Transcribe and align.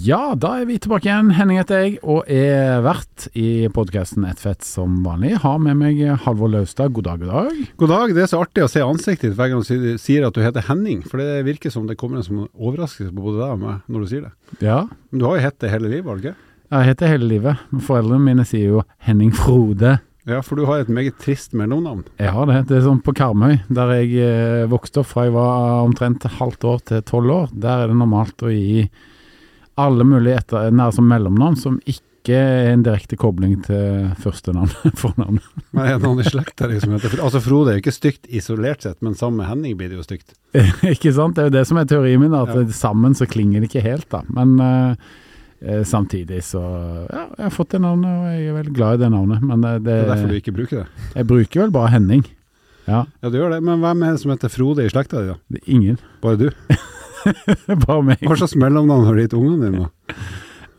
Ja, 0.00 0.34
da 0.38 0.54
er 0.60 0.64
vi 0.64 0.78
tilbake 0.80 1.04
igjen. 1.04 1.32
Henning 1.36 1.58
heter 1.60 1.82
jeg, 1.82 1.96
og 2.00 2.28
er 2.30 2.78
vert 2.84 3.26
i 3.36 3.66
podkasten 3.74 4.24
Ett 4.24 4.40
fett 4.40 4.64
som 4.64 4.94
vanlig. 5.04 5.34
Har 5.42 5.58
med 5.60 5.76
meg 5.76 5.98
Halvor 6.24 6.48
Laustad. 6.48 6.94
God 6.96 7.04
dag, 7.04 7.20
god 7.20 7.32
dag. 7.34 7.58
God 7.82 7.92
dag. 7.92 8.14
Det 8.16 8.22
er 8.24 8.30
så 8.30 8.40
artig 8.40 8.64
å 8.64 8.70
se 8.70 8.80
ansiktet 8.80 9.28
ditt 9.28 9.36
hver 9.36 9.50
gang 9.52 9.60
du 9.60 9.98
sier 10.00 10.24
at 10.24 10.36
du 10.36 10.40
heter 10.40 10.64
Henning. 10.70 11.02
For 11.04 11.20
det 11.20 11.42
virker 11.44 11.74
som 11.74 11.84
det 11.90 11.98
kommer 12.00 12.22
en 12.22 12.24
som 12.24 12.46
overraskelse 12.46 13.12
på 13.12 13.26
både 13.26 13.42
deg 13.42 13.56
og 13.58 13.60
meg 13.66 13.90
når 13.92 14.06
du 14.06 14.12
sier 14.14 14.24
det. 14.24 14.32
Ja. 14.64 14.78
Men 15.10 15.20
du 15.20 15.26
har 15.28 15.36
jo 15.36 15.44
hett 15.50 15.60
det 15.60 15.74
hele 15.74 15.92
livet, 15.92 16.08
har 16.08 16.16
du 16.16 16.24
ikke? 16.30 16.48
Jeg 16.70 16.90
heter 16.94 17.12
hele 17.12 17.30
livet. 17.34 17.68
Foreldrene 17.90 18.30
mine 18.30 18.48
sier 18.48 18.78
jo 18.78 18.86
Henning 19.04 19.36
Frode. 19.36 19.98
Ja, 20.30 20.40
for 20.46 20.56
du 20.56 20.64
har 20.70 20.80
et 20.80 20.88
meget 20.92 21.20
trist 21.20 21.52
mellomnavn. 21.56 22.06
Jeg 22.22 22.32
har 22.38 22.48
det. 22.48 22.62
Det 22.72 22.80
er 22.80 22.88
sånn 22.88 23.04
på 23.04 23.12
Karmøy, 23.20 23.58
der 23.68 23.96
jeg 23.98 24.16
eh, 24.24 24.66
vokste 24.70 25.04
opp 25.04 25.12
fra 25.12 25.28
jeg 25.28 25.36
var 25.36 25.84
omtrent 25.84 26.24
halvt 26.40 26.68
år 26.72 26.84
til 26.88 27.06
tolv 27.08 27.36
år. 27.36 27.48
Der 27.52 27.84
er 27.84 27.92
det 27.92 28.00
normalt 28.00 28.48
å 28.48 28.52
gi 28.52 28.86
alle 29.86 30.04
mulige 30.06 30.38
etter, 30.42 30.70
som 30.94 31.06
mellomnavn 31.10 31.56
som 31.60 31.78
ikke 31.86 32.36
er 32.36 32.68
en 32.74 32.82
direkte 32.84 33.16
kobling 33.16 33.54
til 33.64 34.10
førstenavn. 34.20 34.68
fornavn. 35.02 35.38
Men 35.72 35.86
er 35.86 35.94
det 35.96 36.04
noen 36.04 36.20
i 36.20 36.26
slekta 36.28 36.68
liksom? 36.68 36.98
Altså 37.00 37.40
Frode 37.40 37.72
er 37.72 37.78
jo 37.78 37.82
ikke 37.84 37.94
stygt 37.96 38.28
isolert 38.28 38.84
sett, 38.84 38.98
men 39.02 39.14
sammen 39.16 39.40
med 39.40 39.48
Henning 39.48 39.78
blir 39.80 39.88
det 39.88 39.96
jo 39.98 40.04
stygt. 40.04 40.34
ikke 40.94 41.14
sant? 41.16 41.34
Det 41.38 41.46
er 41.46 41.48
jo 41.50 41.54
det 41.56 41.64
som 41.70 41.80
er 41.80 41.88
teorien 41.90 42.20
min, 42.20 42.36
at 42.36 42.52
Ja. 42.54 42.66
sammen 42.76 43.16
så 43.16 43.26
klinger 43.30 43.60
det 43.64 43.70
ikke 43.70 43.82
helt, 43.86 44.08
da. 44.12 44.20
Men 44.36 44.52
eh, 44.60 45.06
eh, 45.64 45.80
samtidig 45.88 46.42
så 46.44 46.60
Ja, 47.08 47.24
jeg 47.38 47.46
har 47.46 47.56
fått 47.56 47.72
det 47.72 47.80
navnet, 47.86 48.10
og 48.12 48.28
jeg 48.36 48.50
er 48.52 48.58
veldig 48.60 48.76
glad 48.76 49.00
i 49.00 49.02
det 49.06 49.10
navnet. 49.16 49.40
Men 49.52 49.64
det, 49.64 49.72
det, 49.80 49.96
Det 49.96 49.96
er 50.04 50.12
derfor 50.14 50.28
du 50.34 50.38
ikke 50.42 50.56
bruker 50.60 50.82
det. 50.84 51.08
jeg 51.16 51.30
bruker 51.32 51.64
vel 51.64 51.74
bare 51.80 51.94
Henning. 51.96 52.26
Ja, 52.86 53.04
Ja, 53.22 53.28
du 53.30 53.36
gjør 53.38 53.52
det. 53.56 53.62
Men 53.64 53.80
hvem 53.80 54.02
er 54.04 54.12
det 54.16 54.20
som 54.22 54.30
heter 54.32 54.50
Frode 54.52 54.84
i 54.84 54.90
slekta 54.92 55.20
di, 55.24 55.32
da? 55.32 55.64
ingen. 55.66 55.96
Bare 56.20 56.36
du? 56.40 56.48
bare 57.86 58.02
meg. 58.06 58.22
Hva 58.24 58.38
slags 58.40 58.56
mellomnavn 58.60 59.08
har 59.08 59.18
du 59.18 59.24
gitt 59.24 59.36
ungene 59.38 59.68
dine? 59.70 59.90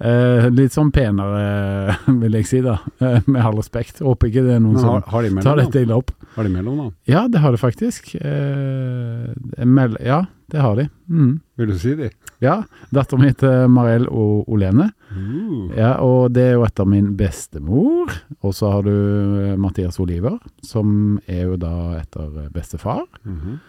Eh, 0.02 0.48
litt 0.50 0.74
sånn 0.74 0.90
penere, 0.94 1.94
vil 2.24 2.38
jeg 2.40 2.48
si 2.50 2.62
da. 2.66 2.80
Eh, 3.04 3.20
med 3.28 3.42
all 3.44 3.60
respekt. 3.60 4.02
Håper 4.02 4.32
ikke 4.32 4.46
det 4.48 4.56
er 4.58 4.64
noen 4.64 4.80
Men 4.80 4.88
har, 4.88 5.04
som 5.04 5.14
har 5.14 5.28
de 5.28 5.44
tar 5.46 5.62
dette 5.62 5.84
ille 5.86 5.98
opp. 5.98 6.14
Har 6.36 6.48
de 6.48 6.54
mellomnavn? 6.56 6.96
Ja, 7.10 7.28
det 7.30 7.44
har 7.44 7.54
de 7.54 7.62
faktisk. 7.62 8.16
Eh, 8.18 9.66
mel 9.68 9.98
ja, 10.02 10.24
det 10.52 10.64
har 10.64 10.80
de. 10.80 10.88
Mm. 11.12 11.36
Vil 11.60 11.70
du 11.70 11.78
si 11.80 11.94
de? 12.00 12.10
Ja, 12.42 12.64
datteren 12.90 13.22
min 13.22 13.30
heter 13.30 13.68
Mariell 13.70 14.08
og 14.10 14.50
Olene. 14.50 14.90
Uh. 15.14 15.70
Ja, 15.78 15.94
og 16.02 16.32
det 16.34 16.48
er 16.48 16.56
jo 16.58 16.66
etter 16.66 16.88
min 16.90 17.12
bestemor. 17.20 18.10
Og 18.42 18.56
så 18.58 18.72
har 18.74 18.88
du 18.88 18.96
eh, 18.96 19.58
Mathias 19.62 20.02
Oliver, 20.02 20.40
som 20.66 21.20
er 21.30 21.46
jo 21.52 21.60
da 21.62 21.76
etter 22.00 22.48
bestefar. 22.56 23.06
Mhm. 23.22 23.60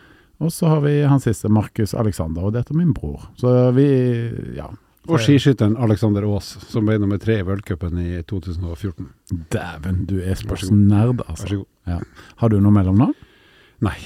Og 0.43 0.53
så 0.53 0.71
har 0.73 0.81
vi 0.83 0.97
han 1.07 1.23
siste, 1.23 1.51
Markus 1.53 1.95
Alexander, 1.95 2.49
og 2.49 2.57
dette 2.57 2.75
er 2.75 2.81
min 2.81 2.95
bror. 2.97 3.29
Så 3.39 3.53
vi, 3.77 3.87
ja. 4.57 4.69
Og 5.11 5.19
skiskytteren 5.23 5.75
Alexander 5.83 6.27
Aas, 6.31 6.53
som 6.71 6.87
ble 6.87 6.97
nummer 7.03 7.19
tre 7.23 7.41
i 7.41 7.47
v-cupen 7.47 7.99
i 8.03 8.11
2014. 8.27 9.09
Dæven, 9.55 10.05
du 10.11 10.19
er 10.23 10.39
sportsnerd, 10.39 11.23
altså. 11.23 11.23
Vær 11.23 11.31
altså. 11.31 11.49
så 11.49 11.61
god. 11.63 12.11
Har 12.43 12.53
du 12.53 12.59
noe 12.63 12.75
mellomnavn? 12.75 13.17
Nei. 13.83 13.97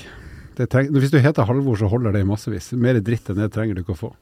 Hvis 0.56 1.12
du 1.12 1.19
heter 1.21 1.44
Halvor, 1.44 1.77
så 1.77 1.88
holder 1.93 2.16
det 2.16 2.25
i 2.25 2.28
massevis. 2.28 2.71
Mer 2.81 2.97
dritt 3.05 3.28
enn 3.28 3.41
det 3.43 3.50
trenger 3.53 3.77
du 3.77 3.82
ikke 3.84 3.97
å 3.97 4.03
få. 4.06 4.12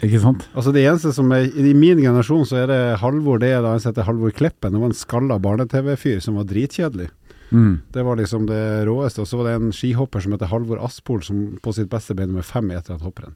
Ikke 0.00 0.20
sant? 0.22 0.46
Altså 0.56 0.72
Det 0.72 0.84
eneste 0.86 1.10
som 1.12 1.28
er 1.36 1.50
I 1.50 1.74
min 1.76 1.98
generasjon 2.00 2.46
så 2.48 2.62
er 2.62 2.70
det 2.70 2.78
Halvor 3.02 3.40
det 3.42 3.50
er 3.52 3.64
da 3.64 3.74
han 3.74 3.82
heter 3.82 4.06
Halvor 4.06 4.32
Kleppen. 4.32 4.72
Det 4.72 4.80
var 4.80 4.92
en 4.92 4.96
skalla 4.96 5.36
barne-TV-fyr 5.42 6.22
som 6.24 6.38
var 6.40 6.46
dritkjedelig. 6.48 7.10
Mm. 7.50 7.80
Det 7.92 8.02
var 8.06 8.18
liksom 8.20 8.46
det 8.48 8.62
råeste. 8.88 9.24
Og 9.24 9.28
så 9.28 9.40
var 9.40 9.48
det 9.48 9.54
en 9.58 9.72
skihopper 9.74 10.22
som 10.24 10.34
heter 10.34 10.50
Halvor 10.50 10.82
Aspol, 10.84 11.22
som 11.26 11.42
på 11.62 11.74
sitt 11.76 11.90
beste 11.92 12.16
ble 12.18 12.28
nummer 12.30 12.46
fem 12.46 12.70
i 12.70 12.76
et 12.76 12.84
eller 12.84 12.98
annet 12.98 13.08
hopprenn. 13.08 13.34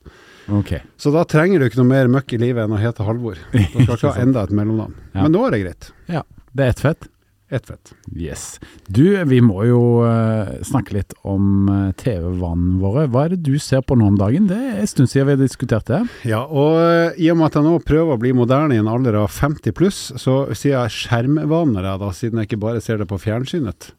Okay. 0.60 0.84
Så 1.00 1.12
da 1.14 1.25
trenger 1.28 1.60
du 1.60 1.69
ikke 1.69 1.80
noe 1.82 1.91
mer 1.91 2.10
møkk 2.12 2.36
i 2.36 2.41
livet 2.42 2.66
enn 2.66 2.76
å 2.76 2.80
hete 2.80 3.06
Halvor. 3.06 3.41
Da 3.54 3.97
skal 3.97 3.97
ikke 3.98 4.14
ha 4.14 4.22
enda 4.22 4.47
et 4.47 4.54
mellomnavn. 4.54 4.94
Ja. 5.12 5.24
Men 5.24 5.34
nå 5.34 5.42
er 5.47 5.54
det 5.54 5.64
greit. 5.64 5.91
Ja. 6.10 6.22
Det 6.54 6.66
er 6.66 6.74
ett 6.76 6.82
fett. 6.84 7.08
Ett 7.54 7.69
fett. 7.70 7.92
Yes. 8.10 8.59
Du, 8.87 9.06
vi 9.31 9.38
må 9.44 9.62
jo 9.69 9.81
eh, 10.03 10.56
snakke 10.66 10.97
litt 10.97 11.15
om 11.22 11.69
uh, 11.70 11.92
TV-vanene 12.00 12.81
våre. 12.82 13.04
Hva 13.12 13.28
er 13.28 13.37
det 13.37 13.44
du 13.47 13.60
ser 13.62 13.84
på 13.87 13.94
nå 13.94 14.09
om 14.10 14.19
dagen? 14.19 14.48
Det 14.50 14.59
er 14.59 14.81
en 14.82 14.91
stund 14.91 15.12
siden 15.12 15.28
vi 15.28 15.37
har 15.37 15.42
diskutert 15.44 15.87
det. 15.87 16.00
Ja, 16.26 16.42
og 16.48 16.81
eh, 16.82 17.22
i 17.22 17.31
og 17.31 17.38
med 17.38 17.53
at 17.53 17.60
jeg 17.60 17.69
nå 17.69 17.76
prøver 17.87 18.16
å 18.16 18.20
bli 18.25 18.34
moderne 18.34 18.75
i 18.75 18.82
en 18.82 18.91
alder 18.91 19.20
av 19.22 19.31
50 19.31 19.76
pluss, 19.78 20.03
så 20.19 20.41
sier 20.50 20.81
jeg 20.81 20.97
skjermvaner, 20.98 21.87
jeg 21.87 22.03
da, 22.03 22.12
siden 22.19 22.42
jeg 22.42 22.50
ikke 22.50 22.62
bare 22.66 22.82
ser 22.82 22.98
det 22.98 23.06
på 23.12 23.22
fjernsynet. 23.22 23.92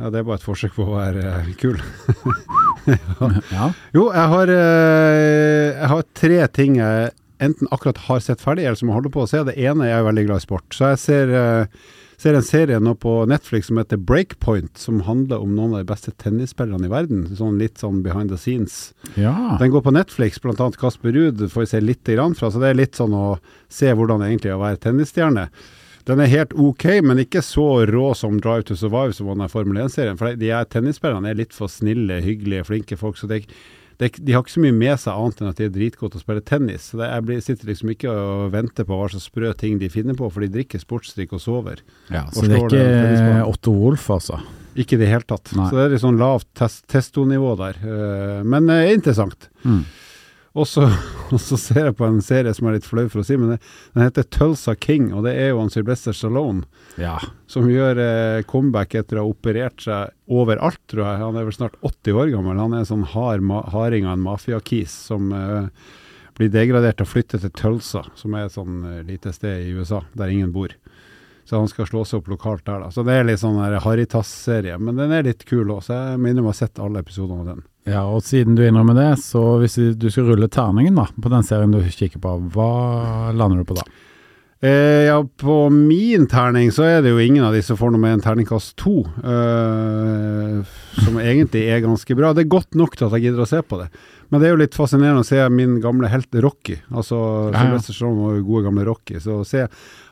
Ja, 0.00 0.08
det 0.08 0.22
er 0.22 0.24
bare 0.24 0.40
et 0.40 0.46
forsøk 0.46 0.72
på 0.78 0.86
å 0.86 0.96
være 0.96 1.28
eh, 1.42 1.54
kul. 1.60 1.80
Ja. 3.52 3.68
Jo, 3.94 4.08
jeg 4.10 4.30
har, 4.32 4.50
eh, 4.50 5.66
jeg 5.76 5.90
har 5.92 6.06
tre 6.18 6.38
ting 6.56 6.80
jeg 6.80 7.12
enten 7.42 7.68
akkurat 7.74 8.00
har 8.08 8.22
sett 8.24 8.42
ferdig, 8.42 8.64
eller 8.64 8.78
som 8.78 8.90
jeg 8.90 8.96
holder 8.96 9.12
på 9.14 9.22
å 9.22 9.28
se. 9.30 9.42
Det 9.46 9.54
ene 9.60 9.86
er 9.86 9.96
jeg 9.96 10.06
veldig 10.08 10.24
glad 10.28 10.40
i 10.40 10.44
sport. 10.46 10.66
Så 10.74 10.88
jeg 10.92 11.02
ser, 11.02 11.34
eh, 11.36 11.92
ser 12.22 12.36
en 12.38 12.44
serie 12.46 12.78
nå 12.78 12.94
på 13.02 13.12
Netflix 13.26 13.68
som 13.68 13.80
heter 13.80 13.98
Breakpoint, 13.98 14.78
som 14.78 15.00
handler 15.06 15.42
om 15.42 15.56
noen 15.56 15.74
av 15.74 15.82
de 15.82 15.90
beste 15.90 16.14
tennisspillerne 16.22 16.86
i 16.86 16.92
verden. 16.92 17.26
Sånn 17.38 17.58
litt 17.58 17.82
sånn 17.82 18.02
behind 18.04 18.30
the 18.30 18.38
scenes. 18.38 18.92
ja. 19.18 19.34
Den 19.60 19.74
går 19.74 19.82
på 19.82 19.94
Netflix, 19.94 20.40
annet 20.44 20.78
Kasper 20.80 21.12
Ruud 21.12 21.42
får 21.50 21.64
vi 21.64 21.70
se 21.74 21.82
litt 21.82 22.06
grann 22.06 22.36
fra, 22.38 22.50
så 22.50 22.62
det 22.62 22.72
er 22.72 22.78
litt 22.78 22.98
sånn 22.98 23.14
å 23.16 23.38
se 23.72 23.90
hvordan 23.90 24.22
det 24.22 24.32
egentlig 24.32 24.52
er 24.52 24.58
å 24.60 24.64
være 24.64 24.82
tennisstjerne. 24.86 25.48
Den 26.08 26.18
er 26.18 26.30
helt 26.32 26.54
ok, 26.58 26.86
men 27.06 27.22
ikke 27.22 27.44
så 27.46 27.84
rå 27.86 28.08
som 28.18 28.40
Drive 28.42 28.66
to 28.66 28.76
Survive 28.78 29.14
som 29.14 29.28
var 29.28 29.38
den 29.38 29.50
Formel 29.52 29.84
1-serien. 29.84 30.18
For 30.18 30.34
de 30.38 30.50
her 30.50 30.66
tennisspillerne 30.66 31.30
er 31.30 31.38
litt 31.38 31.54
for 31.54 31.70
snille, 31.70 32.18
hyggelige, 32.24 32.66
flinke 32.66 32.98
folk. 32.98 33.18
så 33.18 33.30
det, 33.30 33.44
det, 34.02 34.10
De 34.20 34.34
har 34.34 34.42
ikke 34.44 34.54
så 34.56 34.62
mye 34.64 34.76
med 34.76 34.98
seg 35.00 35.14
annet 35.14 35.42
enn 35.42 35.50
at 35.52 35.60
de 35.60 35.66
er 35.68 35.74
dritgode 35.74 36.14
til 36.14 36.20
å 36.20 36.24
spille 36.24 36.44
tennis. 36.48 36.88
Så 36.90 36.98
det, 37.00 37.10
jeg 37.12 37.26
blir, 37.28 37.44
sitter 37.46 37.70
liksom 37.70 37.92
ikke 37.94 38.12
og 38.12 38.48
venter 38.54 38.88
på 38.88 38.98
hva 38.98 39.06
slags 39.12 39.28
sprø 39.30 39.52
ting 39.58 39.78
de 39.82 39.90
finner 39.92 40.18
på, 40.18 40.28
for 40.32 40.44
de 40.44 40.50
drikker 40.56 40.82
sportsdrikk 40.82 41.36
og 41.38 41.44
sover. 41.44 41.84
ja. 42.10 42.26
Og 42.28 42.40
Så 42.40 42.48
det 42.50 42.58
er 42.58 42.66
ikke. 42.66 43.38
Otto 43.46 43.74
Wolff, 43.76 44.10
altså. 44.12 44.40
Ikke 44.72 44.96
i 44.96 45.02
det 45.02 45.10
hele 45.10 45.26
tatt. 45.28 45.50
Nei. 45.56 45.66
Så 45.68 45.76
det 45.76 45.82
er 45.84 45.92
litt 45.92 46.02
sånn 46.04 46.20
lavt 46.20 46.48
test, 46.56 46.86
testonivå 46.90 47.52
der. 47.60 47.80
Eh, 47.84 48.38
men 48.48 48.70
eh, 48.72 48.92
interessant. 48.94 49.50
Mm. 49.66 49.82
Og 50.52 50.66
så, 50.68 50.84
og 51.32 51.40
så 51.40 51.56
ser 51.56 51.86
jeg 51.88 51.96
på 51.96 52.04
en 52.04 52.20
serie 52.24 52.52
som 52.52 52.68
er 52.68 52.76
litt 52.76 52.84
flau 52.88 53.06
for 53.08 53.22
å 53.22 53.24
si, 53.24 53.38
men 53.40 53.54
det, 53.54 53.58
den 53.94 54.04
heter 54.04 54.26
Tulsa 54.28 54.74
King, 54.76 55.06
og 55.16 55.24
det 55.24 55.32
er 55.40 55.52
jo 55.54 55.62
han 55.62 55.72
Sylvester 55.72 56.12
Stallone 56.16 56.66
Ja. 57.00 57.14
som 57.48 57.70
gjør 57.72 58.00
eh, 58.02 58.42
comeback 58.50 58.94
etter 59.00 59.16
å 59.20 59.24
ha 59.24 59.32
operert 59.32 59.80
seg 59.86 60.12
overalt, 60.32 60.80
tror 60.92 61.06
jeg. 61.06 61.22
Han 61.24 61.40
er 61.40 61.48
vel 61.48 61.56
snart 61.56 61.78
80 61.80 62.20
år 62.20 62.32
gammel. 62.34 62.60
Han 62.60 62.76
er 62.76 62.84
en 62.84 62.90
sånn 62.92 63.08
hard 63.14 63.44
ma 63.48 63.62
harding 63.72 64.04
av 64.08 64.18
en 64.18 64.26
mafiakis 64.28 64.92
som 65.08 65.32
eh, 65.36 65.66
blir 66.36 66.52
degradert 66.52 67.00
og 67.04 67.08
flytter 67.10 67.40
til 67.42 67.52
Tulsa, 67.56 68.04
som 68.16 68.36
er 68.36 68.46
et 68.50 68.54
sånn 68.56 68.78
eh, 68.88 69.00
lite 69.08 69.32
sted 69.36 69.64
i 69.66 69.72
USA 69.76 70.02
der 70.16 70.32
ingen 70.32 70.52
bor. 70.52 70.72
Så 71.48 71.58
han 71.58 71.66
skal 71.68 71.88
slå 71.88 72.04
seg 72.06 72.20
opp 72.20 72.28
lokalt 72.30 72.62
der, 72.68 72.84
da. 72.84 72.92
Så 72.94 73.02
det 73.08 73.16
er 73.18 73.24
litt 73.26 73.40
sånn 73.42 73.56
der 73.58 73.80
Harrytass-serie, 73.82 74.76
men 74.78 75.00
den 75.00 75.10
er 75.16 75.24
litt 75.26 75.42
kul 75.48 75.72
òg, 75.74 75.80
så 75.88 75.96
jeg 75.96 76.20
minner 76.22 76.44
meg 76.44 76.52
å 76.52 76.54
ha 76.54 76.60
sett 76.60 76.78
alle 76.78 77.00
episodene 77.02 77.40
av 77.42 77.48
den. 77.54 77.64
Ja, 77.88 78.04
og 78.06 78.22
siden 78.22 78.54
du 78.54 78.62
innrømmer 78.62 78.94
det, 78.94 79.10
så 79.24 79.42
hvis 79.58 79.74
du 79.98 80.06
skal 80.12 80.30
rulle 80.30 80.48
terningen 80.52 80.98
da, 80.98 81.08
på 81.10 81.32
den 81.32 81.46
serien 81.46 81.74
du 81.74 81.80
kikker 81.82 82.22
på, 82.22 82.38
hva 82.54 82.72
lander 83.34 83.62
du 83.62 83.68
på 83.68 83.78
da? 83.80 83.86
Eh, 84.62 85.08
ja, 85.08 85.16
på 85.36 85.70
min 85.74 86.28
terning 86.30 86.68
så 86.70 86.84
er 86.86 87.00
det 87.02 87.10
jo 87.10 87.18
ingen 87.18 87.42
av 87.42 87.56
de 87.56 87.64
som 87.66 87.74
får 87.74 87.90
noe 87.90 87.98
med 87.98 88.12
en 88.14 88.20
terningkast 88.22 88.76
to, 88.78 89.00
eh, 89.02 90.76
som 91.02 91.18
egentlig 91.24 91.64
er 91.66 91.82
ganske 91.82 92.14
bra. 92.14 92.30
Det 92.30 92.44
er 92.44 92.52
godt 92.54 92.78
nok 92.78 92.94
til 92.94 93.08
at 93.08 93.16
jeg 93.18 93.26
gidder 93.26 93.42
å 93.42 93.48
se 93.50 93.58
på 93.66 93.80
det. 93.80 93.88
Men 94.30 94.38
det 94.38 94.46
er 94.46 94.54
jo 94.54 94.60
litt 94.62 94.78
fascinerende 94.78 95.26
å 95.26 95.26
se 95.26 95.42
min 95.50 95.80
gamle 95.82 96.08
helt 96.08 96.38
Rocky. 96.40 96.78
Altså. 96.94 97.18
Sylvester 97.50 97.98
Stallone 97.98 98.38
og 98.38 98.46
gode 98.46 98.68
gamle 98.68 98.86
Rocky. 98.86 99.18
Så 99.20 99.42
se, 99.44 99.66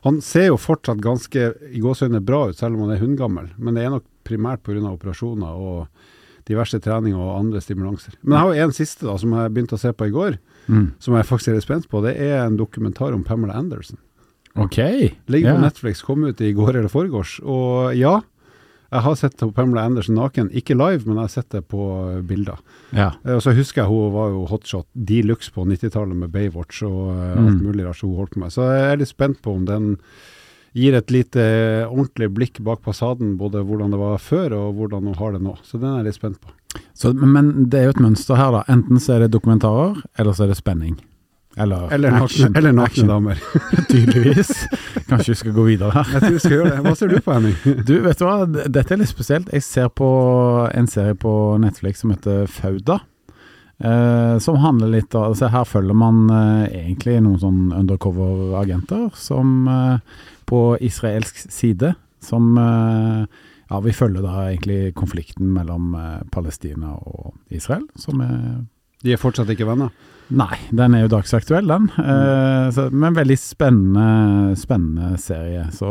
han 0.05 0.19
ser 0.21 0.51
jo 0.51 0.59
fortsatt 0.61 0.99
ganske 1.01 1.47
i 1.71 1.81
gåseøyne 1.81 2.21
bra 2.21 2.49
ut, 2.51 2.59
selv 2.59 2.75
om 2.75 2.85
han 2.85 2.99
er 2.99 3.05
hundgammel. 3.05 3.53
Men 3.57 3.79
det 3.79 3.87
er 3.87 3.95
nok 3.95 4.05
primært 4.27 4.67
pga. 4.67 4.83
operasjoner 4.91 5.63
og 5.63 6.11
diverse 6.51 6.81
treninger 6.83 7.17
og 7.19 7.39
andre 7.39 7.63
stimulanser. 7.65 8.19
Men 8.23 8.37
jeg 8.37 8.43
har 8.43 8.55
jo 8.59 8.67
en 8.69 8.77
siste 8.77 9.07
da, 9.09 9.17
som 9.23 9.33
jeg 9.39 9.53
begynte 9.55 9.79
å 9.79 9.83
se 9.83 9.93
på 9.97 10.11
i 10.11 10.15
går, 10.15 10.39
Mm. 10.71 10.91
som 11.03 11.15
jeg 11.17 11.27
faktisk 11.27 11.49
er 11.49 11.55
litt 11.57 11.65
spent 11.67 11.89
på. 11.91 12.03
Det 12.05 12.13
er 12.21 12.45
en 12.45 12.57
dokumentar 12.59 13.15
om 13.17 13.25
Pamela 13.27 13.55
Anderson. 13.59 13.99
Ok. 14.57 14.77
Ligger 15.31 15.55
på 15.57 15.63
Netflix, 15.65 16.03
kom 16.03 16.25
ut 16.27 16.41
i 16.43 16.53
går 16.55 16.77
eller 16.77 16.91
foregårs. 16.93 17.41
Og 17.43 17.95
ja, 17.97 18.21
jeg 18.93 19.03
har 19.03 19.15
sett 19.19 19.37
Pamela 19.55 19.85
Anderson 19.87 20.17
naken. 20.19 20.51
Ikke 20.55 20.75
live, 20.77 21.07
men 21.07 21.17
jeg 21.17 21.23
har 21.23 21.33
sett 21.35 21.49
det 21.55 21.63
på 21.71 21.81
eh, 22.17 22.21
bilder. 22.27 22.59
Ja. 22.93 23.13
Eh, 23.25 23.37
Og 23.39 23.43
så 23.43 23.55
husker 23.55 23.83
jeg 23.85 23.91
hun 23.91 24.13
var 24.15 24.31
jo 24.35 24.45
hotshot 24.51 24.87
de 24.95 25.23
luxe 25.23 25.51
på 25.55 25.65
90-tallet 25.67 26.17
med 26.25 26.31
Baywatch 26.35 26.83
og 26.87 27.15
eh, 27.15 27.37
alt 27.39 27.61
Mm. 27.61 27.63
mulig 27.67 27.87
rart 27.87 28.03
hun 28.03 28.17
holdt 28.19 28.35
på 28.35 28.41
med. 28.43 28.51
Så 28.55 28.67
jeg 28.71 28.93
er 28.93 28.97
litt 28.99 29.09
spent 29.15 29.41
på 29.43 29.55
om 29.55 29.65
den 29.67 29.99
gir 30.77 30.95
et 30.95 31.11
lite 31.11 31.43
eh, 31.43 31.89
ordentlig 31.91 32.31
blikk 32.37 32.61
bak 32.67 32.83
fasaden, 32.87 33.37
både 33.41 33.65
hvordan 33.67 33.91
det 33.95 34.01
var 34.01 34.19
før 34.23 34.55
og 34.59 34.75
hvordan 34.79 35.11
hun 35.11 35.19
har 35.19 35.35
det 35.37 35.43
nå. 35.43 35.57
Så 35.67 35.81
den 35.81 35.91
er 35.91 36.01
jeg 36.01 36.11
litt 36.11 36.21
spent 36.21 36.41
på. 36.41 36.55
Så, 36.95 37.11
men 37.15 37.69
det 37.71 37.81
er 37.81 37.89
jo 37.89 37.95
et 37.97 38.03
mønster 38.05 38.39
her, 38.39 38.53
da. 38.55 38.65
Enten 38.71 39.01
så 39.03 39.17
er 39.17 39.25
det 39.25 39.33
dokumentarer, 39.35 39.99
eller 40.19 40.37
så 40.37 40.47
er 40.47 40.53
det 40.53 40.61
spenning. 40.61 40.99
Eller, 41.59 41.89
Eller 41.93 42.15
action. 42.15 42.55
eller 42.57 42.73
nakne 42.73 43.09
damer. 43.09 43.41
Tydeligvis. 43.91 44.53
Kanskje 45.09 45.33
vi 45.33 45.39
skal 45.41 45.53
gå 45.57 45.65
videre 45.67 45.91
her. 45.97 46.13
Jeg 46.15 46.23
tror 46.23 46.37
vi 46.37 46.43
skal 46.45 46.55
gjøre 46.55 46.71
det. 46.71 46.83
Hva 46.87 46.93
ser 47.01 47.11
du 47.11 47.17
på, 47.19 47.33
Henning? 47.35 47.57
Du, 47.89 47.95
vet 48.05 48.21
du 48.21 48.25
hva, 48.25 48.37
dette 48.47 48.95
er 48.95 49.01
litt 49.03 49.11
spesielt. 49.11 49.51
Jeg 49.51 49.67
ser 49.67 49.89
på 49.91 50.11
en 50.71 50.87
serie 50.91 51.17
på 51.19 51.33
Netflix 51.61 52.05
som 52.05 52.15
heter 52.15 52.47
Fauda. 52.47 53.01
Eh, 53.81 54.39
som 54.39 54.59
handler 54.61 54.91
litt 54.93 55.15
av 55.17 55.31
altså 55.31 55.49
Her 55.49 55.65
følger 55.65 55.97
man 55.97 56.27
uh, 56.29 56.67
egentlig 56.69 57.15
noen 57.25 57.39
sånn 57.41 57.61
undercover-agenter 57.73 59.07
som 59.17 59.63
uh, 59.73 60.27
på 60.45 60.59
israelsk 60.85 61.39
side 61.47 61.95
Som 62.21 62.59
Ja, 62.59 63.79
vi 63.81 63.95
følger 63.97 64.27
da 64.27 64.51
egentlig 64.51 64.93
konflikten 64.99 65.53
mellom 65.55 65.95
Palestina 66.35 66.91
og 66.99 67.37
Israel, 67.55 67.85
som 67.97 68.21
er 68.21 68.41
De 69.05 69.13
er 69.15 69.21
fortsatt 69.21 69.49
ikke 69.55 69.67
venner. 69.69 69.91
Nei, 70.31 70.57
den 70.71 70.95
er 70.95 71.01
jo 71.03 71.09
dagsaktuell, 71.11 71.67
den. 71.67 71.89
Eh, 71.99 72.67
så, 72.77 72.85
men 72.95 73.17
veldig 73.17 73.35
spennende, 73.41 74.55
spennende 74.61 75.17
serie. 75.19 75.65
Så, 75.75 75.89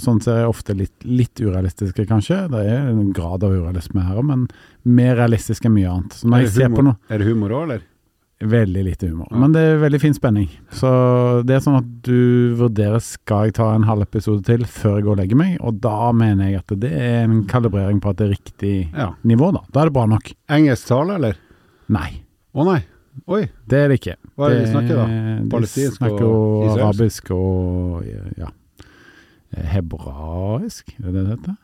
sånn 0.00 0.20
ser 0.24 0.38
jeg 0.40 0.48
ofte 0.48 0.76
litt, 0.78 0.94
litt 1.04 1.42
urealistiske, 1.42 2.06
kanskje. 2.08 2.38
Det 2.54 2.62
er 2.72 2.86
en 2.88 3.10
grad 3.12 3.44
av 3.44 3.52
urealisme 3.52 4.00
her, 4.06 4.22
men 4.24 4.46
mer 4.88 5.18
realistisk 5.20 5.66
enn 5.68 5.74
mye 5.76 5.90
annet. 5.92 6.16
Er 6.24 6.46
det 6.46 6.68
humor- 6.70 6.86
noe 6.92 6.96
Er 7.12 7.18
det 7.20 7.28
humor 7.28 7.50
òg, 7.58 7.64
eller? 7.66 7.82
Veldig 8.42 8.82
lite 8.88 9.06
humor. 9.12 9.28
Ja. 9.30 9.36
Men 9.38 9.52
det 9.54 9.60
er 9.60 9.76
veldig 9.84 10.00
fin 10.02 10.16
spenning. 10.16 10.48
Så 10.74 10.88
det 11.46 11.54
er 11.58 11.60
sånn 11.62 11.76
at 11.78 11.92
du 12.02 12.56
vurderer 12.58 12.98
skal 13.04 13.50
jeg 13.50 13.54
ta 13.60 13.68
en 13.76 13.84
halv 13.86 14.02
episode 14.08 14.42
til 14.48 14.64
før 14.66 14.96
jeg 14.96 15.04
går 15.06 15.12
og 15.12 15.20
legger 15.20 15.38
meg, 15.38 15.52
og 15.60 15.78
da 15.84 16.08
mener 16.16 16.48
jeg 16.48 16.64
at 16.64 16.74
det 16.82 16.90
er 16.96 17.20
en 17.28 17.44
kalibrering 17.46 18.00
på 18.02 18.10
at 18.10 18.16
det 18.18 18.26
er 18.30 18.34
riktig 18.38 18.74
Ja. 18.96 19.12
nivå, 19.22 19.52
da. 19.52 19.60
Da 19.70 19.82
er 19.84 19.92
det 19.92 19.92
bra 20.00 20.06
nok. 20.10 20.32
Engelsk 20.48 20.88
tale, 20.88 21.20
eller? 21.20 21.36
Nei, 21.92 22.08
Å 22.52 22.66
nei. 22.68 22.80
Oi. 23.28 23.42
det 23.68 23.78
er 23.78 23.90
det 23.92 23.98
ikke. 24.00 24.14
Hva 24.36 24.48
er 24.48 24.54
det 24.54 24.60
de 24.62 24.70
snakker, 24.72 24.96
da? 24.96 25.04
De 25.42 25.50
Palestinsk 25.52 25.98
snakker 25.98 26.24
og 26.24 26.62
israelsk? 26.64 26.84
arabisk 26.86 27.32
og 27.36 28.38
ja, 28.40 28.48
hebraisk, 29.74 30.94
er 30.96 31.04
det 31.04 31.12
det 31.12 31.24
det 31.26 31.34
heter? 31.34 31.58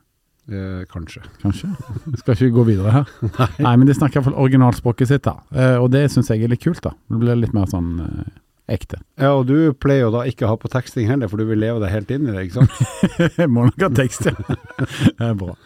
Eh, 0.48 0.82
kanskje. 0.88 1.22
Kanskje? 1.42 1.68
Skal 2.16 2.34
ikke 2.34 2.54
gå 2.56 2.66
videre 2.70 2.92
her? 2.92 3.08
Nei. 3.64 3.72
men 3.76 3.88
de 3.88 3.96
snakker 3.96 4.20
iallfall 4.20 4.36
originalspråket 4.40 5.10
sitt, 5.10 5.24
da. 5.28 5.38
Eh, 5.52 5.76
og 5.76 5.90
det 5.92 6.06
syns 6.12 6.30
jeg 6.32 6.44
er 6.44 6.52
litt 6.52 6.64
kult, 6.64 6.80
da. 6.84 6.94
Det 7.08 7.20
blir 7.20 7.36
litt 7.36 7.52
mer 7.56 7.68
sånn 7.68 7.90
eh, 8.04 8.30
ekte. 8.72 9.02
Ja, 9.20 9.34
og 9.34 9.44
du 9.48 9.74
pleier 9.76 10.06
jo 10.06 10.14
da 10.16 10.24
ikke 10.28 10.46
å 10.46 10.54
ha 10.54 10.56
på 10.60 10.70
teksting 10.72 11.08
heller, 11.10 11.28
for 11.28 11.40
du 11.40 11.48
vil 11.48 11.60
leve 11.60 11.82
deg 11.84 11.92
helt 11.92 12.12
inn 12.16 12.28
i 12.28 12.32
det, 12.32 12.46
ikke 12.48 12.62
sant? 12.62 12.80
Jeg 13.42 13.52
må 13.52 13.68
nok 13.68 13.84
ha 13.84 13.92
tekst, 14.00 14.28
ja. 14.28 14.36
Det 14.40 15.30
er 15.32 15.36
bra. 15.36 15.56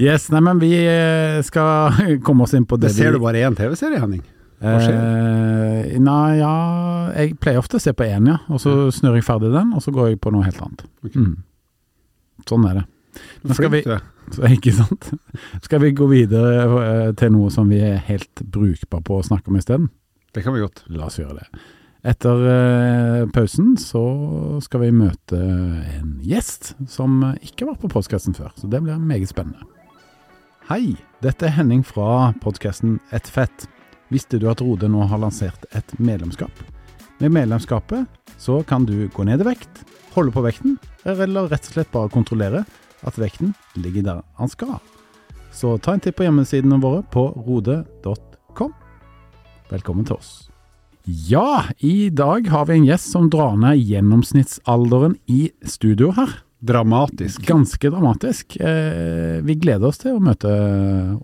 Yes, 0.00 0.30
nei, 0.32 0.40
men 0.48 0.60
vi 0.64 0.72
eh, 0.84 1.40
skal 1.44 2.00
komme 2.26 2.48
oss 2.48 2.56
inn 2.56 2.68
på 2.68 2.80
det, 2.80 2.94
Det 2.94 2.96
ser 2.96 3.16
du 3.16 3.20
bare 3.24 3.44
én 3.44 3.56
TV-serie, 3.56 4.00
Henning. 4.00 4.24
Hva 4.60 4.76
Eh, 4.90 5.98
nei, 5.98 6.36
ja 6.38 6.50
Jeg 7.16 7.38
pleier 7.40 7.58
ofte 7.62 7.78
å 7.78 7.80
se 7.82 7.92
på 7.96 8.04
én, 8.04 8.26
ja. 8.28 8.38
Og 8.52 8.60
så 8.60 8.74
snurrer 8.92 9.20
jeg 9.22 9.24
ferdig 9.26 9.52
den, 9.54 9.72
og 9.72 9.80
så 9.82 9.92
går 9.94 10.10
jeg 10.12 10.20
på 10.20 10.32
noe 10.34 10.44
helt 10.44 10.60
annet. 10.60 10.84
Okay. 11.04 11.22
Mm. 11.22 11.36
Sånn 12.48 12.66
er 12.68 12.74
det. 12.80 12.84
Men 13.42 13.54
skal 13.56 13.70
vi- 13.72 13.84
ikke 14.56 14.72
sant? 14.76 15.08
Skal 15.64 15.80
vi 15.82 15.90
gå 15.96 16.06
videre 16.10 16.60
eh, 16.84 17.12
til 17.18 17.32
noe 17.34 17.50
som 17.50 17.68
vi 17.72 17.80
er 17.82 17.96
helt 18.06 18.44
brukbare 18.44 19.02
på 19.02 19.18
å 19.18 19.24
snakke 19.26 19.48
om 19.50 19.56
isteden? 19.58 19.88
Det 20.32 20.44
kan 20.44 20.54
vi 20.54 20.60
godt. 20.62 20.84
La 20.92 21.08
oss 21.08 21.16
gjøre 21.18 21.40
det. 21.40 21.48
Etter 22.06 22.44
eh, 22.52 23.24
pausen 23.34 23.74
så 23.80 24.04
skal 24.64 24.84
vi 24.86 24.92
møte 24.94 25.36
en 25.40 26.14
gjest 26.24 26.74
som 26.88 27.18
ikke 27.42 27.64
har 27.66 27.72
vært 27.74 27.82
på 27.82 27.90
podkasten 27.96 28.36
før, 28.36 28.52
så 28.56 28.70
det 28.70 28.80
blir 28.84 28.96
meget 29.02 29.28
spennende. 29.32 29.66
Hei, 30.70 30.94
dette 31.24 31.48
er 31.48 31.56
Henning 31.58 31.82
fra 31.84 32.30
podkasten 32.40 33.00
Et 33.12 33.26
fett. 33.28 33.66
Visste 34.10 34.40
du 34.42 34.48
at 34.50 34.60
Rode 34.62 34.88
nå 34.90 35.04
har 35.06 35.20
lansert 35.22 35.66
et 35.70 35.92
medlemskap? 36.02 36.50
Med 37.22 37.30
medlemskapet 37.30 38.08
så 38.40 38.58
kan 38.66 38.86
du 38.88 39.06
gå 39.14 39.24
ned 39.28 39.44
i 39.44 39.46
vekt, 39.52 39.84
holde 40.16 40.34
på 40.34 40.42
vekten, 40.42 40.78
eller 41.06 41.46
rett 41.50 41.68
og 41.68 41.76
slett 41.76 41.92
bare 41.94 42.10
kontrollere 42.10 42.64
at 43.06 43.18
vekten 43.20 43.54
ligger 43.78 44.06
der 44.08 44.22
han 44.40 44.50
skal. 44.50 44.80
Så 45.54 45.76
ta 45.78 45.94
en 45.94 46.02
titt 46.02 46.18
på 46.18 46.26
hjemmesidene 46.26 46.80
våre 46.82 47.04
på 47.12 47.28
rode.com. 47.46 48.74
Velkommen 49.70 50.06
til 50.08 50.18
oss. 50.18 50.32
Ja, 51.06 51.70
i 51.78 52.10
dag 52.10 52.50
har 52.50 52.66
vi 52.66 52.80
en 52.80 52.90
gjest 52.90 53.14
som 53.14 53.30
drar 53.30 53.54
ned 53.58 53.78
gjennomsnittsalderen 53.78 55.16
i 55.30 55.50
studio 55.62 56.10
her. 56.18 56.40
Dramatisk. 56.60 57.40
Ganske 57.48 57.90
dramatisk. 57.90 58.56
Eh, 58.60 59.40
vi 59.42 59.54
gleder 59.56 59.88
oss 59.88 59.98
til 60.02 60.16
å 60.18 60.20
møte 60.22 60.50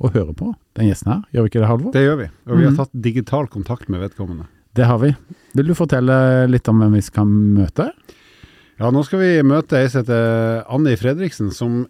og 0.00 0.12
høre 0.14 0.32
på 0.36 0.52
den 0.78 0.88
gjesten 0.88 1.12
her. 1.12 1.22
Gjør 1.34 1.42
vi 1.46 1.50
ikke 1.52 1.60
det, 1.60 1.68
Halvor? 1.70 1.92
Det 1.92 2.04
gjør 2.06 2.16
vi. 2.22 2.28
Og 2.46 2.56
vi 2.56 2.64
har 2.64 2.70
Mhm. 2.72 2.76
tatt 2.76 3.02
digital 3.02 3.46
kontakt 3.48 3.88
med 3.88 4.00
vedkommende. 4.00 4.46
Det 4.74 4.84
har 4.86 4.98
vi. 4.98 5.14
Vil 5.54 5.66
du 5.66 5.74
fortelle 5.74 6.48
litt 6.48 6.68
om 6.68 6.80
hvem 6.80 6.92
vi 6.92 7.00
skal 7.02 7.24
møte? 7.26 7.90
Ja, 8.78 8.90
nå 8.90 9.04
skal 9.04 9.18
vi 9.20 9.42
møte 9.42 9.72
ei 9.76 9.88
som 9.88 10.02
heter 10.04 10.64
Anni 10.68 10.96
Fredriksen, 10.96 11.50
som 11.52 11.86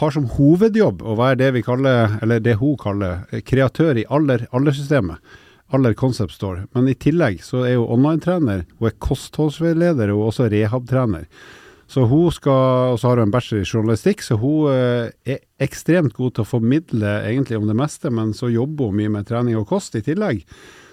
har 0.00 0.10
som 0.10 0.24
hovedjobb 0.26 0.98
å 1.02 1.16
være 1.16 1.36
det 1.38 1.52
vi 1.54 1.62
kaller, 1.62 2.18
eller 2.22 2.40
det 2.40 2.56
hun 2.58 2.76
kaller, 2.76 3.24
kreatør 3.42 3.96
i 3.98 4.04
Aller, 4.10 4.46
Aller-systemet. 4.52 5.18
Aller 5.72 5.92
Concept 5.94 6.32
Store. 6.32 6.66
Men 6.74 6.88
i 6.88 6.94
tillegg 6.94 7.40
så 7.42 7.64
er 7.66 7.76
hun 7.76 7.86
online-trener, 7.98 8.64
hun 8.78 8.88
er 8.88 8.92
kostholdsveileder 8.98 10.08
og 10.14 10.32
også 10.32 10.48
rehab-trener. 10.50 11.26
Så 11.88 12.04
hun 12.04 12.28
skal, 12.32 12.92
og 12.92 12.98
så 13.00 13.08
har 13.08 13.20
hun 13.20 13.30
en 13.30 13.32
bachelor 13.32 13.64
i 13.64 13.68
journalistikk, 13.68 14.20
så 14.24 14.36
hun 14.36 14.68
eh, 14.74 15.08
er 15.24 15.40
ekstremt 15.64 16.12
god 16.18 16.36
til 16.36 16.44
å 16.44 16.50
formidle 16.50 17.14
egentlig 17.24 17.56
om 17.56 17.64
det 17.68 17.78
meste, 17.78 18.12
men 18.12 18.34
så 18.36 18.50
jobber 18.52 18.90
hun 18.90 19.00
mye 19.00 19.14
med 19.14 19.28
trening 19.30 19.56
og 19.56 19.70
kost 19.70 19.96
i 19.96 20.04
tillegg. 20.04 20.44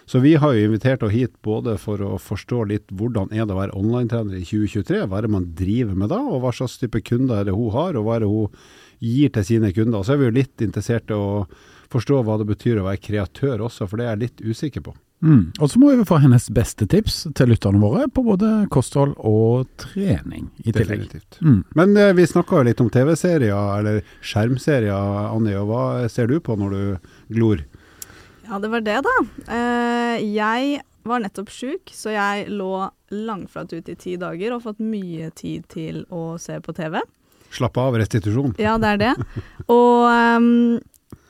Så 0.07 0.21
vi 0.23 0.35
har 0.37 0.53
jo 0.53 0.67
invitert 0.67 1.01
henne 1.01 1.11
hit 1.11 1.33
både 1.43 1.75
for 1.81 1.99
å 2.05 2.15
forstå 2.21 2.61
litt 2.69 2.91
hvordan 2.93 3.31
er 3.33 3.43
det 3.43 3.55
å 3.55 3.59
være 3.59 3.75
online-trener 3.75 4.37
i 4.37 4.45
2023, 4.45 5.01
hva 5.09 5.19
er 5.19 5.25
det 5.25 5.33
man 5.33 5.47
driver 5.57 5.97
med 5.97 6.13
da, 6.13 6.21
og 6.21 6.43
hva 6.43 6.53
slags 6.53 6.77
type 6.79 7.01
kunder 7.07 7.41
er 7.41 7.49
det 7.49 7.57
hun 7.57 7.73
har, 7.73 7.97
og 7.97 8.05
hva 8.05 8.15
er 8.15 8.23
det 8.23 8.29
hun 8.29 8.53
gir 9.03 9.33
til 9.33 9.47
sine 9.49 9.73
kunder. 9.75 10.05
Så 10.05 10.13
er 10.13 10.21
vi 10.21 10.29
jo 10.29 10.37
litt 10.37 10.63
interessert 10.63 11.11
i 11.11 11.17
å 11.17 11.47
forstå 11.91 12.21
hva 12.23 12.37
det 12.39 12.47
betyr 12.53 12.79
å 12.79 12.87
være 12.87 13.01
kreatør 13.01 13.65
også, 13.65 13.89
for 13.89 13.99
det 13.99 14.07
er 14.07 14.15
jeg 14.15 14.23
litt 14.27 14.45
usikker 14.45 14.85
på. 14.85 14.95
Mm. 15.25 15.45
Og 15.57 15.71
så 15.71 15.79
må 15.81 15.91
vi 15.95 16.05
få 16.05 16.19
hennes 16.21 16.45
beste 16.53 16.85
tips 16.89 17.23
til 17.37 17.49
lytterne 17.49 17.81
våre 17.81 18.05
på 18.13 18.23
både 18.25 18.51
kosthold 18.73 19.15
og 19.17 19.65
trening 19.81 20.51
i 20.61 20.69
tillegg. 20.69 21.07
Definitivt. 21.07 21.39
Mm. 21.41 21.61
Men 21.79 21.97
eh, 21.97 22.13
vi 22.17 22.27
snakka 22.29 22.61
jo 22.61 22.67
litt 22.69 22.83
om 22.83 22.91
TV-serier, 22.93 23.71
eller 23.79 24.01
skjermserier, 24.21 25.31
Anni, 25.31 25.55
og 25.57 25.71
hva 25.71 25.85
ser 26.13 26.29
du 26.29 26.37
på 26.45 26.57
når 26.59 26.75
du 26.75 27.09
glor? 27.33 27.65
Ja, 28.45 28.61
det 28.61 28.69
var 28.69 28.85
det, 28.85 28.99
da. 29.07 29.15
Eh, 29.49 30.25
jeg 30.35 30.79
var 31.05 31.21
nettopp 31.21 31.51
sjuk, 31.53 31.93
så 31.93 32.13
jeg 32.13 32.47
lå 32.53 32.87
langflat 33.13 33.73
ute 33.73 33.93
i 33.93 33.99
ti 33.99 34.15
dager 34.21 34.55
og 34.55 34.65
fått 34.65 34.81
mye 34.81 35.31
tid 35.37 35.65
til 35.73 36.03
å 36.13 36.35
se 36.41 36.57
på 36.61 36.73
TV. 36.77 36.99
Slappe 37.55 37.81
av, 37.81 37.97
restitusjon. 37.97 38.55
Ja, 38.61 38.75
det 38.81 38.95
er 38.95 39.01
det. 39.01 39.13
Og 39.71 40.05
um, 40.09 40.77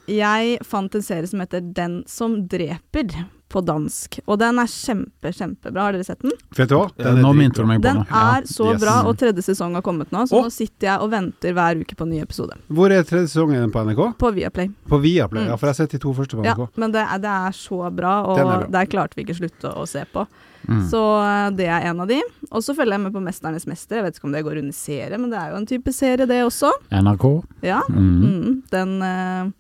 jeg 0.10 0.60
fant 0.65 0.96
en 0.96 1.05
serie 1.05 1.27
som 1.29 1.41
heter 1.43 1.63
Den 1.75 2.00
som 2.10 2.39
dreper, 2.50 3.25
på 3.55 3.63
dansk. 3.65 4.19
Og 4.25 4.39
den 4.41 4.59
er 4.62 4.69
kjempe, 4.71 5.31
kjempebra. 5.31 5.88
Har 5.88 5.95
dere 5.95 6.07
sett 6.07 6.21
den? 6.25 6.35
Vet 6.57 6.71
du 6.71 6.75
hva? 6.77 6.89
Ja, 7.00 7.13
nå 7.15 7.31
minte 7.38 7.63
du 7.63 7.69
meg 7.69 7.79
på 7.79 7.88
Den 7.88 8.01
noe. 8.03 8.24
Er 8.35 8.47
så 8.50 8.71
yes. 8.74 8.81
bra, 8.83 8.97
og 9.07 9.15
tredje 9.21 9.45
sesong 9.45 9.77
har 9.79 9.85
kommet 9.85 10.12
nå, 10.15 10.25
så 10.29 10.39
oh. 10.39 10.47
nå 10.47 10.53
sitter 10.53 10.89
jeg 10.89 11.05
og 11.05 11.13
venter 11.13 11.55
hver 11.55 11.81
uke 11.81 11.97
på 11.97 12.07
en 12.07 12.13
ny 12.15 12.21
episode. 12.24 12.57
Hvor 12.67 12.93
er 12.93 13.05
tredje 13.07 13.31
sesongen 13.31 13.63
den 13.63 13.74
på 13.74 13.83
NRK? 13.88 14.03
På 14.21 14.33
Viaplay. 14.35 14.71
På 14.89 15.00
Viaplay, 15.03 15.45
Mm. 15.45 15.51
ja, 15.51 15.55
for 15.59 15.67
jeg 15.67 15.75
har 15.75 15.79
sett 15.83 15.95
de 15.95 16.00
to 16.01 16.13
første 16.15 16.38
på 16.38 16.43
NRK. 16.43 16.65
Ja, 16.65 16.81
men 16.81 16.93
det 16.95 17.03
er, 17.03 17.19
det 17.21 17.31
er 17.31 17.55
så 17.55 17.79
bra, 17.93 18.13
og 18.25 18.38
Den 18.39 18.47
er 18.47 18.65
bra. 18.65 18.67
der 18.79 18.91
klarte 18.91 19.17
vi 19.17 19.25
ikke 19.25 19.38
slutte 19.38 19.71
å 19.71 19.85
se 19.89 20.05
på. 20.12 20.25
Mm. 20.67 20.88
Så 20.89 21.01
eh, 21.21 21.50
det 21.59 21.67
er 21.69 21.89
en 21.91 22.00
av 22.01 22.09
de. 22.09 22.21
Og 22.50 22.63
så 22.65 22.74
følger 22.75 22.97
jeg 22.97 23.03
med 23.05 23.13
på 23.13 23.21
'Mesternes 23.21 23.67
mester'. 23.69 24.00
Jeg 24.00 24.05
vet 24.07 24.17
ikke 24.17 24.29
om 24.29 24.33
det 24.33 24.45
går 24.45 24.62
under 24.62 24.74
serie, 24.74 25.17
men 25.17 25.29
det 25.29 25.38
er 25.39 25.51
jo 25.51 25.59
en 25.59 25.69
type 25.69 25.93
serie, 25.93 26.25
det 26.25 26.41
også. 26.45 26.71
NRK. 26.91 27.27
Ja. 27.62 27.81
Mm. 27.89 28.15
Mm, 28.24 28.63
den, 28.71 28.95
eh, 29.01 29.51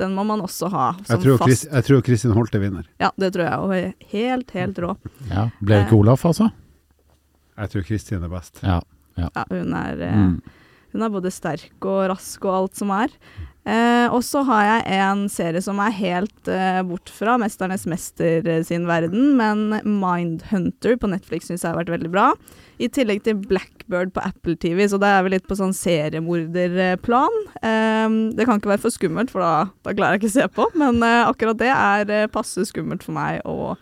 den 0.00 0.14
må 0.16 0.24
man 0.26 0.40
også 0.44 0.68
ha 0.72 0.86
som 1.06 1.14
Jeg 1.22 1.22
Chris, 1.38 1.62
fast. 1.64 1.72
jeg 1.72 1.84
tror 1.88 2.02
Kristin 2.02 2.34
Holte 2.36 2.60
vinner. 2.62 2.86
Ja, 3.00 3.10
det 3.20 3.32
tror 3.34 3.44
jeg. 3.46 3.58
Og 3.62 3.74
er 3.76 3.92
helt, 4.10 4.50
helt 4.56 4.78
rå. 4.82 4.96
Ja. 5.30 5.48
Ble 5.60 5.78
det 5.78 5.86
ikke 5.86 5.98
Olaf, 6.00 6.24
altså? 6.26 6.50
Jeg 7.54 7.70
tror 7.70 7.86
Kristin 7.86 8.22
er 8.26 8.32
best. 8.32 8.58
Ja. 8.64 8.80
Ja, 9.16 9.28
hun 9.50 9.74
er 9.78 10.00
eh, 10.02 10.14
Mm. 10.18 10.40
Hun 10.94 11.02
er 11.02 11.10
både 11.10 11.30
sterk 11.34 11.82
og 11.90 12.04
rask 12.10 12.44
og 12.46 12.54
alt 12.54 12.76
som 12.78 12.90
er. 12.94 13.10
Eh, 13.64 14.12
og 14.12 14.20
så 14.20 14.42
har 14.44 14.64
jeg 14.66 14.98
en 14.98 15.22
serie 15.32 15.62
som 15.64 15.78
er 15.80 15.94
helt 15.96 16.50
eh, 16.52 16.82
bort 16.84 17.08
fra 17.08 17.38
'Mesternes 17.40 17.86
mester' 17.88 18.44
eh, 18.44 18.60
sin 18.62 18.84
verden, 18.84 19.38
men 19.38 19.80
Mindhunter 19.88 20.98
på 21.00 21.08
Netflix 21.08 21.48
syns 21.48 21.64
jeg 21.64 21.72
har 21.72 21.80
vært 21.80 21.94
veldig 21.94 22.12
bra. 22.12 22.26
I 22.76 22.90
tillegg 22.92 23.22
til 23.24 23.40
Blackbird 23.40 24.12
på 24.12 24.20
Apple 24.20 24.58
TV, 24.60 24.84
så 24.84 25.00
da 25.00 25.14
er 25.16 25.24
vi 25.24 25.32
litt 25.36 25.48
på 25.48 25.56
sånn 25.56 25.72
seriemorderplan. 25.72 27.40
Eh, 27.64 28.20
det 28.36 28.44
kan 28.44 28.60
ikke 28.60 28.74
være 28.74 28.84
for 28.84 28.92
skummelt, 28.92 29.32
for 29.32 29.40
da, 29.40 29.72
da 29.80 29.96
klarer 29.96 30.18
jeg 30.18 30.24
ikke 30.24 30.32
å 30.34 30.38
se 30.38 30.48
på, 30.60 30.68
men 30.76 31.00
eh, 31.00 31.24
akkurat 31.24 31.60
det 31.62 31.72
er 31.72 32.12
eh, 32.12 32.32
passe 32.32 32.68
skummelt 32.68 33.06
for 33.06 33.16
meg 33.16 33.40
å 33.48 33.76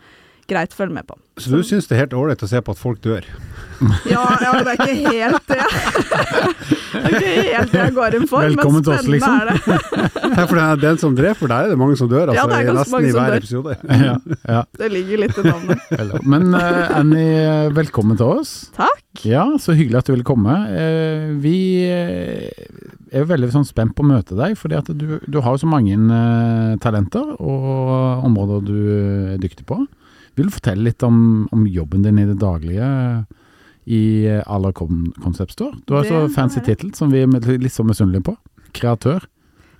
greit 0.49 0.73
å 0.73 0.79
følge 0.79 0.97
med 0.97 1.07
på. 1.07 1.17
Så 1.41 1.49
du 1.49 1.63
syns 1.65 1.87
det 1.89 1.95
er 1.97 2.03
helt 2.03 2.13
ålreit 2.17 2.43
å 2.45 2.49
se 2.49 2.59
på 2.61 2.73
at 2.75 2.79
folk 2.79 3.01
dør? 3.03 3.25
Ja, 4.07 4.21
ja 4.39 4.51
det 4.63 4.73
er 4.73 4.77
ikke 4.77 5.11
helt 5.11 5.49
det. 5.49 5.57
det 6.93 7.01
er 7.01 7.15
ikke 7.17 7.31
helt 7.33 7.73
det 7.73 7.79
jeg 7.81 7.93
går 7.97 8.15
inn 8.19 8.27
for, 8.29 8.45
Velkommen 8.45 8.79
men 8.79 8.85
til 8.85 8.93
oss, 8.95 9.09
liksom. 9.11 9.33
er 9.33 9.49
det. 9.49 9.79
Nei, 10.33 10.45
for 10.45 10.59
det 10.59 10.65
er 10.65 10.81
den 10.83 10.99
som 11.01 11.17
dreper, 11.17 11.51
der 11.51 11.67
er 11.67 11.73
det 11.73 11.79
mange 11.81 11.97
som 11.99 12.09
dør, 12.11 12.31
altså, 12.31 12.37
Ja, 12.37 12.45
det 12.51 12.59
er 12.59 12.69
ganske 12.69 12.93
mange 12.93 13.09
i 13.09 13.13
som 13.15 13.25
dør. 13.25 13.37
episode. 13.41 13.75
ja, 14.07 14.15
ja. 14.55 14.61
Det 14.79 14.89
ligger 14.93 15.23
litt 15.23 15.39
i 15.41 15.45
navnet. 15.47 16.21
Men 16.35 16.53
uh, 16.55 16.97
Annie, 16.99 17.73
velkommen 17.75 18.19
til 18.19 18.37
oss. 18.37 18.53
Takk. 18.77 19.01
Ja, 19.27 19.45
så 19.61 19.75
hyggelig 19.77 19.99
at 19.99 20.09
du 20.09 20.13
ville 20.15 20.27
komme. 20.27 20.55
Uh, 20.69 21.33
vi 21.43 21.57
eh, 21.89 22.47
er 23.11 23.25
jo 23.25 23.29
veldig 23.33 23.51
sånn 23.53 23.67
spent 23.67 23.97
på 23.97 24.05
å 24.05 24.11
møte 24.13 24.37
deg, 24.37 24.55
at 24.79 24.93
du, 24.95 25.17
du 25.27 25.41
har 25.43 25.57
jo 25.57 25.65
så 25.65 25.69
mange 25.69 25.97
uh, 25.97 26.79
talenter 26.83 27.35
og 27.35 28.23
områder 28.29 28.63
du 28.69 28.77
er 29.33 29.43
dyktig 29.43 29.67
på. 29.69 29.81
Vil 30.35 30.49
du 30.49 30.55
fortelle 30.55 30.89
litt 30.89 31.03
om, 31.05 31.47
om 31.53 31.67
jobben 31.69 32.05
din 32.05 32.21
i 32.21 32.25
det 32.29 32.39
daglige 32.41 32.87
i 33.85 34.03
Aller 34.45 34.73
Concept 34.73 35.53
Store? 35.53 35.77
Du 35.85 35.93
har 35.97 36.07
så 36.07 36.25
fancy 36.33 36.63
tittel 36.63 36.93
som 36.97 37.13
vi 37.13 37.21
er 37.25 37.61
litt 37.61 37.75
så 37.75 37.85
misunnelige 37.85 38.31
på. 38.31 38.35
Kreatør. 38.73 39.27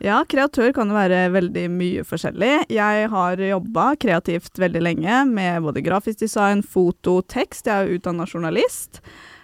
Ja, 0.03 0.17
kreatør 0.27 0.73
kan 0.75 0.89
jo 0.91 0.97
være 0.97 1.29
veldig 1.31 1.67
mye 1.71 2.01
forskjellig. 2.03 2.65
Jeg 2.75 3.09
har 3.13 3.39
jobba 3.39 3.85
kreativt 3.95 4.59
veldig 4.59 4.81
lenge 4.83 5.21
med 5.29 5.63
både 5.63 5.83
grafisk 5.85 6.19
design, 6.25 6.59
foto, 6.59 7.21
tekst. 7.23 7.69
Jeg 7.69 7.85
er 7.87 7.95
utdanna 7.95 8.27
journalist. 8.27 8.99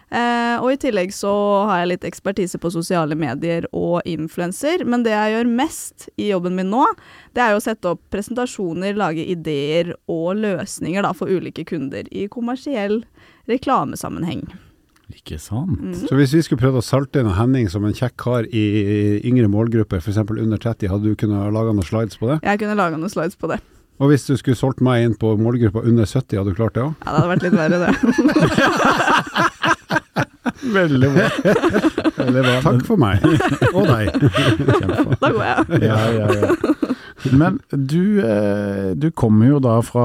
Eh, 0.10 0.56
og 0.58 0.72
i 0.74 0.80
tillegg 0.82 1.12
så 1.14 1.32
har 1.70 1.84
jeg 1.84 1.92
litt 1.92 2.06
ekspertise 2.10 2.58
på 2.62 2.72
sosiale 2.74 3.18
medier 3.20 3.68
og 3.76 4.02
influenser. 4.10 4.86
Men 4.90 5.06
det 5.06 5.14
jeg 5.14 5.36
gjør 5.36 5.52
mest 5.60 6.08
i 6.18 6.32
jobben 6.32 6.58
min 6.58 6.72
nå, 6.74 6.86
det 7.38 7.44
er 7.46 7.54
jo 7.54 7.62
å 7.62 7.66
sette 7.66 7.94
opp 7.94 8.02
presentasjoner, 8.14 8.98
lage 8.98 9.26
ideer 9.26 9.94
og 10.10 10.42
løsninger 10.42 11.06
da, 11.06 11.14
for 11.18 11.30
ulike 11.30 11.68
kunder 11.70 12.10
i 12.10 12.26
kommersiell 12.32 13.04
reklamesammenheng. 13.50 14.48
Ikke 15.10 15.40
sant? 15.42 15.80
Mm. 15.82 15.96
Så 16.06 16.18
hvis 16.18 16.36
vi 16.36 16.44
skulle 16.46 16.62
prøvd 16.62 16.82
å 16.82 16.86
salte 16.86 17.22
inn 17.22 17.32
Henning 17.34 17.70
som 17.72 17.86
en 17.86 17.96
kjekk 17.98 18.14
kar 18.22 18.46
i 18.54 18.66
yngre 19.26 19.50
målgrupper, 19.50 20.02
f.eks. 20.04 20.22
under 20.22 20.62
30, 20.62 20.90
hadde 20.92 21.10
du 21.10 21.18
kunnet 21.18 21.54
lage 21.54 21.74
noen 21.74 21.86
slides 21.86 22.20
på 22.22 22.30
det? 22.30 22.40
Jeg 22.46 22.62
kunne 22.62 22.78
laga 22.78 23.00
noen 23.00 23.14
slides 23.14 23.38
på 23.40 23.50
det. 23.50 23.58
Og 24.00 24.14
hvis 24.14 24.24
du 24.30 24.36
skulle 24.40 24.56
solgt 24.56 24.80
meg 24.86 25.04
inn 25.04 25.16
på 25.20 25.34
målgruppa 25.42 25.82
under 25.84 26.08
70, 26.08 26.38
hadde 26.40 26.54
du 26.54 26.60
klart 26.60 26.78
det 26.78 26.86
òg? 26.86 26.94
Ja, 27.04 27.10
det 27.10 27.18
hadde 27.18 27.32
vært 27.34 27.48
litt 27.48 27.58
verre, 27.58 27.80
det. 27.84 29.50
Veldig 30.64 31.10
bra. 31.14 31.28
Veldig 32.20 32.42
bra. 32.44 32.56
Takk 32.66 32.82
for 32.88 33.00
meg. 33.00 33.24
Og 33.78 33.86
deg. 33.88 34.10
Kjempebra. 34.12 35.18
Da 35.22 35.32
går 35.36 35.46
jeg. 35.48 35.82
Ja, 35.90 36.00
ja, 36.14 36.28
ja. 36.36 36.86
Men 37.36 37.58
du, 37.76 38.22
eh, 38.24 38.94
du 38.96 39.10
kommer 39.12 39.50
jo 39.50 39.58
da 39.64 39.74
fra 39.84 40.04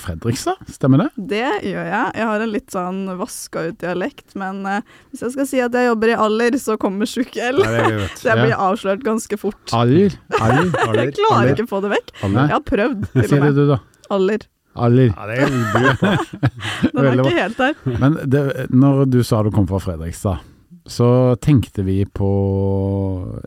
Fredrikstad, 0.00 0.56
stemmer 0.72 1.02
det? 1.04 1.08
Det 1.28 1.42
gjør 1.68 1.84
jeg. 1.90 2.06
Jeg 2.16 2.28
har 2.30 2.44
en 2.46 2.52
litt 2.54 2.72
sånn 2.72 3.02
vaska 3.20 3.66
ut 3.68 3.76
dialekt, 3.82 4.32
men 4.40 4.62
eh, 4.70 4.80
hvis 5.12 5.26
jeg 5.26 5.34
skal 5.34 5.48
si 5.50 5.60
at 5.60 5.76
jeg 5.76 5.90
jobber 5.90 6.14
i 6.14 6.16
Aller, 6.26 6.56
så 6.62 6.78
kommer 6.80 7.08
tjukk 7.10 7.36
L. 7.50 7.60
Så 7.60 8.30
jeg 8.30 8.32
Ja. 8.32 8.38
blir 8.40 8.56
avslørt 8.56 9.04
ganske 9.04 9.36
fort. 9.40 9.60
Aller. 9.76 10.16
Aller. 10.40 10.72
Jeg 11.02 11.16
klarer 11.20 11.52
ikke 11.52 11.68
å 11.68 11.72
få 11.76 11.82
det 11.84 11.92
vekk. 11.92 12.14
Nei. 12.24 12.46
Jeg 12.48 12.56
har 12.56 12.64
prøvd, 12.72 13.06
til 13.12 13.28
Si 13.28 13.36
og 13.36 13.36
det 13.36 13.42
med. 13.44 13.60
du, 13.60 13.64
da. 13.74 13.78
Aller. 14.16 14.48
Aller. 14.76 15.12
Ja, 15.12 15.26
det 15.30 15.38
er 15.38 15.46
en 15.46 15.96
på. 16.02 16.12
Den 16.92 17.06
er 17.06 17.22
ikke 17.22 17.38
helt 17.40 17.62
der. 17.62 17.80
Men 18.02 18.20
det, 18.30 18.44
når 18.70 19.06
du 19.10 19.22
sa 19.26 19.42
du 19.46 19.50
kom 19.54 19.66
fra 19.70 19.80
Fredrikstad, 19.82 20.44
så 20.86 21.34
tenkte 21.42 21.82
vi 21.82 22.04
på 22.06 22.28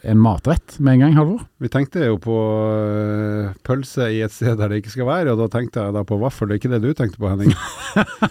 en 0.03 0.19
matrett 0.19 0.75
med 0.83 0.97
en 0.97 1.03
gang, 1.05 1.13
Halvor. 1.15 1.45
Vi 1.63 1.69
tenkte 1.71 2.03
jo 2.03 2.17
på 2.19 2.35
øh, 2.35 3.53
pølse 3.63 4.09
i 4.11 4.19
et 4.25 4.33
sted 4.35 4.57
der 4.59 4.67
det 4.73 4.81
ikke 4.81 4.91
skal 4.91 5.07
være, 5.07 5.31
og 5.31 5.39
da 5.39 5.47
tenkte 5.53 5.85
jeg 5.85 5.95
da 5.95 6.03
på 6.07 6.17
vaffel. 6.19 6.49
Det 6.49 6.57
er 6.57 6.59
ikke 6.59 6.73
det 6.73 6.81
du 6.83 6.91
tenkte 6.97 7.21
på, 7.21 7.29
Henning? 7.31 7.55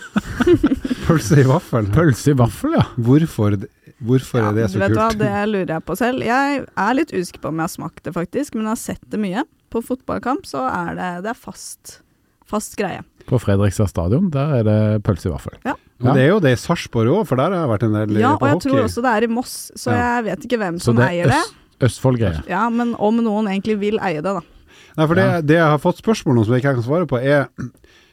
pølse 1.09 1.41
i 1.41 1.47
vaffel. 1.49 1.89
Pølse 1.95 2.35
i 2.35 2.37
vaffel, 2.37 2.77
ja. 2.77 2.85
Hvorfor, 3.01 3.57
hvorfor 4.05 4.43
Ja, 4.43 4.51
er 4.51 4.59
det 4.59 4.69
så 4.75 4.83
vet 4.83 4.93
du 4.93 5.01
hva, 5.01 5.09
det 5.23 5.33
lurer 5.55 5.73
jeg 5.79 5.87
på 5.89 5.97
selv. 6.03 6.27
Jeg 6.29 6.61
er 6.69 6.99
litt 7.01 7.15
usikker 7.17 7.47
på 7.47 7.53
om 7.55 7.63
jeg 7.63 7.71
har 7.71 7.75
smakt 7.79 8.05
det, 8.05 8.13
faktisk, 8.17 8.59
men 8.59 8.69
jeg 8.69 8.75
har 8.75 8.83
sett 8.83 9.09
det 9.09 9.23
mye. 9.25 9.47
På 9.73 9.81
fotballkamp 9.85 10.45
så 10.49 10.67
er 10.69 10.93
det, 11.01 11.09
det 11.25 11.33
er 11.33 11.41
fast, 11.49 11.99
fast 12.49 12.77
greie. 12.81 13.05
På 13.29 13.37
Fredrikstad 13.43 13.91
stadion, 13.93 14.31
der 14.33 14.55
er 14.61 14.67
det 14.67 14.79
pølse 15.05 15.29
i 15.29 15.33
vaffel. 15.35 15.59
Men 16.01 16.15
det 16.15 16.23
er 16.25 16.29
jo 16.33 16.41
det 16.41 16.53
i 16.55 16.61
Sarpsborg 16.61 17.11
òg, 17.13 17.25
for 17.29 17.37
der 17.41 17.53
har 17.53 17.65
jeg 17.67 17.71
vært 17.75 17.87
en 17.89 17.97
del 17.99 18.21
Ja, 18.23 18.35
på 18.39 18.47
og 18.47 18.53
jeg 18.55 18.63
tror 18.65 18.85
også 18.87 19.03
det 19.05 19.15
er 19.17 19.27
i 19.27 19.31
Moss, 19.33 19.57
så 19.77 19.91
Ja. 19.93 19.99
jeg 20.17 20.25
vet 20.31 20.47
ikke 20.47 20.59
hvem 20.63 20.79
som 20.79 20.95
som 20.95 21.03
det 21.03 21.09
eier 21.11 21.27
er 21.27 21.35
det. 21.35 21.43
er 21.81 21.87
Østfold-greie. 21.89 22.43
Ja, 22.49 22.69
men 22.71 22.95
om 22.99 23.17
noen 23.23 23.47
egentlig 23.51 23.79
vil 23.81 23.99
eie 24.01 24.23
det, 24.23 24.33
da. 24.33 24.41
Nei, 24.97 25.07
for 25.07 25.15
det, 25.15 25.25
Ja. 25.27 25.41
det 25.41 25.57
jeg 25.59 25.69
har 25.75 25.79
fått 25.79 26.01
spørsmål 26.03 26.39
om 26.39 26.45
som 26.45 26.55
jeg 26.55 26.63
ikke 26.63 26.75
kan 26.75 26.83
svare 26.83 27.07
på, 27.07 27.21
er 27.23 27.49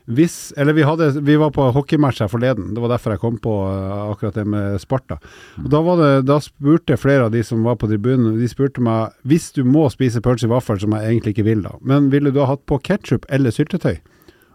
hvis 0.08 0.54
Eller 0.56 0.74
vi, 0.74 0.84
hadde, 0.86 1.20
vi 1.26 1.36
var 1.36 1.50
på 1.50 1.72
hockeymatch 1.74 2.20
her 2.22 2.28
forleden, 2.30 2.76
det 2.76 2.82
var 2.82 2.90
derfor 2.90 3.16
jeg 3.16 3.20
kom 3.24 3.40
på 3.42 3.50
uh, 3.66 4.12
akkurat 4.14 4.36
det 4.36 4.46
med 4.46 4.80
Sparta. 4.80 5.18
Og 5.58 5.70
da, 5.74 5.82
var 5.82 5.98
det, 5.98 6.26
da 6.28 6.38
spurte 6.40 6.96
flere 6.98 7.26
av 7.26 7.32
de 7.32 7.42
som 7.42 7.64
var 7.66 7.76
på 7.76 7.88
tribunen, 7.90 8.38
de 8.38 8.48
spurte 8.48 8.82
meg 8.86 9.14
hvis 9.26 9.52
du 9.56 9.64
må 9.64 9.90
spise 9.90 10.22
pølse 10.22 10.46
i 10.46 10.52
vaffel, 10.52 10.80
som 10.80 10.92
jeg 10.94 11.10
egentlig 11.10 11.34
ikke 11.34 11.46
vil 11.48 11.64
da, 11.66 11.72
men 11.82 12.12
ville 12.12 12.30
du 12.32 12.40
ha 12.40 12.46
hatt 12.54 12.66
på 12.68 12.78
ketsjup 12.86 13.26
eller 13.30 13.50
syltetøy? 13.50 13.98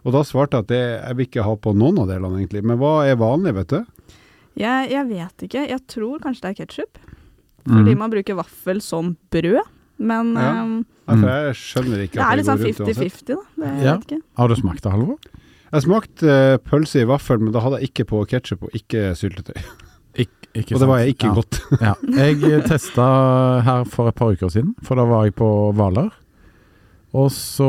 Og 0.05 0.13
da 0.15 0.21
svarte 0.25 0.57
jeg 0.57 0.65
at 0.65 0.71
det, 0.71 0.81
jeg 1.07 1.15
vil 1.17 1.25
ikke 1.27 1.43
ha 1.45 1.55
på 1.61 1.73
noen 1.77 1.99
av 2.01 2.07
delene, 2.09 2.39
egentlig. 2.41 2.63
Men 2.65 2.79
hva 2.81 2.93
er 3.05 3.19
vanlig, 3.21 3.53
vet 3.59 3.67
du? 3.75 3.81
Jeg, 4.57 4.89
jeg 4.91 5.05
vet 5.11 5.45
ikke. 5.47 5.65
Jeg 5.69 5.81
tror 5.87 6.19
kanskje 6.23 6.41
det 6.41 6.49
er 6.53 6.57
ketsjup. 6.65 6.97
Fordi 7.67 7.93
Mm. 7.93 7.97
man 7.99 8.09
bruker 8.09 8.35
vaffel 8.35 8.81
som 8.81 9.15
brød. 9.31 9.61
Men 10.01 10.33
Ja. 10.33 10.63
um, 10.63 10.85
jeg 11.07 11.53
skjønner 11.53 12.01
ikke 12.07 12.17
det 12.17 12.23
at 12.25 12.31
er 12.31 12.35
det 12.35 12.37
litt 12.41 12.47
går 12.47 12.57
sånn 12.57 12.65
rundt 12.65 12.79
uansett. 12.81 12.97
50-50, 12.97 13.27
da. 13.27 13.35
Det, 13.61 13.67
jeg 13.77 13.85
Ja. 13.85 13.93
vet 13.97 14.07
ikke. 14.07 14.21
Har 14.37 14.47
du 14.47 14.55
smakt 14.55 14.81
det, 14.81 14.91
Halvor? 14.91 15.17
Jeg 15.71 15.81
smakte 15.83 16.23
uh, 16.27 16.57
pølse 16.57 17.01
i 17.01 17.05
vaffel, 17.05 17.39
men 17.39 17.51
da 17.53 17.59
hadde 17.61 17.79
jeg 17.79 17.91
ikke 17.91 18.05
på 18.09 18.25
ketsjup 18.27 18.63
og 18.63 18.71
ikke 18.73 19.13
syltetøy. 19.15 19.61
Ik 20.17 20.29
ikke 20.53 20.73
Og 20.75 20.79
det 20.81 20.87
var 20.89 20.97
jeg 20.99 21.15
ikke 21.15 21.29
ja. 21.29 21.33
godt. 21.37 21.61
Ja. 21.79 21.93
Jeg 22.11 22.63
testa 22.67 23.61
her 23.63 23.85
for 23.85 24.09
et 24.09 24.15
par 24.15 24.33
uker 24.33 24.49
siden, 24.51 24.73
for 24.83 24.95
da 24.95 25.05
var 25.05 25.23
jeg 25.29 25.35
på 25.35 25.47
Hvaler. 25.77 26.09
Og 27.11 27.27
så 27.35 27.67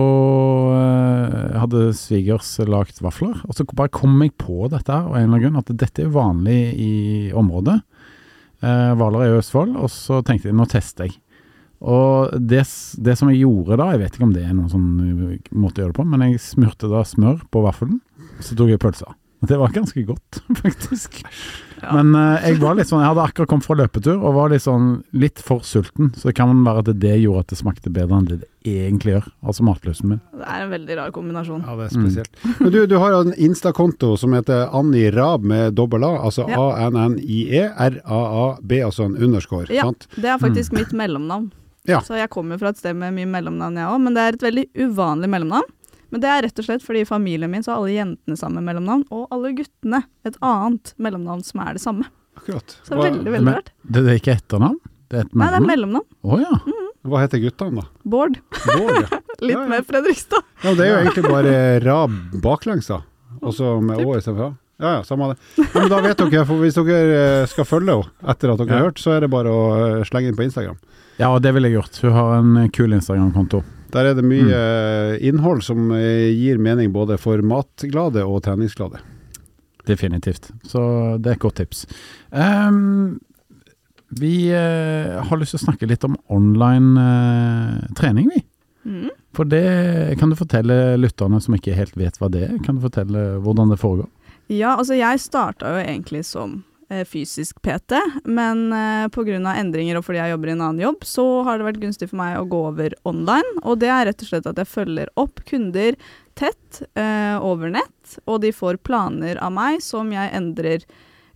eh, 0.70 1.56
hadde 1.58 1.88
svigers 1.98 2.54
lagd 2.68 3.00
vafler, 3.02 3.40
og 3.42 3.56
så 3.56 3.66
bare 3.74 3.90
kom 3.90 4.20
jeg 4.22 4.36
på 4.38 4.68
dette 4.70 4.94
av 4.94 5.16
en 5.16 5.16
eller 5.16 5.26
annen 5.26 5.42
grunn, 5.42 5.58
at 5.58 5.72
dette 5.80 6.04
er 6.04 6.14
vanlig 6.14 6.60
i 6.78 6.92
området. 7.34 7.80
Eh, 8.62 8.92
er 8.94 9.18
i 9.26 9.32
Østfold, 9.40 9.74
og 9.74 9.90
så 9.90 10.20
tenkte 10.22 10.50
jeg 10.50 10.58
nå 10.58 10.68
tester 10.70 11.10
jeg. 11.10 11.18
Og 11.82 12.30
det, 12.38 12.62
det 13.02 13.16
som 13.18 13.32
jeg 13.32 13.42
gjorde 13.42 13.80
da, 13.80 13.88
jeg 13.90 14.04
vet 14.04 14.14
ikke 14.14 14.28
om 14.28 14.36
det 14.36 14.44
er 14.46 14.54
noen 14.54 14.70
sånn 14.70 14.90
uh, 15.02 15.50
måte 15.50 15.80
å 15.80 15.82
gjøre 15.82 15.90
det 15.90 15.98
på, 15.98 16.06
men 16.12 16.22
jeg 16.28 16.44
smurte 16.44 16.90
da 16.92 17.02
smør 17.02 17.42
på 17.50 17.64
vaffelen, 17.64 17.98
så 18.38 18.54
tok 18.54 18.70
jeg 18.70 18.82
pølsa. 18.82 19.16
Det 19.42 19.56
var 19.58 19.72
ganske 19.74 20.02
godt, 20.06 20.38
faktisk. 20.62 21.16
Ja. 21.82 21.90
Men 21.98 22.14
eh, 22.14 22.44
jeg 22.46 22.60
var 22.62 22.76
litt 22.78 22.86
sånn, 22.86 23.00
jeg 23.02 23.10
hadde 23.10 23.24
akkurat 23.26 23.48
kommet 23.50 23.66
fra 23.66 23.74
løpetur 23.80 24.20
og 24.22 24.36
var 24.36 24.52
litt 24.52 24.62
sånn 24.62 25.00
litt 25.18 25.40
for 25.42 25.64
sulten. 25.66 26.12
Så 26.14 26.28
det 26.30 26.36
kan 26.38 26.52
være 26.62 26.84
at 26.84 26.90
det 27.02 27.16
gjorde 27.24 27.40
at 27.42 27.48
det 27.50 27.58
smakte 27.58 27.90
bedre 27.90 28.20
enn 28.20 28.28
det 28.30 28.36
det 28.44 28.48
egentlig 28.86 29.16
gjør. 29.16 29.24
Altså 29.42 29.64
matlysten 29.66 30.12
min. 30.12 30.20
Det 30.38 30.46
er 30.46 30.62
en 30.62 30.70
veldig 30.70 30.96
rar 31.00 31.10
kombinasjon. 31.16 31.64
Ja, 31.66 31.74
det 31.80 31.88
er 31.88 31.96
Mm. 31.98 32.04
spesielt. 32.06 32.60
Men 32.60 32.70
du, 32.70 32.86
du 32.86 32.94
har 33.02 33.16
en 33.18 33.32
Insta-konto 33.34 34.12
som 34.16 34.32
heter 34.38 34.68
Anni 34.72 35.08
Rab 35.10 35.42
med 35.42 35.74
dobbel 35.74 36.04
A, 36.06 36.12
altså 36.22 36.46
Ja. 36.48 36.60
A-N-N-I-E, 36.86 37.64
R-A-A-B, 37.90 38.78
altså 38.86 39.04
en 39.10 39.16
underscore, 39.18 39.66
Ja. 39.74 39.82
sant? 39.90 40.06
Det 40.14 40.30
er 40.30 40.38
faktisk 40.38 40.72
mitt 40.78 40.92
mellomnavn. 40.94 41.50
Ja. 41.90 41.98
Så 42.06 42.14
jeg 42.14 42.30
kommer 42.30 42.58
fra 42.62 42.68
et 42.70 42.78
sted 42.78 42.94
med 42.94 43.10
mye 43.18 43.26
mellomnavn, 43.26 43.74
jeg 43.74 43.90
òg. 43.90 44.00
Men 44.04 44.14
det 44.14 44.22
er 44.22 44.36
et 44.38 44.46
veldig 44.46 44.66
uvanlig 44.86 45.28
mellomnavn. 45.34 45.66
Men 46.12 46.20
det 46.20 46.28
er 46.28 46.42
rett 46.44 46.60
og 46.60 46.66
slett 46.66 46.84
fordi 46.84 47.02
i 47.02 47.08
familien 47.08 47.50
min 47.50 47.64
så 47.64 47.72
har 47.72 47.80
alle 47.80 47.94
jentene 47.96 48.36
samme 48.38 48.60
mellomnavn, 48.64 49.06
og 49.10 49.32
alle 49.32 49.54
guttene 49.56 50.02
et 50.28 50.36
annet 50.44 50.92
mellomnavn 51.00 51.44
som 51.46 51.62
er 51.64 51.78
det 51.78 51.82
samme. 51.84 52.08
Akkurat. 52.36 52.76
Så 52.82 52.92
det 52.92 52.96
er 52.96 53.00
Hva, 53.00 53.06
veldig, 53.10 53.32
veldig 53.36 53.54
rart. 53.56 53.70
Det, 53.82 54.02
det 54.04 54.12
er 54.12 54.20
ikke 54.20 54.34
etternavn? 54.36 54.78
Det 55.08 55.20
er 55.20 55.26
et 55.26 55.34
Nei, 55.36 55.48
det 55.52 55.60
er 55.60 55.68
mellomnavn? 55.68 56.08
Oh, 56.22 56.40
ja. 56.40 56.52
Mm 56.52 56.72
-hmm. 56.76 56.90
hva 57.10 57.20
heter 57.24 57.38
guttene 57.38 57.80
da? 57.80 57.86
Bård. 58.04 58.38
Bård, 58.66 58.96
ja. 59.00 59.20
Litt 59.42 59.56
Ja, 59.56 59.62
ja. 59.62 59.68
mer 59.68 59.82
Fredrikstad. 59.82 60.42
ja. 60.62 60.74
Det 60.74 60.86
er 60.86 60.90
jo 60.90 60.98
egentlig 61.00 61.24
bare 61.30 61.80
Rab 61.80 62.10
baklengs 62.42 62.86
da, 62.86 63.02
og 63.40 63.54
så 63.54 63.80
med. 63.80 63.98
Å 63.98 64.16
istedenfor. 64.18 64.54
Ja, 64.82 64.92
ja, 64.94 65.02
samme 65.04 65.28
det. 65.28 65.36
Ja, 65.56 65.80
men 65.80 65.88
da 65.88 66.00
vet 66.00 66.18
dere, 66.18 66.44
for 66.46 66.58
hvis 66.58 66.74
dere 66.74 67.42
eh, 67.42 67.46
skal 67.46 67.64
følge 67.64 67.92
henne 67.92 68.30
etter 68.32 68.50
at 68.50 68.58
dere 68.58 68.72
har 68.72 68.88
hørt, 68.88 68.98
så 68.98 69.12
er 69.16 69.20
det 69.20 69.30
bare 69.30 69.48
å 69.48 69.98
eh, 69.98 70.04
slenge 70.04 70.28
inn 70.28 70.36
på 70.36 70.42
Instagram. 70.42 70.76
Ja, 71.18 71.28
og 71.30 71.42
det 71.42 71.52
ville 71.54 71.68
jeg 71.68 71.76
gjort. 71.76 72.00
Hun 72.02 72.12
har 72.12 72.32
en 72.38 72.70
kul 72.70 72.92
Instagram-konto. 72.92 73.62
Der 73.92 74.08
er 74.08 74.16
det 74.16 74.24
mye 74.24 74.46
mm. 74.48 75.16
innhold 75.28 75.64
som 75.66 75.90
eh, 75.96 76.30
gir 76.32 76.60
mening 76.62 76.92
både 76.94 77.18
for 77.20 77.42
matglade 77.44 78.24
og 78.24 78.42
treningsglade. 78.46 79.02
Definitivt. 79.88 80.50
Så 80.64 80.80
det 81.18 81.32
er 81.32 81.36
et 81.36 81.42
godt 81.42 81.58
tips. 81.60 81.84
Um, 82.30 83.20
vi 84.20 84.52
uh, 84.52 85.18
har 85.24 85.40
lyst 85.40 85.56
til 85.56 85.62
å 85.62 85.66
snakke 85.66 85.88
litt 85.88 86.04
om 86.06 86.16
online 86.32 87.00
uh, 87.00 87.92
trening, 87.98 88.28
vi. 88.32 88.42
Mm. 88.84 89.10
For 89.36 89.48
det 89.48 90.18
kan 90.20 90.30
du 90.30 90.36
fortelle 90.36 90.96
lytterne 91.00 91.40
som 91.40 91.56
ikke 91.56 91.76
helt 91.76 91.96
vet 91.96 92.18
hva 92.20 92.28
det 92.32 92.44
er. 92.48 92.58
Kan 92.66 92.78
du 92.78 92.84
fortelle 92.84 93.24
hvordan 93.42 93.72
det 93.72 93.80
foregår? 93.80 94.10
Ja, 94.52 94.74
altså 94.76 94.98
jeg 94.98 95.22
starta 95.22 95.70
jo 95.72 95.80
egentlig 95.80 96.24
som 96.28 96.58
eh, 96.58 96.71
fysisk 97.08 97.62
PT, 97.64 97.96
men 98.24 98.72
eh, 98.72 99.06
pga. 99.12 99.38
endringer 99.54 99.98
og 99.98 100.06
fordi 100.06 100.20
jeg 100.20 100.34
jobber 100.34 100.50
i 100.50 100.54
en 100.54 100.64
annen 100.66 100.82
jobb, 100.84 101.04
så 101.08 101.26
har 101.46 101.58
det 101.58 101.68
vært 101.70 101.80
gunstig 101.82 102.10
for 102.10 102.20
meg 102.20 102.38
å 102.38 102.48
gå 102.48 102.60
over 102.72 102.96
online. 103.08 103.56
Og 103.62 103.80
det 103.82 103.90
er 103.92 104.06
rett 104.08 104.24
og 104.24 104.30
slett 104.30 104.48
at 104.50 104.60
jeg 104.60 104.70
følger 104.70 105.12
opp 105.20 105.42
kunder 105.48 105.96
tett 106.38 106.82
eh, 106.94 107.36
over 107.40 107.72
nett, 107.72 108.18
og 108.26 108.42
de 108.44 108.52
får 108.54 108.80
planer 108.86 109.40
av 109.42 109.52
meg 109.56 109.82
som 109.84 110.12
jeg 110.12 110.32
endrer 110.36 110.86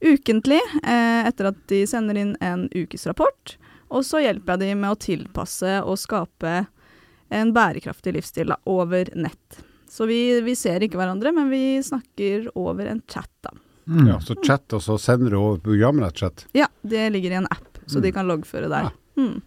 ukentlig 0.05 0.61
eh, 0.83 1.27
etter 1.27 1.51
at 1.51 1.61
de 1.71 1.83
sender 1.89 2.21
inn 2.21 2.35
en 2.45 2.67
ukesrapport. 2.75 3.57
Og 3.89 4.05
så 4.05 4.23
hjelper 4.25 4.57
jeg 4.57 4.73
dem 4.73 4.83
med 4.83 4.97
å 4.97 5.01
tilpasse 5.01 5.79
og 5.87 6.01
skape 6.01 6.65
en 7.29 7.53
bærekraftig 7.55 8.15
livsstil 8.17 8.53
da, 8.53 8.59
over 8.71 9.11
nett. 9.19 9.63
Så 9.89 10.09
vi, 10.11 10.41
vi 10.45 10.57
ser 10.59 10.83
ikke 10.83 10.99
hverandre, 10.99 11.33
men 11.35 11.51
vi 11.51 11.79
snakker 11.83 12.51
over 12.59 12.91
en 12.91 13.03
chat, 13.09 13.31
da. 13.47 13.55
Mm. 13.88 14.07
Ja, 14.09 14.19
så 14.21 14.35
chat, 14.43 14.73
og 14.75 14.81
så 14.83 14.97
sender 14.99 15.31
du 15.31 15.37
over 15.38 15.59
programmet, 15.62 16.02
rett 16.09 16.16
og 16.16 16.25
slett. 16.25 16.47
Ja, 16.59 16.66
det 16.83 17.05
ligger 17.14 17.31
i 17.31 17.38
en 17.43 17.47
app, 17.50 17.78
så 17.87 18.00
de 18.02 18.09
Mm. 18.11 18.14
kan 18.14 18.26
loggføre 18.26 18.69
der. 18.69 18.88
Ja. 18.90 19.23
Mm. 19.23 19.43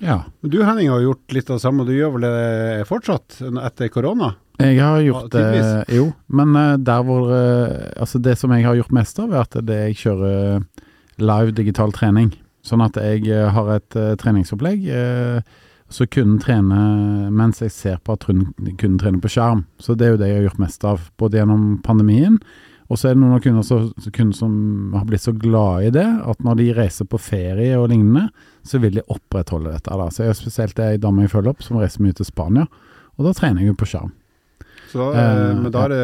ja. 0.00 0.18
Men 0.42 0.50
du 0.50 0.58
Henning 0.64 0.88
har 0.90 1.00
gjort 1.00 1.32
litt 1.32 1.48
av 1.50 1.56
det 1.56 1.62
samme, 1.62 1.80
og 1.80 1.86
du 1.88 1.94
gjør 1.96 2.12
vel 2.18 2.26
det 2.28 2.86
fortsatt 2.88 3.38
etter 3.64 3.88
korona? 3.88 4.34
Jeg 4.60 4.78
har 4.80 5.00
gjort 5.00 5.30
det, 5.30 5.40
tydeligvis. 5.40 5.94
jo. 5.96 6.12
Men 6.28 6.56
eh, 6.56 6.76
der 6.82 7.02
hvor 7.06 7.30
eh, 7.32 7.92
Altså, 8.00 8.18
det 8.20 8.36
som 8.38 8.50
jeg 8.50 8.64
har 8.66 8.74
gjort 8.74 8.92
mest 8.92 9.18
av, 9.20 9.30
er 9.32 9.40
at 9.40 9.50
det 9.64 9.76
jeg 9.94 9.96
kjører 10.02 10.64
live 11.18 11.52
digital 11.54 11.92
trening. 11.92 12.32
Sånn 12.62 12.82
at 12.84 12.96
jeg 12.98 13.26
eh, 13.30 13.48
har 13.54 13.70
et 13.76 13.96
eh, 13.96 14.14
treningsopplegg. 14.16 14.84
eh, 14.90 15.40
så 15.88 16.04
kunden 16.10 16.38
trener 16.38 17.30
mens 17.32 17.62
jeg 17.62 17.70
ser 17.72 17.96
på 18.04 18.12
at 18.12 18.26
kunden 18.26 18.98
trener 18.98 19.20
på 19.22 19.30
skjerm. 19.32 19.62
Så 19.80 19.96
det 19.96 20.04
er 20.06 20.10
jo 20.10 20.18
det 20.20 20.28
jeg 20.28 20.36
har 20.42 20.48
gjort 20.50 20.58
mest 20.60 20.84
av, 20.84 21.00
både 21.16 21.38
gjennom 21.38 21.78
pandemien. 21.82 22.38
Og 22.88 22.96
så 22.96 23.10
er 23.10 23.16
det 23.16 23.20
noen 23.20 23.34
av 23.36 23.42
kunder, 23.44 23.62
så, 23.68 23.80
så 24.00 24.10
kunder 24.16 24.36
som 24.38 24.94
har 24.96 25.04
blitt 25.04 25.20
så 25.20 25.34
glade 25.36 25.90
i 25.90 25.90
det, 25.92 26.06
at 26.24 26.38
når 26.40 26.56
de 26.62 26.68
reiser 26.78 27.04
på 27.04 27.18
ferie 27.20 27.74
og 27.76 27.90
lignende, 27.92 28.30
så 28.64 28.80
vil 28.80 28.94
de 28.96 29.02
opprettholde 29.12 29.74
dette. 29.74 29.92
Da. 29.92 30.06
Så 30.08 30.24
jeg 30.24 30.32
er 30.32 30.38
spesielt 30.38 30.80
ei 30.80 30.94
dame 31.02 31.26
jeg 31.26 31.34
følger 31.34 31.52
opp, 31.52 31.60
som 31.66 31.76
reiser 31.82 32.00
mye 32.06 32.16
til 32.16 32.24
Spania. 32.28 32.64
Og 33.18 33.26
da 33.28 33.34
trener 33.36 33.60
jeg 33.60 33.74
jo 33.74 33.76
på 33.82 33.88
skjerm. 33.90 34.14
Så 34.88 35.02
da, 35.04 35.20
Eh, 35.20 35.54
men 35.60 35.68
da, 35.74 35.82
det, 35.92 35.98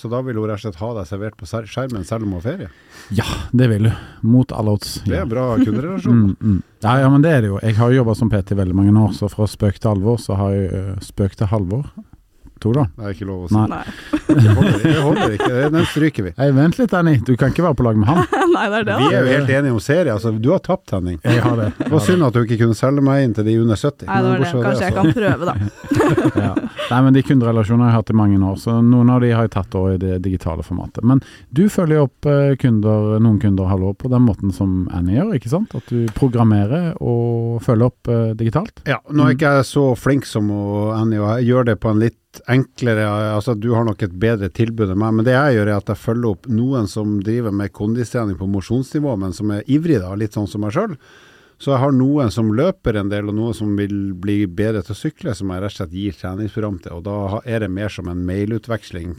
så 0.00 0.08
da 0.10 0.18
vil 0.26 0.34
hun 0.40 0.48
rett 0.50 0.58
og 0.58 0.64
slett 0.64 0.80
ha 0.80 0.88
deg 0.96 1.06
servert 1.06 1.36
på 1.38 1.46
skjermen 1.46 2.02
selv 2.08 2.24
om 2.26 2.32
hun 2.34 2.40
har 2.40 2.46
ferie? 2.48 2.70
Ja, 3.14 3.26
det 3.54 3.68
vil 3.70 3.86
hun. 3.86 4.00
Mot 4.32 4.50
alle 4.50 4.74
odds. 4.74 4.96
Det 5.04 5.14
Ja. 5.14 5.20
er 5.22 5.30
bra 5.30 5.44
kunderelasjon. 5.62 6.18
Mm, 6.18 6.36
mm. 6.40 6.56
Ja, 6.82 6.96
ja, 7.04 7.10
men 7.14 7.22
det 7.22 7.30
er 7.30 7.44
det 7.44 7.52
jo. 7.52 7.60
Jeg 7.62 7.76
har 7.78 7.92
jo 7.94 8.00
jobba 8.02 8.16
som 8.18 8.32
PT 8.32 8.56
i 8.56 8.58
veldig 8.58 8.74
mange 8.74 8.96
år, 9.04 9.14
så 9.14 9.30
fra 9.30 9.46
spøk 9.46 9.78
til 9.78 9.92
alvor, 9.92 10.18
så 10.18 10.34
har 10.34 10.50
jeg 10.50 10.66
uh, 10.74 10.98
spøk 10.98 11.38
til 11.38 11.46
halvor. 11.52 11.86
To, 12.64 12.72
da. 12.72 12.86
Det 12.96 13.04
er 13.04 13.12
ikke 13.12 13.26
lov 13.28 13.42
å 13.44 13.48
si. 13.50 13.56
Nei. 13.58 13.66
Nei. 13.74 14.20
Det 14.24 14.52
holder, 14.56 14.76
det 14.80 14.92
holder 15.04 15.34
ikke, 15.36 15.48
den 15.74 15.86
stryker 15.90 16.24
vi. 16.24 16.30
Hei, 16.38 16.46
vent 16.56 16.78
litt, 16.80 16.94
Annie. 16.96 17.20
Du 17.20 17.34
kan 17.36 17.52
ikke 17.52 17.64
være 17.66 17.76
på 17.76 17.84
lag 17.84 17.98
med 18.00 18.08
han. 18.08 18.22
Nei, 18.54 18.62
det 18.72 18.78
er 18.78 18.86
det, 18.88 18.94
Vi 19.02 19.08
er 19.10 19.26
jo 19.26 19.34
helt 19.34 19.52
enige 19.58 19.74
om 19.74 19.82
serie. 19.84 20.14
Altså, 20.14 20.32
du 20.32 20.48
har 20.54 20.62
tapt, 20.64 20.94
Henning. 20.94 21.18
Jeg 21.20 21.42
har 21.44 21.58
det. 21.60 21.66
Det 21.82 21.90
var 21.92 22.04
synd 22.06 22.24
at 22.24 22.36
du 22.36 22.40
ikke 22.40 22.58
kunne 22.62 22.78
selge 22.78 23.04
meg 23.04 23.26
inn 23.26 23.34
til 23.36 23.44
de 23.50 23.56
under 23.60 23.76
70. 23.76 24.08
Nei, 24.08 24.16
det 24.24 24.30
var 24.30 24.40
det. 24.40 24.64
Kanskje 24.64 24.88
jeg 24.88 24.96
kan 24.96 25.12
prøve, 25.18 25.50
da. 25.50 25.56
Ja. 26.44 26.50
Nei, 26.90 26.98
men 27.06 27.14
de 27.16 27.22
kunderelasjonene 27.24 27.86
har 27.86 27.92
jeg 27.94 28.00
hatt 28.02 28.10
i 28.12 28.16
mange 28.18 28.38
år, 28.44 28.56
så 28.60 28.74
noen 28.84 29.12
av 29.12 29.20
de 29.22 29.30
har 29.32 29.46
jeg 29.46 29.52
tatt 29.54 29.76
over 29.78 29.94
i 29.94 30.00
det 30.00 30.18
digitale 30.24 30.64
formatet. 30.66 31.04
Men 31.06 31.20
du 31.54 31.62
følger 31.72 32.02
opp 32.04 32.28
eh, 32.28 32.56
kunder, 32.60 33.14
noen 33.22 33.38
kunder 33.42 33.70
halvår 33.70 33.94
på 34.02 34.10
den 34.12 34.24
måten 34.26 34.52
som 34.54 34.84
Annie 34.94 35.16
gjør, 35.18 35.32
ikke 35.38 35.52
sant? 35.52 35.76
At 35.78 35.88
du 35.92 36.08
programmerer 36.16 36.92
og 37.00 37.62
følger 37.64 37.88
opp 37.92 38.10
eh, 38.12 38.34
digitalt. 38.40 38.82
Ja, 38.88 38.98
nå 39.10 39.24
er 39.28 39.32
jeg 39.34 39.40
ikke 39.40 39.54
jeg 39.60 39.70
så 39.70 39.86
flink 39.98 40.28
som 40.28 40.50
Annie, 40.50 41.22
og 41.22 41.30
jeg 41.38 41.52
gjør 41.52 41.70
det 41.70 41.78
på 41.84 41.92
en 41.94 42.02
litt 42.02 42.18
enklere 42.50 43.04
Altså, 43.34 43.54
du 43.54 43.72
har 43.74 43.84
nok 43.86 44.02
et 44.02 44.14
bedre 44.20 44.48
tilbud 44.52 44.90
enn 44.90 45.00
meg, 45.00 45.14
men 45.18 45.26
det 45.26 45.36
jeg 45.36 45.58
gjør, 45.58 45.70
er 45.70 45.82
at 45.82 45.92
jeg 45.92 46.02
følger 46.02 46.30
opp 46.30 46.48
noen 46.50 46.88
som 46.90 47.18
driver 47.24 47.54
med 47.54 47.72
kondistrening 47.74 48.38
på 48.40 48.48
mosjonsnivå, 48.50 49.14
men 49.20 49.36
som 49.36 49.52
er 49.54 49.64
ivrig, 49.70 50.00
da, 50.02 50.14
litt 50.18 50.36
sånn 50.36 50.50
som 50.50 50.64
meg 50.64 50.74
sjøl. 50.76 50.96
Så 51.62 51.70
jeg 51.70 51.80
har 51.84 51.94
noen 51.94 52.32
som 52.34 52.50
løper 52.56 52.98
en 52.98 53.10
del, 53.12 53.30
og 53.30 53.36
noen 53.38 53.56
som 53.56 53.74
vil 53.78 54.12
bli 54.20 54.42
bedre 54.50 54.82
til 54.84 54.96
å 54.96 54.98
sykle, 54.98 55.34
som 55.38 55.52
jeg 55.52 55.62
rett 55.62 55.72
og 55.72 55.78
slett 55.78 55.94
gir 55.96 56.16
treningsprogram 56.18 56.80
til. 56.84 56.98
Og 56.98 57.04
da 57.06 57.18
er 57.46 57.64
det 57.64 57.70
mer 57.72 57.92
som 57.94 58.10
en 58.10 58.24
mailutveksling. 58.26 59.14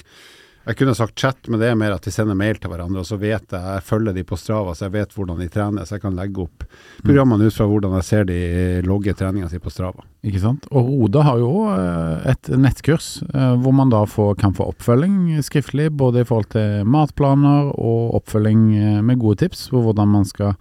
Jeg 0.66 0.80
kunne 0.80 0.96
sagt 0.98 1.20
chat, 1.20 1.38
men 1.46 1.60
det 1.62 1.68
er 1.70 1.78
mer 1.78 1.94
at 1.94 2.08
vi 2.08 2.12
sender 2.14 2.38
mail 2.38 2.58
til 2.58 2.72
hverandre, 2.72 3.04
og 3.04 3.06
så 3.06 3.20
vet 3.22 3.52
jeg, 3.54 3.62
jeg 3.62 3.84
følger 3.86 4.16
de 4.16 4.24
på 4.26 4.38
Strava, 4.40 4.74
så 4.74 4.88
jeg 4.88 4.96
vet 4.96 5.14
hvordan 5.14 5.38
de 5.42 5.48
trener, 5.54 5.86
så 5.86 5.98
jeg 5.98 6.04
kan 6.08 6.18
legge 6.18 6.42
opp 6.42 6.66
programmene 7.06 7.46
ut 7.46 7.54
fra 7.54 7.68
hvordan 7.70 7.94
jeg 8.00 8.08
ser 8.08 8.26
de 8.30 8.40
logge 8.86 9.14
treninga 9.18 9.50
si 9.52 9.62
på 9.62 9.74
Strava. 9.74 10.02
Ikke 10.26 10.42
sant? 10.42 10.66
Og 10.74 10.90
Oda 11.06 11.22
har 11.28 11.42
jo 11.44 11.52
eh, 11.70 12.32
et 12.34 12.50
nettkurs 12.58 13.10
eh, 13.28 13.54
hvor 13.62 13.76
man 13.78 13.94
da 13.94 14.02
får, 14.10 14.34
kan 14.42 14.58
få 14.58 14.72
oppfølging 14.74 15.38
skriftlig, 15.46 15.92
både 15.94 16.24
i 16.24 16.30
forhold 16.30 16.50
til 16.56 16.90
matplaner 16.90 17.70
og 17.76 18.18
oppfølging 18.22 18.66
eh, 18.80 19.02
med 19.06 19.22
gode 19.22 19.44
tips 19.46 19.68
på 19.70 19.86
hvordan 19.86 20.16
man 20.18 20.26
skal 20.26 20.56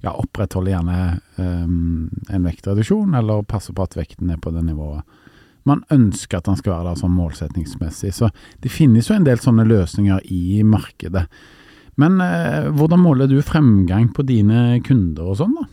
ja, 0.00 0.14
opprettholde 0.14 0.72
gjerne 0.72 1.00
um, 1.36 2.06
en 2.32 2.46
vektreduksjon, 2.46 3.12
eller 3.18 3.44
passe 3.44 3.74
på 3.76 3.84
at 3.84 3.98
vekten 3.98 4.32
er 4.32 4.40
på 4.40 4.52
det 4.54 4.64
nivået 4.64 5.04
man 5.68 5.82
ønsker 5.92 6.40
at 6.40 6.48
han 6.50 6.58
skal 6.58 6.74
være 6.74 6.90
der 6.90 7.00
sånn 7.00 7.16
målsettingsmessig. 7.16 8.12
Så 8.16 8.30
det 8.64 8.72
finnes 8.72 9.10
jo 9.10 9.16
en 9.16 9.26
del 9.26 9.40
sånne 9.42 9.66
løsninger 9.68 10.24
i 10.32 10.62
markedet. 10.66 11.26
Men 12.00 12.20
eh, 12.24 12.70
hvordan 12.72 13.02
måler 13.02 13.28
du 13.30 13.40
fremgang 13.44 14.08
på 14.16 14.24
dine 14.28 14.80
kunder 14.86 15.32
og 15.32 15.40
sånn, 15.42 15.58
da? 15.58 15.68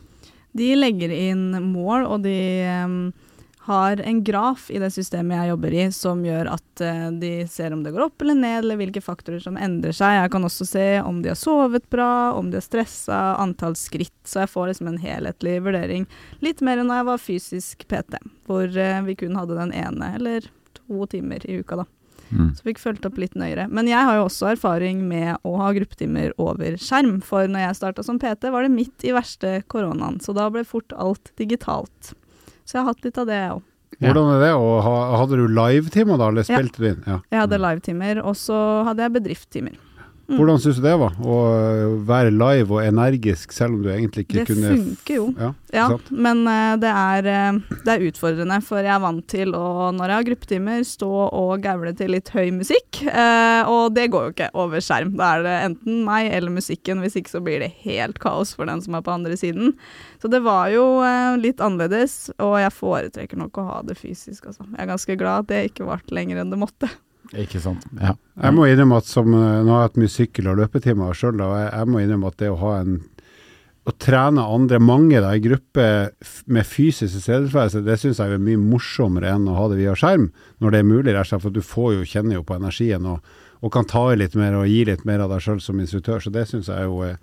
De 0.58 0.72
legger 0.74 1.12
inn 1.14 1.52
mål, 1.70 2.08
og 2.10 2.24
de 2.26 2.38
em, 2.66 2.98
har 3.68 4.00
en 4.00 4.20
graf 4.24 4.70
i 4.72 4.80
det 4.80 4.90
systemet 4.96 5.36
jeg 5.36 5.52
jobber 5.52 5.74
i, 5.76 5.82
som 5.92 6.22
gjør 6.24 6.50
at 6.54 6.84
uh, 6.84 7.08
de 7.20 7.32
ser 7.52 7.76
om 7.76 7.82
det 7.84 7.92
går 7.96 8.06
opp 8.06 8.24
eller 8.24 8.38
ned, 8.40 8.60
eller 8.62 8.80
hvilke 8.80 9.04
faktorer 9.04 9.44
som 9.44 9.60
endrer 9.60 9.96
seg. 9.96 10.16
Jeg 10.22 10.32
kan 10.34 10.48
også 10.48 10.68
se 10.70 10.86
om 11.04 11.20
de 11.24 11.34
har 11.34 11.40
sovet 11.40 11.84
bra, 11.92 12.32
om 12.38 12.48
de 12.52 12.62
har 12.62 12.66
stressa, 12.66 13.20
antall 13.44 13.76
skritt. 13.80 14.16
Så 14.24 14.46
jeg 14.46 14.54
får 14.54 14.72
liksom 14.72 14.92
en 14.94 15.02
helhetlig 15.04 15.58
vurdering. 15.68 16.08
Litt 16.46 16.64
mer 16.64 16.80
enn 16.80 16.92
da 16.92 17.02
jeg 17.02 17.10
var 17.12 17.26
fysisk 17.26 17.84
PT, 17.92 18.22
hvor 18.48 18.72
uh, 18.72 19.04
vi 19.08 19.18
kun 19.20 19.36
hadde 19.40 19.60
den 19.60 19.76
ene 19.76 20.14
eller 20.16 20.48
to 20.80 21.04
timer 21.12 21.44
i 21.44 21.60
uka, 21.60 21.84
da. 21.84 21.88
Mm. 22.30 22.52
Så 22.56 22.64
fikk 22.68 22.80
fulgt 22.80 23.06
opp 23.08 23.20
litt 23.20 23.36
nøyere. 23.40 23.68
Men 23.72 23.88
jeg 23.88 24.04
har 24.04 24.18
jo 24.18 24.28
også 24.28 24.52
erfaring 24.52 25.04
med 25.08 25.38
å 25.48 25.56
ha 25.62 25.72
gruppetimer 25.76 26.34
over 26.42 26.80
skjerm. 26.82 27.20
For 27.26 27.48
når 27.52 27.68
jeg 27.68 27.80
starta 27.80 28.06
som 28.06 28.20
PT, 28.20 28.50
var 28.54 28.64
det 28.64 28.74
midt 28.74 29.08
i 29.08 29.16
verste 29.16 29.58
koronaen, 29.72 30.20
så 30.24 30.36
da 30.36 30.50
ble 30.52 30.64
fort 30.68 30.96
alt 30.96 31.32
digitalt. 31.40 32.14
Så 32.68 32.76
jeg 32.78 32.84
har 32.84 32.92
hatt 32.92 33.06
litt 33.08 33.18
av 33.22 33.28
det, 33.30 33.40
jeg 33.40 33.52
òg. 33.56 33.66
Hvordan 34.04 34.30
er 34.36 34.42
det? 34.44 34.52
Og 34.60 34.84
hadde 34.84 35.38
du 35.40 35.46
live-timer 35.48 36.20
da, 36.20 36.28
eller 36.30 36.44
Ja. 36.44 36.58
du 36.78 36.88
inn? 36.90 37.04
Ja. 37.08 37.20
Jeg 37.32 37.40
hadde 37.40 37.60
livetimer, 37.64 38.20
og 38.28 38.36
så 38.36 38.58
hadde 38.86 39.06
jeg 39.08 39.14
bedriftstimer. 39.16 39.78
Mm. 40.28 40.36
Hvordan 40.42 40.58
syns 40.60 40.76
du 40.76 40.84
det 40.84 40.94
var? 41.00 41.14
Å 41.24 41.36
øh, 41.56 41.92
være 42.08 42.34
live 42.36 42.74
og 42.76 42.82
energisk 42.84 43.54
selv 43.56 43.78
om 43.78 43.84
du 43.86 43.88
egentlig 43.94 44.26
ikke 44.26 44.42
Det 44.42 44.48
kunne 44.50 44.74
funker 44.74 45.16
jo. 45.16 45.28
Ja, 45.40 45.54
Ja, 45.72 45.86
men 46.12 46.42
eh, 46.52 46.74
det, 46.84 46.92
er, 46.92 47.30
eh, 47.32 47.78
det 47.86 47.94
er 47.94 48.04
utfordrende, 48.10 48.58
for 48.64 48.84
jeg 48.84 48.92
er 48.92 49.00
vant 49.04 49.24
til 49.32 49.56
å, 49.56 49.88
når 49.96 50.12
jeg 50.12 50.18
har 50.20 50.28
gruppetimer, 50.30 50.84
stå 50.88 51.10
og 51.28 51.64
gaule 51.64 51.94
til 51.96 52.12
litt 52.12 52.34
høy 52.36 52.52
musikk. 52.56 53.02
eh, 53.08 53.72
og 53.72 53.96
det 53.96 54.10
går 54.12 54.28
jo 54.28 54.36
ikke 54.36 54.50
over 54.60 54.84
skjerm. 54.84 55.16
Da 55.16 55.32
er 55.38 55.48
det 55.48 55.56
enten 55.70 56.04
meg 56.08 56.28
eller 56.36 56.52
musikken, 56.52 57.00
hvis 57.04 57.16
ikke 57.22 57.36
så 57.38 57.44
blir 57.48 57.64
det 57.64 57.72
helt 57.88 58.20
kaos 58.24 58.52
for 58.58 58.68
den 58.68 58.84
som 58.84 59.00
er 59.00 59.08
på 59.08 59.16
andre 59.16 59.40
siden. 59.40 59.78
Så 60.20 60.28
det 60.34 60.44
var 60.44 60.68
jo 60.76 60.86
eh, 61.08 61.40
litt 61.40 61.64
annerledes, 61.64 62.34
og 62.44 62.58
jeg 62.60 62.76
foretrekker 62.76 63.40
nok 63.40 63.64
å 63.64 63.68
ha 63.72 63.82
det 63.88 63.96
fysisk, 64.00 64.52
altså. 64.52 64.68
Jeg 64.76 64.84
er 64.84 64.92
ganske 64.92 65.20
glad 65.24 65.46
at 65.48 65.52
det 65.56 65.66
ikke 65.72 65.88
varte 65.88 66.16
lenger 66.20 66.44
enn 66.44 66.52
det 66.52 66.60
måtte. 66.68 66.92
Ikke 67.36 67.60
sant. 67.60 67.84
Ja. 68.00 68.16
Jeg 68.38 68.56
må 68.56 68.68
innrømme 68.70 69.02
at 69.02 69.10
som, 69.10 69.28
øh, 69.34 69.64
nå 69.66 69.74
har 69.74 69.84
jeg 69.84 69.90
hatt 69.90 70.02
mye 70.02 70.14
sykkel- 70.14 70.50
og 70.52 70.60
løpetimer 70.62 71.18
sjøl, 71.18 71.42
og 71.42 71.56
jeg, 71.58 71.72
jeg 71.74 71.92
må 71.92 72.02
innrømme 72.04 72.32
at 72.32 72.38
det 72.40 72.52
å 72.54 72.60
ha 72.62 72.74
en 72.82 73.00
å 73.88 73.94
trene 74.04 74.44
andre, 74.44 74.82
mange 74.84 75.20
da, 75.24 75.32
i 75.32 75.40
gruppe 75.44 75.84
med 76.52 76.68
fysisk 76.68 77.14
tilstedeværelse, 77.14 77.86
det 77.86 77.96
syns 78.02 78.20
jeg 78.20 78.36
er 78.36 78.42
mye 78.44 78.60
morsommere 78.60 79.32
enn 79.32 79.48
å 79.48 79.56
ha 79.56 79.68
det 79.72 79.78
via 79.80 79.94
skjerm, 79.96 80.28
når 80.60 80.74
det 80.74 80.82
er 80.82 80.90
mulig, 80.90 81.14
rett 81.16 81.36
og 81.38 81.46
for 81.46 81.56
du 81.56 81.62
får 81.64 81.94
jo 81.96 82.10
kjenner 82.12 82.36
jo 82.36 82.44
på 82.48 82.58
energien 82.58 83.08
og, 83.08 83.38
og 83.64 83.72
kan 83.74 83.88
ta 83.88 84.04
i 84.12 84.18
litt 84.20 84.36
mer 84.36 84.58
og 84.60 84.68
gi 84.68 84.82
litt 84.90 85.06
mer 85.08 85.24
av 85.24 85.32
deg 85.32 85.46
sjøl 85.46 85.64
som 85.64 85.80
instruktør, 85.80 86.20
så 86.20 86.34
det 86.36 86.44
syns 86.50 86.68
jeg 86.68 86.84
er 86.84 86.90
jo 86.90 87.00
er, 87.08 87.16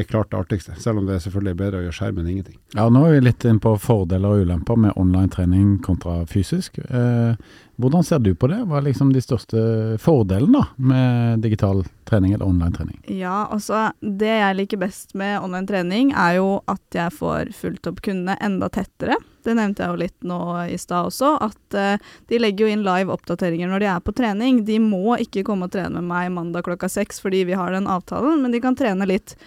er 0.00 0.10
klart 0.10 0.30
det 0.32 0.40
artigste, 0.40 0.76
selv 0.80 1.00
om 1.00 1.08
det 1.08 1.16
er 1.16 1.24
selvfølgelig 1.24 1.58
bedre 1.62 1.80
å 1.80 1.86
gjøre 1.86 1.96
skjerm 1.96 2.20
enn 2.20 2.30
ingenting. 2.34 2.58
Ja, 2.76 2.88
nå 2.92 3.04
er 3.06 3.16
vi 3.16 3.24
litt 3.28 3.46
inn 3.48 3.60
på 3.62 3.74
fordeler 3.80 4.36
og 4.36 4.44
ulemper 4.46 4.78
med 4.80 4.96
online 5.00 5.32
trening 5.32 5.74
kontra 5.84 6.20
fysisk. 6.30 6.78
Eh, 6.88 7.34
hvordan 7.80 8.04
ser 8.04 8.18
du 8.18 8.34
på 8.34 8.50
det? 8.50 8.58
Hva 8.68 8.76
er 8.76 8.84
liksom 8.90 9.12
de 9.14 9.22
største 9.24 9.60
fordelene 10.02 10.58
da, 10.58 10.64
med 10.76 11.40
digital 11.40 11.80
trening 12.04 12.34
eller 12.34 12.48
online 12.50 12.74
trening? 12.76 12.98
Ja, 13.08 13.46
altså 13.48 13.86
det 14.00 14.34
jeg 14.34 14.58
liker 14.58 14.82
best 14.82 15.14
med 15.16 15.40
online 15.40 15.68
trening, 15.70 16.10
er 16.12 16.36
jo 16.36 16.50
at 16.68 16.96
jeg 16.96 17.14
får 17.16 17.54
fulgt 17.56 17.88
opp 17.88 18.02
kundene 18.04 18.36
enda 18.44 18.68
tettere. 18.68 19.16
Det 19.44 19.54
nevnte 19.56 19.86
jeg 19.86 19.94
jo 19.94 20.00
litt 20.02 20.28
nå 20.28 20.40
i 20.68 20.76
stad 20.80 21.08
også, 21.08 21.32
at 21.46 21.78
eh, 21.78 22.10
de 22.28 22.42
legger 22.42 22.66
jo 22.66 22.74
inn 22.74 22.84
live 22.84 23.16
oppdateringer 23.16 23.72
når 23.72 23.80
de 23.80 23.88
er 23.94 24.04
på 24.04 24.14
trening. 24.18 24.60
De 24.68 24.76
må 24.82 25.16
ikke 25.24 25.46
komme 25.48 25.70
og 25.70 25.72
trene 25.72 26.02
med 26.02 26.10
meg 26.10 26.28
mandag 26.36 26.68
klokka 26.68 26.90
seks 26.92 27.22
fordi 27.24 27.46
vi 27.48 27.56
har 27.56 27.72
den 27.72 27.88
avtalen, 27.88 28.42
men 28.44 28.52
de 28.52 28.60
kan 28.60 28.76
trene 28.76 29.08
litt 29.08 29.38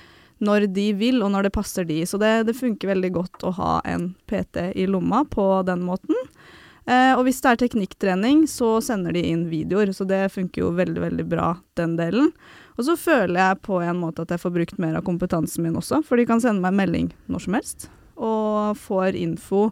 når 0.43 0.67
de 0.75 0.89
vil 0.99 1.23
og 1.23 1.31
når 1.33 1.47
det 1.47 1.53
passer 1.55 1.87
de. 1.87 2.01
Så 2.07 2.19
det, 2.21 2.33
det 2.49 2.57
funker 2.57 2.91
veldig 2.93 3.13
godt 3.15 3.47
å 3.47 3.53
ha 3.57 3.77
en 3.87 4.11
PT 4.29 4.69
i 4.75 4.87
lomma 4.89 5.23
på 5.29 5.47
den 5.67 5.85
måten. 5.87 6.17
Eh, 6.85 7.13
og 7.15 7.23
hvis 7.27 7.39
det 7.43 7.53
er 7.53 7.61
teknikktrening, 7.61 8.43
så 8.51 8.75
sender 8.83 9.15
de 9.15 9.23
inn 9.31 9.47
videoer, 9.51 9.93
så 9.95 10.07
det 10.07 10.25
funker 10.33 10.65
jo 10.65 10.73
veldig, 10.75 10.99
veldig 11.05 11.25
bra, 11.31 11.53
den 11.79 11.95
delen. 11.99 12.31
Og 12.75 12.87
så 12.89 12.97
føler 12.99 13.39
jeg 13.39 13.61
på 13.63 13.79
en 13.85 14.01
måte 14.01 14.25
at 14.25 14.33
jeg 14.33 14.41
får 14.43 14.55
brukt 14.57 14.81
mer 14.81 14.97
av 14.99 15.05
kompetansen 15.07 15.63
min 15.63 15.79
også, 15.79 16.01
for 16.03 16.19
de 16.19 16.27
kan 16.27 16.43
sende 16.43 16.63
meg 16.65 16.75
melding 16.75 17.11
når 17.31 17.45
som 17.45 17.57
helst, 17.57 17.87
og 18.19 18.75
får 18.81 19.15
info 19.19 19.69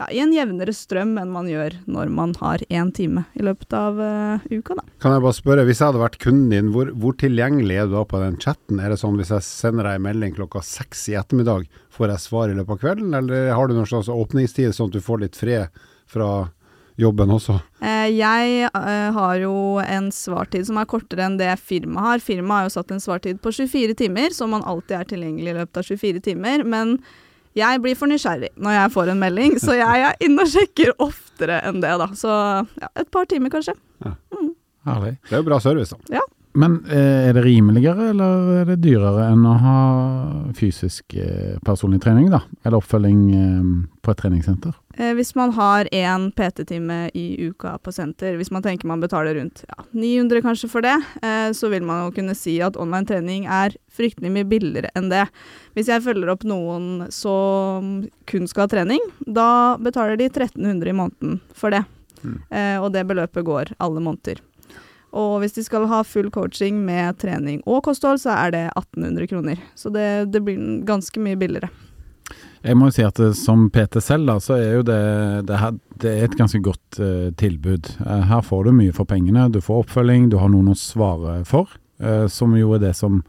ja, 0.00 0.08
i 0.10 0.18
en 0.18 0.32
jevnere 0.34 0.72
strøm 0.74 1.14
enn 1.20 1.30
man 1.30 1.46
gjør 1.46 1.76
når 1.86 2.10
man 2.10 2.32
har 2.40 2.62
én 2.66 2.90
time 2.94 3.24
i 3.38 3.44
løpet 3.46 3.76
av 3.78 4.00
uh, 4.00 4.46
uka. 4.50 4.74
Da. 4.80 4.82
Kan 5.02 5.14
jeg 5.14 5.22
bare 5.22 5.36
spørre, 5.36 5.66
hvis 5.68 5.78
jeg 5.80 5.92
hadde 5.92 6.02
vært 6.02 6.18
kunden 6.22 6.50
din, 6.50 6.72
hvor, 6.74 6.90
hvor, 6.98 7.14
tilgjengelig 7.20 7.78
er 7.78 7.86
du 7.86 7.94
da 7.94 8.02
på 8.10 8.22
den 8.22 8.40
chatten? 8.42 8.82
Er 8.82 8.90
det 8.90 8.98
sånn 9.02 9.20
hvis 9.20 9.30
jeg 9.36 9.46
sender 9.46 9.86
deg 9.86 10.00
en 10.00 10.06
melding 10.08 10.34
klokka 10.34 10.64
seks 10.66 11.06
i 11.12 11.16
ettermiddag, 11.20 11.68
får 11.94 12.10
jeg 12.10 12.24
svar 12.26 12.50
i 12.50 12.58
løpet 12.58 12.74
av 12.74 12.82
kvelden, 12.82 13.14
eller 13.20 13.54
har 13.54 13.70
du 13.70 13.76
noen 13.76 13.90
slags 13.90 14.10
åpningstid 14.10 14.74
sånn 14.74 14.90
at 14.90 14.98
du 14.98 15.04
får 15.04 15.22
litt 15.22 15.38
fred 15.38 15.84
fra 16.10 16.30
jobben 16.98 17.30
også? 17.34 17.60
Uh, 17.78 18.08
jeg 18.10 18.70
uh, 18.74 19.10
har 19.14 19.38
jo 19.44 19.54
en 19.82 20.10
svartid 20.14 20.66
som 20.66 20.80
er 20.82 20.90
kortere 20.90 21.28
enn 21.28 21.38
det 21.38 21.52
firmaet 21.62 22.08
har. 22.08 22.24
Firmaet 22.32 22.64
har 22.64 22.66
jo 22.66 22.74
satt 22.80 22.90
en 22.94 23.02
svartid 23.02 23.38
på 23.42 23.54
24 23.54 23.94
timer, 24.02 24.34
så 24.34 24.50
man 24.50 24.66
alltid 24.66 24.98
er 24.98 25.12
tilgjengelig 25.14 25.54
i 25.54 25.56
løpet 25.60 25.84
av 25.84 25.94
24 25.94 26.24
timer. 26.32 26.66
men 26.66 26.98
jeg 27.54 27.82
blir 27.82 27.98
for 27.98 28.10
nysgjerrig 28.10 28.50
når 28.58 28.76
jeg 28.76 28.92
får 28.94 29.12
en 29.12 29.20
melding, 29.22 29.58
så 29.62 29.76
jeg 29.78 30.06
er 30.08 30.16
inne 30.26 30.44
og 30.44 30.50
sjekker 30.50 30.94
oftere 31.02 31.60
enn 31.68 31.82
det, 31.84 31.92
da. 32.02 32.08
Så 32.18 32.30
ja, 32.82 32.90
et 32.98 33.10
par 33.14 33.28
timer, 33.30 33.52
kanskje. 33.54 33.76
Ja. 34.04 34.14
Mm. 34.34 34.50
Herlig. 34.88 35.14
Det 35.28 35.36
er 35.36 35.42
jo 35.42 35.46
bra 35.48 35.60
service, 35.62 35.94
da. 35.94 36.18
Ja. 36.18 36.24
Men 36.56 36.84
eh, 36.86 37.28
er 37.28 37.34
det 37.34 37.42
rimeligere 37.42 38.12
eller 38.12 38.50
er 38.60 38.68
det 38.68 38.76
dyrere 38.84 39.26
enn 39.32 39.42
å 39.42 39.54
ha 39.58 39.78
fysisk 40.54 41.16
eh, 41.18 41.56
personlig 41.66 41.98
trening, 42.04 42.28
da? 42.30 42.44
Eller 42.62 42.78
oppfølging 42.78 43.22
eh, 43.34 43.72
på 44.00 44.14
et 44.14 44.22
treningssenter? 44.22 44.80
hvis 44.94 45.32
man 45.34 45.50
har 45.56 45.88
én 45.90 46.28
PT-time 46.38 47.08
i 47.18 47.48
uka 47.48 47.72
på 47.82 47.90
senter, 47.90 48.36
hvis 48.38 48.52
man 48.54 48.62
tenker 48.62 48.86
man 48.86 49.00
betaler 49.02 49.34
rundt 49.34 49.64
ja, 49.66 49.82
900 49.90 50.44
kanskje 50.44 50.68
for 50.70 50.86
det, 50.86 50.92
så 51.58 51.66
vil 51.72 51.82
man 51.82 52.04
jo 52.04 52.12
kunne 52.14 52.36
si 52.38 52.54
at 52.62 52.78
online 52.78 53.08
trening 53.08 53.48
er 53.50 53.74
fryktelig 53.90 54.30
mye 54.30 54.46
billigere 54.46 54.92
enn 54.94 55.10
det. 55.10 55.24
Hvis 55.74 55.90
jeg 55.90 56.04
følger 56.06 56.30
opp 56.30 56.46
noen 56.46 57.08
som 57.10 58.04
kun 58.30 58.46
skal 58.46 58.68
ha 58.68 58.70
trening, 58.76 59.02
da 59.26 59.74
betaler 59.82 60.14
de 60.20 60.30
1300 60.30 60.94
i 60.94 60.96
måneden 61.02 61.42
for 61.50 61.74
det. 61.74 61.82
Mm. 62.24 62.38
og 62.80 62.86
det 62.94 63.02
beløpet 63.04 63.44
går 63.44 63.74
alle 63.84 64.00
måneder. 64.00 64.38
Og 65.14 65.38
hvis 65.42 65.54
de 65.54 65.64
skal 65.66 65.86
ha 65.90 66.02
full 66.06 66.30
coaching 66.34 66.80
med 66.84 67.20
trening 67.22 67.60
og 67.70 67.84
kosthold, 67.86 68.18
så 68.22 68.34
er 68.34 68.54
det 68.54 68.64
1800 68.74 69.30
kroner. 69.30 69.60
Så 69.78 69.92
det, 69.94 70.32
det 70.34 70.42
blir 70.42 70.82
ganske 70.86 71.22
mye 71.22 71.38
billigere. 71.38 71.70
Jeg 72.64 72.78
må 72.80 72.88
jo 72.88 72.94
si 72.96 73.04
at 73.04 73.20
som 73.36 73.66
PT 73.70 74.00
selv, 74.00 74.26
da, 74.30 74.38
så 74.40 74.56
er 74.56 74.78
jo 74.78 74.84
det, 74.88 75.00
det, 75.50 75.58
her, 75.60 75.74
det 76.00 76.10
er 76.10 76.26
et 76.26 76.36
ganske 76.38 76.60
godt 76.64 76.98
uh, 76.98 77.28
tilbud. 77.36 77.90
Uh, 78.00 78.22
her 78.30 78.40
får 78.42 78.64
du 78.64 78.72
mye 78.72 78.94
for 78.96 79.08
pengene. 79.08 79.50
Du 79.52 79.60
får 79.62 79.84
oppfølging, 79.84 80.30
du 80.32 80.38
har 80.40 80.48
noen 80.52 80.72
å 80.72 80.78
svare 80.78 81.42
for. 81.48 81.76
Uh, 82.00 82.24
som 82.32 82.56
jo 82.56 82.72
er 82.74 82.80
det 82.86 82.94
som 82.96 83.20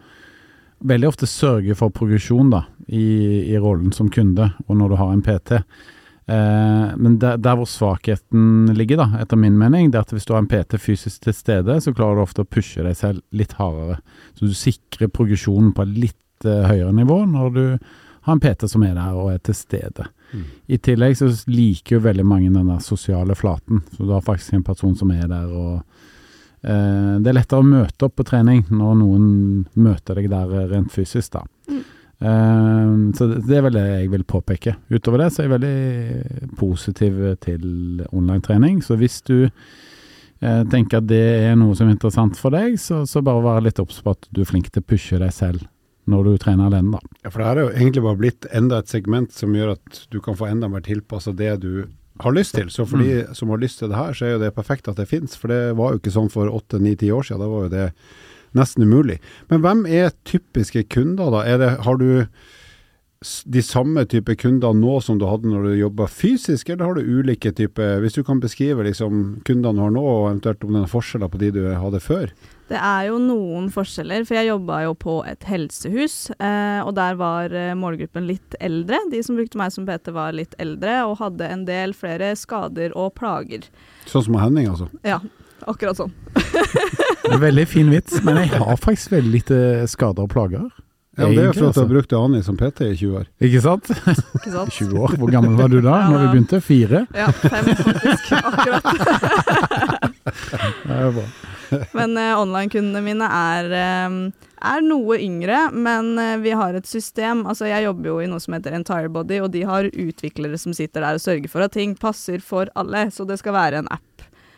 veldig 0.88 1.10
ofte 1.10 1.28
sørger 1.28 1.76
for 1.78 1.92
progresjon 1.94 2.54
da, 2.54 2.64
i, 2.88 3.04
i 3.52 3.60
rollen 3.60 3.92
som 3.96 4.08
kunde, 4.12 4.54
og 4.70 4.80
når 4.80 4.94
du 4.94 4.98
har 5.02 5.12
en 5.12 5.26
PT. 5.26 5.60
Eh, 6.28 6.96
men 6.98 7.20
der, 7.22 7.38
der, 7.38 7.58
hvor 7.60 7.68
svakheten 7.70 8.74
ligger, 8.74 9.04
da, 9.04 9.22
etter 9.22 9.38
min 9.38 9.58
mening, 9.62 9.92
det 9.92 10.00
er 10.00 10.08
at 10.08 10.16
hvis 10.16 10.26
du 10.26 10.34
har 10.34 10.42
en 10.42 10.50
PT 10.50 10.80
fysisk 10.82 11.28
til 11.28 11.36
stede, 11.38 11.78
så 11.82 11.94
klarer 11.94 12.18
du 12.18 12.26
ofte 12.26 12.46
å 12.46 12.50
pushe 12.50 12.86
deg 12.86 12.98
selv 12.98 13.22
litt 13.36 13.54
hardere. 13.60 14.00
Så 14.34 14.50
du 14.50 14.58
sikrer 14.58 15.12
progresjonen 15.14 15.74
på 15.76 15.86
et 15.86 15.96
litt 16.08 16.48
eh, 16.50 16.66
høyere 16.66 16.96
nivå 16.98 17.22
når 17.30 17.54
du 17.54 17.64
har 18.26 18.34
en 18.34 18.42
PT 18.42 18.66
som 18.72 18.84
er 18.88 18.96
der 18.98 19.14
og 19.14 19.36
er 19.36 19.44
til 19.46 19.58
stede. 19.58 20.08
Mm. 20.34 20.46
I 20.74 20.82
tillegg 20.82 21.18
så 21.20 21.30
liker 21.52 22.00
jo 22.00 22.06
veldig 22.08 22.26
mange 22.26 22.50
den 22.50 22.72
der 22.74 22.82
sosiale 22.82 23.38
flaten. 23.38 23.84
Så 23.94 24.08
du 24.08 24.16
har 24.16 24.26
faktisk 24.26 24.58
en 24.58 24.66
person 24.66 24.96
som 24.98 25.14
er 25.14 25.28
der 25.30 25.52
og 25.54 25.76
eh, 26.66 27.22
Det 27.22 27.30
er 27.30 27.38
lettere 27.38 27.62
å 27.62 27.70
møte 27.70 28.10
opp 28.10 28.18
på 28.18 28.26
trening 28.26 28.66
når 28.74 28.98
noen 29.04 29.28
møter 29.78 30.18
deg 30.18 30.32
der 30.34 30.74
rent 30.74 30.90
fysisk, 30.96 31.38
da. 31.38 31.46
Mm. 31.70 31.86
Uh, 32.24 33.12
så 33.18 33.28
det 33.34 33.58
er 33.58 33.66
vel 33.66 33.76
det 33.76 33.86
jeg 33.90 34.12
vil 34.14 34.24
påpeke. 34.28 34.76
Utover 34.94 35.24
det 35.24 35.32
så 35.34 35.44
er 35.44 35.50
jeg 35.50 35.56
veldig 35.56 36.56
positiv 36.60 37.20
til 37.44 37.66
online-trening. 38.12 38.82
Så 38.86 38.98
hvis 39.00 39.20
du 39.28 39.48
uh, 39.48 40.64
tenker 40.72 41.02
at 41.02 41.10
det 41.12 41.24
er 41.52 41.60
noe 41.60 41.76
som 41.78 41.90
er 41.90 41.98
interessant 41.98 42.40
for 42.40 42.56
deg, 42.56 42.80
så, 42.82 43.04
så 43.10 43.24
bare 43.26 43.44
vær 43.46 43.66
litt 43.66 43.82
obs 43.84 44.02
på 44.04 44.16
at 44.16 44.30
du 44.32 44.44
er 44.44 44.50
flink 44.50 44.72
til 44.72 44.86
å 44.86 44.90
pushe 44.94 45.22
deg 45.22 45.34
selv 45.36 45.68
når 46.06 46.28
du 46.28 46.34
trener 46.42 46.70
alene, 46.70 47.00
da. 47.00 47.20
Ja, 47.26 47.32
for 47.34 47.42
det 47.42 47.48
er 47.50 47.60
jo 47.64 47.70
egentlig 47.74 48.04
bare 48.06 48.20
blitt 48.20 48.48
enda 48.54 48.82
et 48.82 48.92
segment 48.92 49.34
som 49.34 49.56
gjør 49.58 49.74
at 49.74 50.04
du 50.14 50.20
kan 50.22 50.38
få 50.38 50.52
enda 50.52 50.70
mer 50.70 50.84
tilpassa 50.86 51.34
det 51.34 51.56
du 51.64 51.88
har 52.22 52.36
lyst 52.36 52.56
til. 52.56 52.70
Så 52.72 52.86
for 52.88 53.02
de 53.02 53.24
mm. 53.26 53.34
som 53.36 53.52
har 53.52 53.62
lyst 53.62 53.82
til 53.82 53.92
det 53.92 53.98
her, 53.98 54.14
så 54.16 54.28
er 54.28 54.36
jo 54.36 54.44
det 54.46 54.54
perfekt 54.56 54.88
at 54.92 55.00
det 55.00 55.08
fins. 55.10 55.36
For 55.40 55.52
det 55.52 55.76
var 55.80 55.94
jo 55.94 56.02
ikke 56.02 56.14
sånn 56.14 56.32
for 56.32 56.52
åtte, 56.54 56.80
ni, 56.84 56.96
ti 57.00 57.10
år 57.12 57.26
siden. 57.26 57.42
Da 57.44 57.50
var 57.52 57.66
jo 57.66 57.74
det 57.74 57.88
nesten 58.56 58.86
umulig. 58.88 59.20
Men 59.52 59.64
hvem 59.66 59.86
er 59.86 60.14
typiske 60.28 60.86
kunder, 60.92 61.32
da? 61.34 61.44
Det, 61.60 61.74
har 61.86 62.00
du 62.00 62.08
de 63.46 63.62
samme 63.64 64.04
type 64.10 64.36
kunder 64.38 64.76
nå 64.78 64.98
som 65.02 65.18
du 65.18 65.26
hadde 65.28 65.50
når 65.50 65.70
du 65.70 65.78
jobba 65.80 66.08
fysisk, 66.12 66.70
eller 66.70 66.86
har 66.86 66.98
du 66.98 67.08
ulike 67.20 67.52
typer 67.56 68.02
Hvis 68.04 68.18
du 68.18 68.24
kan 68.28 68.42
beskrive 68.44 68.84
liksom 68.86 69.40
kundene 69.48 69.80
du 69.80 69.82
har 69.86 69.94
nå, 69.96 70.04
og 70.04 70.28
eventuelt 70.30 70.66
om 70.66 70.76
det 70.76 70.84
er 70.84 70.92
forskjeller 70.92 71.32
på 71.32 71.42
de 71.42 71.52
du 71.56 71.62
hadde 71.72 72.02
før? 72.04 72.34
Det 72.70 72.78
er 72.82 73.08
jo 73.12 73.20
noen 73.22 73.70
forskjeller, 73.74 74.26
for 74.26 74.40
jeg 74.40 74.50
jobba 74.50 74.80
jo 74.88 74.96
på 74.98 75.20
et 75.30 75.46
helsehus, 75.46 76.18
eh, 76.40 76.82
og 76.82 76.96
der 76.98 77.18
var 77.20 77.54
eh, 77.54 77.76
målgruppen 77.78 78.26
litt 78.26 78.58
eldre. 78.58 79.04
De 79.12 79.22
som 79.26 79.38
brukte 79.38 79.60
meg 79.62 79.74
som 79.74 79.86
PT 79.86 80.10
var 80.16 80.34
litt 80.34 80.58
eldre 80.62 81.04
og 81.06 81.20
hadde 81.22 81.50
en 81.54 81.68
del 81.70 81.94
flere 81.98 82.34
skader 82.38 82.96
og 82.98 83.14
plager. 83.20 83.70
Sånn 84.10 84.26
som 84.30 84.40
Henning, 84.42 84.72
altså? 84.74 84.90
Ja, 85.06 85.22
akkurat 85.70 86.02
sånn. 86.02 86.16
veldig 87.42 87.68
fin 87.68 87.92
vits, 87.92 88.20
men 88.26 88.42
jeg 88.44 88.52
har 88.56 88.82
faktisk 88.82 89.16
veldig 89.16 89.32
lite 89.32 89.62
skader 89.92 90.26
og 90.26 90.34
plager. 90.34 90.68
Ja, 91.16 91.30
Det 91.30 91.40
er 91.40 91.46
jo 91.48 91.54
for 91.56 91.70
at 91.70 91.78
du 91.78 91.80
har 91.80 91.88
brukt 91.88 92.14
Ani 92.14 92.42
som 92.44 92.58
PT 92.60 92.82
i 92.90 92.96
20 93.00 93.20
år. 93.22 93.28
Ikke 93.48 93.62
sant? 93.64 93.88
Ikke 93.88 94.52
sant? 94.52 94.74
20 94.80 95.00
år, 95.00 95.16
Hvor 95.22 95.32
gammel 95.32 95.56
var 95.56 95.72
du 95.72 95.80
da 95.80 96.02
ja, 96.02 96.10
når 96.12 96.26
vi 96.26 96.32
begynte? 96.34 96.60
Fire? 96.64 97.06
Ja, 97.16 97.30
fem 97.32 97.70
faktisk. 97.72 98.34
Akkurat. 98.36 98.84
det 100.84 100.98
er 100.98 101.14
bra. 101.16 101.28
Men 101.96 102.18
uh, 102.20 102.42
online-kundene 102.42 103.02
mine 103.06 103.30
er, 103.32 103.72
um, 104.10 104.20
er, 104.60 104.84
noe 104.86 105.18
yngre, 105.24 105.70
men 105.72 106.12
uh, 106.20 106.36
vi 106.44 106.52
har 106.52 106.76
et 106.76 106.88
system. 106.88 107.46
Altså, 107.48 107.70
jeg 107.72 107.88
jobber 107.88 108.12
jo 108.12 108.20
i 108.20 108.28
noe 108.30 108.44
som 108.44 108.58
heter 108.58 108.76
Entire 108.76 109.10
Body, 109.12 109.40
og 109.40 109.54
de 109.56 109.64
har 109.68 109.88
utviklere 109.88 110.60
som 110.62 110.76
sitter 110.76 111.02
der 111.06 111.18
og 111.18 111.24
sørger 111.24 111.52
for 111.52 111.66
at 111.66 111.76
ting 111.78 111.96
passer 111.96 112.44
for 112.44 112.70
alle. 112.76 113.08
Så 113.16 113.28
det 113.28 113.40
skal 113.40 113.56
være 113.56 113.82
en 113.82 113.92
app 113.96 114.04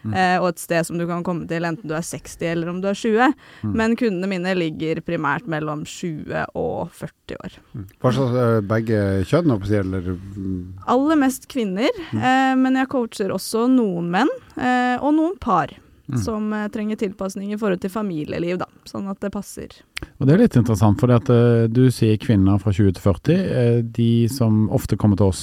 Mm. 0.08 0.17
Eh, 0.17 0.36
og 0.41 0.50
et 0.54 0.63
sted 0.63 0.88
som 0.88 1.00
du 1.00 1.06
kan 1.10 1.26
komme 1.28 1.48
til 1.50 1.67
enten 1.67 1.89
du 1.89 1.96
er 1.98 2.06
60 2.06 2.38
eller 2.52 2.72
om 2.72 2.82
du 2.84 2.89
er 2.91 2.98
20. 2.98 3.34
Mm. 3.63 3.74
Men 3.82 3.98
kundene 4.00 4.32
mine 4.32 4.56
ligger 4.58 5.02
primært 5.06 5.50
mellom 5.52 5.84
20 5.88 6.46
og 6.58 6.93
40 6.98 7.41
år. 7.43 7.58
Mm. 7.74 7.88
Hva 8.04 8.13
slags 8.15 8.38
eh, 8.43 8.60
begge 8.74 9.02
kjønn, 9.28 9.58
eller? 9.82 10.13
Aller 10.88 11.20
mest 11.20 11.50
kvinner, 11.52 11.91
mm. 12.12 12.22
eh, 12.22 12.54
men 12.60 12.80
jeg 12.82 12.91
coacher 12.93 13.34
også 13.36 13.67
noen 13.72 14.12
menn, 14.13 14.32
eh, 14.56 14.96
og 15.02 15.13
noen 15.17 15.38
par. 15.41 15.76
Mm. 16.08 16.20
Som 16.24 16.54
uh, 16.54 16.67
trenger 16.72 16.96
tilpasning 16.96 17.52
i 17.52 17.58
forhold 17.60 17.82
til 17.84 17.91
familieliv, 17.91 18.62
da, 18.62 18.67
sånn 18.88 19.10
at 19.12 19.20
det 19.20 19.32
passer. 19.34 19.74
Og 20.17 20.28
Det 20.28 20.34
er 20.34 20.39
litt 20.39 20.56
interessant, 20.56 21.02
for 21.02 21.12
uh, 21.12 21.65
du 21.67 21.89
sier 21.91 22.15
kvinner 22.22 22.62
fra 22.63 22.72
20 22.72 22.96
til 22.96 23.04
40. 23.04 23.41
Uh, 23.43 23.82
de 23.98 24.12
som 24.32 24.70
ofte 24.72 24.96
kommer 25.00 25.20
til 25.20 25.34
oss, 25.34 25.41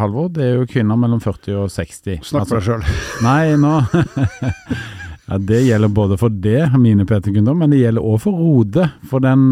Halvor, 0.00 0.30
det 0.32 0.46
er 0.46 0.56
jo 0.56 0.70
kvinner 0.70 0.96
mellom 0.96 1.20
40 1.20 1.60
og 1.60 1.68
60. 1.74 2.24
Snakk 2.24 2.48
for 2.48 2.56
deg 2.56 2.70
sjøl. 2.70 2.88
Nei, 3.26 3.52
nå 3.60 3.74
Ja, 5.28 5.36
Det 5.44 5.60
gjelder 5.66 5.92
både 5.92 6.16
for 6.16 6.32
det, 6.32 6.70
mine 6.80 7.04
PT-kunder, 7.04 7.52
men 7.52 7.74
det 7.74 7.82
gjelder 7.82 8.08
òg 8.08 8.22
for 8.22 8.32
Rode. 8.32 8.86
For 9.10 9.20
den, 9.20 9.50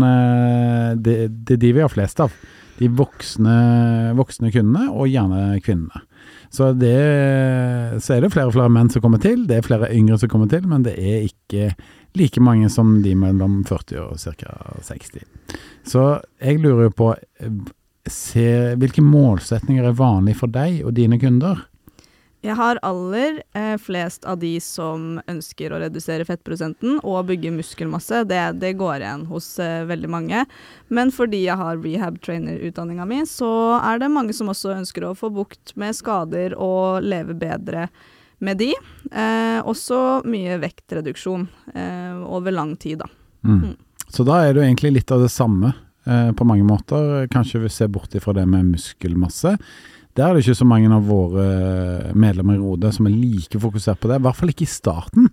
det, 1.05 1.19
det 1.45 1.59
er 1.59 1.61
de 1.67 1.73
vi 1.77 1.83
har 1.85 1.93
flest 1.93 2.23
av. 2.25 2.33
De 2.79 2.89
voksne, 2.89 3.57
voksne 4.17 4.49
kundene, 4.55 4.89
og 4.89 5.13
gjerne 5.13 5.61
kvinnene. 5.61 6.01
Så, 6.51 6.73
det, 6.79 6.97
så 8.03 8.17
er 8.17 8.25
det 8.25 8.33
flere 8.35 8.51
og 8.51 8.57
flere 8.57 8.73
menn 8.73 8.91
som 8.93 9.03
kommer 9.05 9.21
til, 9.23 9.47
det 9.49 9.59
er 9.59 9.67
flere 9.67 9.91
yngre 9.95 10.19
som 10.21 10.31
kommer 10.33 10.51
til, 10.51 10.67
men 10.71 10.85
det 10.87 10.95
er 10.97 11.27
ikke 11.27 11.71
like 12.17 12.41
mange 12.41 12.71
som 12.73 13.01
de 13.05 13.15
mellom 13.19 13.61
40 13.69 13.99
og 14.07 14.21
ca. 14.21 14.55
60. 14.87 15.25
Så 15.87 16.05
jeg 16.41 16.63
lurer 16.63 16.89
jo 16.89 16.95
på 16.97 17.11
se, 18.07 18.47
hvilke 18.79 19.03
målsetninger 19.05 19.87
er 19.87 19.99
vanlige 19.99 20.41
for 20.41 20.53
deg 20.53 20.83
og 20.87 20.95
dine 20.97 21.19
kunder? 21.21 21.67
Jeg 22.45 22.55
har 22.59 22.79
aller 22.87 23.41
eh, 23.57 23.75
flest 23.81 24.27
av 24.29 24.39
de 24.43 24.53
som 24.63 25.17
ønsker 25.27 25.73
å 25.73 25.81
redusere 25.83 26.27
fettprosenten 26.29 26.99
og 27.01 27.31
bygge 27.31 27.55
muskelmasse. 27.57 28.23
Det, 28.29 28.41
det 28.61 28.75
går 28.79 29.03
igjen 29.03 29.25
hos 29.31 29.49
eh, 29.63 29.87
veldig 29.89 30.11
mange. 30.13 30.45
Men 30.93 31.11
fordi 31.15 31.45
jeg 31.47 31.59
har 31.59 31.81
rehab 31.83 32.21
trainer-utdanninga 32.23 33.07
mi, 33.09 33.23
så 33.27 33.51
er 33.81 34.03
det 34.03 34.13
mange 34.13 34.37
som 34.37 34.53
også 34.53 34.77
ønsker 34.77 35.09
å 35.09 35.17
få 35.19 35.33
bukt 35.35 35.75
med 35.81 35.97
skader 35.97 36.55
og 36.61 37.03
leve 37.07 37.35
bedre 37.39 37.89
med 38.39 38.61
de. 38.61 38.71
Eh, 39.11 39.59
også 39.65 40.21
mye 40.29 40.61
vektreduksjon 40.63 41.49
eh, 41.75 42.23
over 42.27 42.55
lang 42.55 42.77
tid, 42.77 43.01
da. 43.03 43.11
Mm. 43.47 43.59
Mm. 43.63 43.75
Så 44.09 44.25
da 44.27 44.43
er 44.43 44.53
det 44.53 44.63
jo 44.63 44.69
egentlig 44.69 44.95
litt 45.01 45.13
av 45.13 45.25
det 45.25 45.33
samme 45.33 45.73
eh, 46.07 46.31
på 46.37 46.47
mange 46.47 46.67
måter. 46.69 47.27
Kanskje 47.33 47.65
vi 47.65 47.73
ser 47.73 47.91
bort 47.93 48.15
ifra 48.15 48.37
det 48.37 48.47
med 48.51 48.71
muskelmasse. 48.75 49.57
Der 50.17 50.31
er 50.31 50.35
det 50.39 50.45
ikke 50.47 50.57
så 50.57 50.65
mange 50.69 50.89
av 50.97 51.05
våre 51.05 52.13
medlemmer 52.17 52.57
i 52.57 52.63
Rode 52.63 52.93
som 52.97 53.07
er 53.09 53.13
like 53.17 53.61
fokusert 53.61 54.01
på 54.01 54.09
det, 54.09 54.17
i 54.21 54.25
hvert 54.25 54.39
fall 54.39 54.49
ikke 54.55 54.65
i 54.65 54.71
starten. 54.73 55.27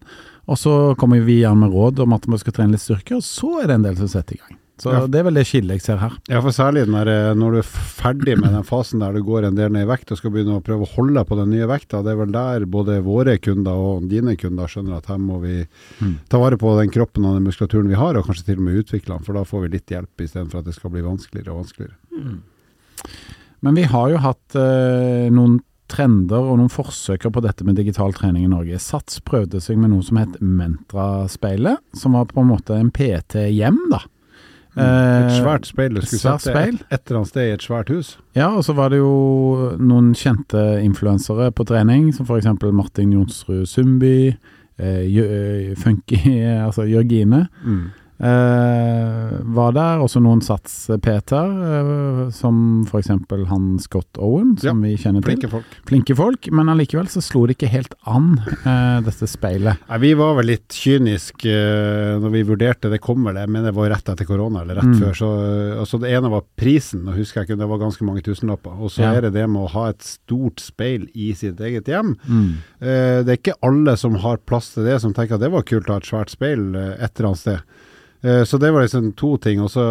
Og 0.52 0.58
så 0.60 0.74
kommer 1.00 1.24
vi 1.24 1.40
gjerne 1.40 1.62
med 1.64 1.72
råd 1.72 2.02
om 2.04 2.14
at 2.18 2.28
vi 2.28 2.40
skal 2.42 2.54
trene 2.58 2.76
litt 2.76 2.84
styrke, 2.84 3.16
og 3.16 3.24
så 3.24 3.62
er 3.64 3.70
det 3.72 3.78
en 3.80 3.86
del 3.88 3.96
som 4.02 4.12
setter 4.12 4.36
i 4.36 4.42
gang. 4.42 4.58
Så 4.84 4.90
Ja. 4.92 5.06
det 5.08 5.20
er 5.20 5.24
vel 5.24 5.36
det 5.38 5.46
skillet 5.48 5.78
jeg 5.78 5.82
ser 5.86 5.98
her. 6.02 6.18
Ja, 6.28 6.42
for 6.42 6.50
særlig 6.52 6.88
når, 6.90 7.08
eh, 7.08 7.34
når 7.38 7.52
du 7.52 7.58
er 7.60 7.68
ferdig 7.70 8.36
med 8.42 8.52
den 8.52 8.64
fasen 8.68 9.00
der 9.00 9.14
du 9.14 9.22
går 9.24 9.46
en 9.48 9.56
del 9.56 9.70
ned 9.72 9.86
i 9.86 9.90
vekt 9.92 10.12
og 10.12 10.18
skal 10.18 10.32
begynne 10.34 10.58
å 10.60 10.64
prøve 10.66 10.84
å 10.84 10.96
holde 10.98 11.24
på 11.30 11.38
den 11.38 11.52
nye 11.54 11.68
vekta, 11.70 12.02
det 12.04 12.12
er 12.12 12.18
vel 12.26 12.32
der 12.34 12.66
både 12.66 12.98
våre 13.06 13.38
kunder 13.40 13.72
og 13.72 14.10
dine 14.10 14.36
kunder 14.36 14.66
skjønner 14.68 14.98
at 14.98 15.06
her 15.06 15.18
må 15.22 15.40
vi 15.40 15.68
Mm. 16.02 16.18
ta 16.28 16.40
vare 16.40 16.58
på 16.58 16.74
den 16.82 16.90
kroppen 16.90 17.24
og 17.24 17.36
den 17.40 17.46
muskulaturen 17.48 17.88
vi 17.88 17.94
har, 17.96 18.18
og 18.18 18.26
kanskje 18.26 18.46
til 18.46 18.58
og 18.58 18.64
med 18.66 18.84
utvikle 18.84 19.16
den, 19.16 19.24
for 19.24 19.34
da 19.34 19.44
får 19.46 19.62
vi 19.62 19.78
litt 19.78 19.86
hjelp 19.88 20.18
istedenfor 20.20 20.60
at 20.60 20.66
det 20.66 20.74
skal 20.76 20.90
bli 20.90 21.02
vanskeligere 21.02 21.54
og 21.54 21.64
vanskeligere. 21.64 21.96
Men 23.64 23.78
vi 23.80 23.86
har 23.88 24.10
jo 24.12 24.20
hatt 24.24 24.58
eh, 24.60 25.30
noen 25.32 25.62
trender 25.94 26.42
og 26.42 26.58
noen 26.60 26.72
forsøker 26.72 27.32
på 27.34 27.44
dette 27.44 27.66
med 27.68 27.78
digital 27.78 28.14
trening 28.16 28.48
i 28.48 28.52
Norge. 28.52 28.80
Sats 28.82 29.20
prøvde 29.24 29.62
seg 29.64 29.78
med 29.80 29.94
noe 29.94 30.04
som 30.06 30.20
het 30.20 30.40
Mentra-speilet, 30.42 31.80
som 31.98 32.18
var 32.18 32.32
på 32.32 32.42
en 32.42 32.50
måte 32.50 32.78
en 32.80 32.92
PT 32.94 33.48
hjem, 33.54 33.80
da. 33.94 34.02
Et 34.74 34.82
Eh, 34.82 35.36
svært 35.38 35.68
speil 35.70 35.94
du 35.94 36.00
skulle 36.02 36.40
sett 36.40 36.48
et, 36.50 36.80
et 36.90 37.04
eller 37.06 37.20
annet 37.20 37.30
sted 37.30 37.46
i 37.46 37.54
et 37.54 37.62
svært 37.62 37.92
hus. 37.94 38.16
Ja, 38.34 38.48
og 38.58 38.64
så 38.66 38.74
var 38.74 38.90
det 38.90 39.04
jo 39.04 39.76
noen 39.78 40.16
kjente 40.18 40.64
influensere 40.82 41.52
på 41.54 41.66
trening, 41.70 42.08
som 42.16 42.26
f.eks. 42.26 42.50
Martin 42.74 43.14
Jonsrud 43.14 43.68
Sundby, 43.70 44.34
eh, 44.82 45.04
eh, 45.06 45.76
Funky, 45.78 46.24
altså 46.66 46.88
Jørgine. 46.90 47.46
Eh, 48.24 49.32
var 49.54 49.74
der 49.76 50.00
også 50.04 50.22
noen 50.24 50.40
Sats-Peter, 50.44 51.50
uh, 51.50 52.22
som 52.34 52.84
f.eks. 52.88 53.10
han 53.50 53.66
Scott 53.84 54.20
Owen, 54.24 54.54
som 54.62 54.80
vi 54.86 54.94
kjenner 55.00 55.20
til. 55.26 55.34
Flinke 55.34 55.50
folk. 55.52 55.74
Flinke 55.90 56.16
folk, 56.18 56.48
men 56.56 56.72
allikevel 56.72 57.10
så 57.12 57.22
slo 57.24 57.44
det 57.50 57.58
ikke 57.58 57.72
helt 57.74 57.96
an, 58.10 58.30
uh, 58.64 59.02
dette 59.06 59.28
speilet. 59.30 59.82
Nei, 59.90 60.00
vi 60.06 60.14
var 60.20 60.38
vel 60.40 60.50
litt 60.54 60.72
kyniske 60.78 61.52
uh, 61.52 62.16
når 62.24 62.34
vi 62.38 62.46
vurderte 62.48 62.92
det 62.94 63.02
kommer 63.04 63.36
det, 63.36 63.44
men 63.52 63.68
det 63.68 63.74
var 63.76 63.92
rett 63.94 64.14
etter 64.14 64.30
korona, 64.30 64.64
eller 64.64 64.80
rett 64.80 64.92
Mm. 64.94 65.00
før. 65.00 65.14
Så, 65.18 65.28
eh, 65.42 65.80
altså 65.80 65.98
det 66.04 66.10
ene 66.14 66.30
var 66.30 66.44
prisen, 66.60 67.06
og 67.08 67.16
husker 67.18 67.40
jeg 67.42 67.48
ikke, 67.50 67.60
det 67.62 67.68
var 67.72 67.80
ganske 67.82 68.06
mange 68.06 68.22
tusenlapper. 68.26 68.76
Og 68.84 68.92
så 68.92 69.02
Ja. 69.04 69.14
er 69.18 69.22
det 69.26 69.34
det 69.34 69.46
med 69.50 69.64
å 69.64 69.70
ha 69.72 69.88
et 69.90 70.04
stort 70.04 70.60
speil 70.60 71.08
i 71.16 71.32
sitt 71.34 71.58
eget 71.60 71.86
hjem. 71.90 72.16
Mm. 72.28 72.50
Eh, 72.82 73.24
det 73.24 73.30
er 73.32 73.38
ikke 73.40 73.56
alle 73.64 73.96
som 73.98 74.16
har 74.22 74.38
plass 74.46 74.74
til 74.76 74.84
det, 74.84 75.00
som 75.02 75.14
tenker 75.14 75.36
at 75.36 75.42
det 75.42 75.52
var 75.52 75.64
kult 75.64 75.88
å 75.90 75.94
ha 75.96 75.98
et 75.98 76.10
svært 76.12 76.30
speil 76.30 76.76
eh, 76.76 76.94
et 77.04 77.18
eller 77.20 77.30
annet 77.32 77.40
sted. 77.42 77.60
Eh, 78.24 78.44
Så 78.48 78.58
det 78.58 78.72
var 78.72 78.82
liksom 78.86 79.12
to 79.20 79.34
ting. 79.38 79.60
Og 79.62 79.70
så, 79.72 79.84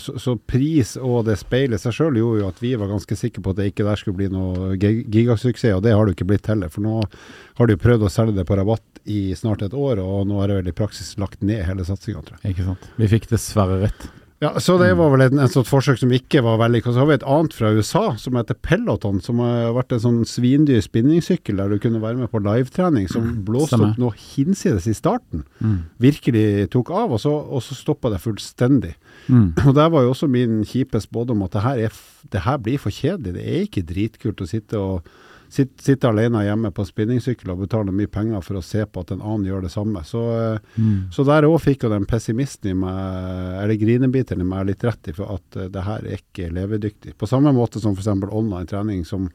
så, 0.00 0.14
så 0.18 0.36
pris 0.40 0.94
og 0.96 1.26
det 1.28 1.36
speilet 1.40 1.80
seg 1.82 1.92
sjøl 1.92 2.16
gjorde 2.20 2.42
jo 2.42 2.48
at 2.48 2.62
vi 2.64 2.74
var 2.80 2.88
ganske 2.88 3.16
sikre 3.20 3.44
på 3.44 3.52
at 3.52 3.60
det 3.60 3.70
ikke 3.72 3.84
der 3.88 4.00
skulle 4.00 4.16
bli 4.22 4.28
noe 4.32 4.74
gigasuksess, 4.80 5.76
og 5.76 5.82
det 5.84 5.92
har 5.92 6.04
det 6.08 6.14
jo 6.14 6.18
ikke 6.20 6.30
blitt 6.32 6.48
heller. 6.48 6.72
For 6.72 6.84
nå 6.84 7.02
har 7.58 7.68
de 7.68 7.76
jo 7.76 7.82
prøvd 7.84 8.06
å 8.08 8.12
selge 8.12 8.36
det 8.38 8.46
på 8.48 8.56
rabatt 8.58 9.02
i 9.08 9.34
snart 9.36 9.62
et 9.64 9.76
år, 9.76 10.00
og 10.04 10.26
nå 10.28 10.40
har 10.40 10.48
det 10.52 10.60
vel 10.62 10.72
i 10.72 10.76
praksis 10.80 11.14
lagt 11.20 11.42
ned 11.44 11.64
hele 11.68 11.84
satsinga, 11.84 12.24
tror 12.24 12.40
jeg. 12.42 12.54
Ikke 12.56 12.66
sant. 12.70 12.88
Vi 13.00 13.08
fikk 13.12 13.28
dessverre 13.30 13.82
rett. 13.86 14.08
Ja, 14.38 14.52
Så 14.60 14.76
det 14.78 14.92
var 14.94 15.10
vel 15.10 15.24
en, 15.24 15.40
en 15.42 15.50
sånt 15.50 15.66
forsøk 15.66 15.98
som 15.98 16.12
ikke 16.14 16.44
var 16.46 16.60
vellykka. 16.60 16.92
Så 16.94 17.02
har 17.02 17.08
vi 17.10 17.16
et 17.16 17.26
annet 17.26 17.54
fra 17.56 17.72
USA 17.74 18.04
som 18.22 18.36
heter 18.38 18.54
Peloton, 18.62 19.18
som 19.24 19.40
har 19.42 19.72
vært 19.74 19.96
en 19.96 20.02
sånn 20.04 20.20
svindyr 20.30 20.78
spinningsykkel 20.84 21.58
der 21.58 21.72
du 21.72 21.82
kunne 21.82 22.02
være 22.02 22.20
med 22.20 22.30
på 22.30 22.42
livetrening, 22.44 23.08
som 23.10 23.26
blåste 23.46 23.74
stemmer. 23.74 23.96
opp 23.96 24.02
noe 24.04 24.14
hinsides 24.14 24.86
i 24.86 24.94
starten. 24.94 25.42
Mm. 25.58 25.80
Virkelig 26.06 26.46
tok 26.74 26.92
av, 26.94 27.16
og 27.16 27.22
så, 27.24 27.34
og 27.34 27.64
så 27.66 27.74
stoppa 27.78 28.12
det 28.14 28.22
fullstendig. 28.22 28.94
Mm. 29.26 29.56
Og 29.66 29.74
der 29.76 29.90
var 29.92 30.06
jo 30.06 30.14
også 30.14 30.30
min 30.30 30.62
kjipe 30.64 31.02
spådom 31.02 31.42
at 31.44 31.56
det 31.56 31.64
her, 31.64 31.80
er, 31.88 31.96
det 32.32 32.44
her 32.46 32.62
blir 32.62 32.78
for 32.80 32.94
kjedelig. 32.94 33.34
Det 33.34 33.42
er 33.42 33.66
ikke 33.66 33.88
dritkult 33.90 34.40
å 34.40 34.48
sitte 34.48 34.78
og 34.78 35.10
sitte, 35.48 35.82
sitte 35.82 36.08
alene 36.08 36.44
hjemme 36.46 36.70
på 36.74 36.84
spinningsykkel 36.86 37.52
og 37.54 37.62
betale 37.64 37.94
mye 37.94 38.10
penger 38.12 38.42
for 38.44 38.60
å 38.60 38.64
se 38.64 38.84
på 38.86 39.04
at 39.04 39.12
en 39.14 39.22
annen 39.22 39.46
gjør 39.48 39.64
det 39.66 39.72
samme. 39.74 40.04
Så, 40.04 40.22
eh, 40.38 40.58
Mm. 40.78 41.10
så 41.10 41.24
der 41.24 41.48
òg 41.48 41.60
fikk 41.60 41.82
jo 41.84 41.90
den 41.90 42.06
pessimisten 42.06 42.70
i 42.70 42.74
meg, 42.74 43.62
eller 43.62 43.76
grinebiteren 43.76 44.40
i 44.40 44.44
meg, 44.44 44.66
litt 44.66 44.84
rett 44.84 45.08
i 45.08 45.12
for 45.12 45.34
at 45.34 45.56
eh, 45.56 45.68
det 45.68 45.82
her 45.84 46.04
er 46.04 46.18
ikke 46.20 46.50
levedyktig. 46.52 47.16
På 47.18 47.26
samme 47.26 47.52
måte 47.52 47.80
som 47.80 47.94
f.eks. 47.96 48.06
online 48.30 48.66
trening 48.66 49.04
som 49.04 49.28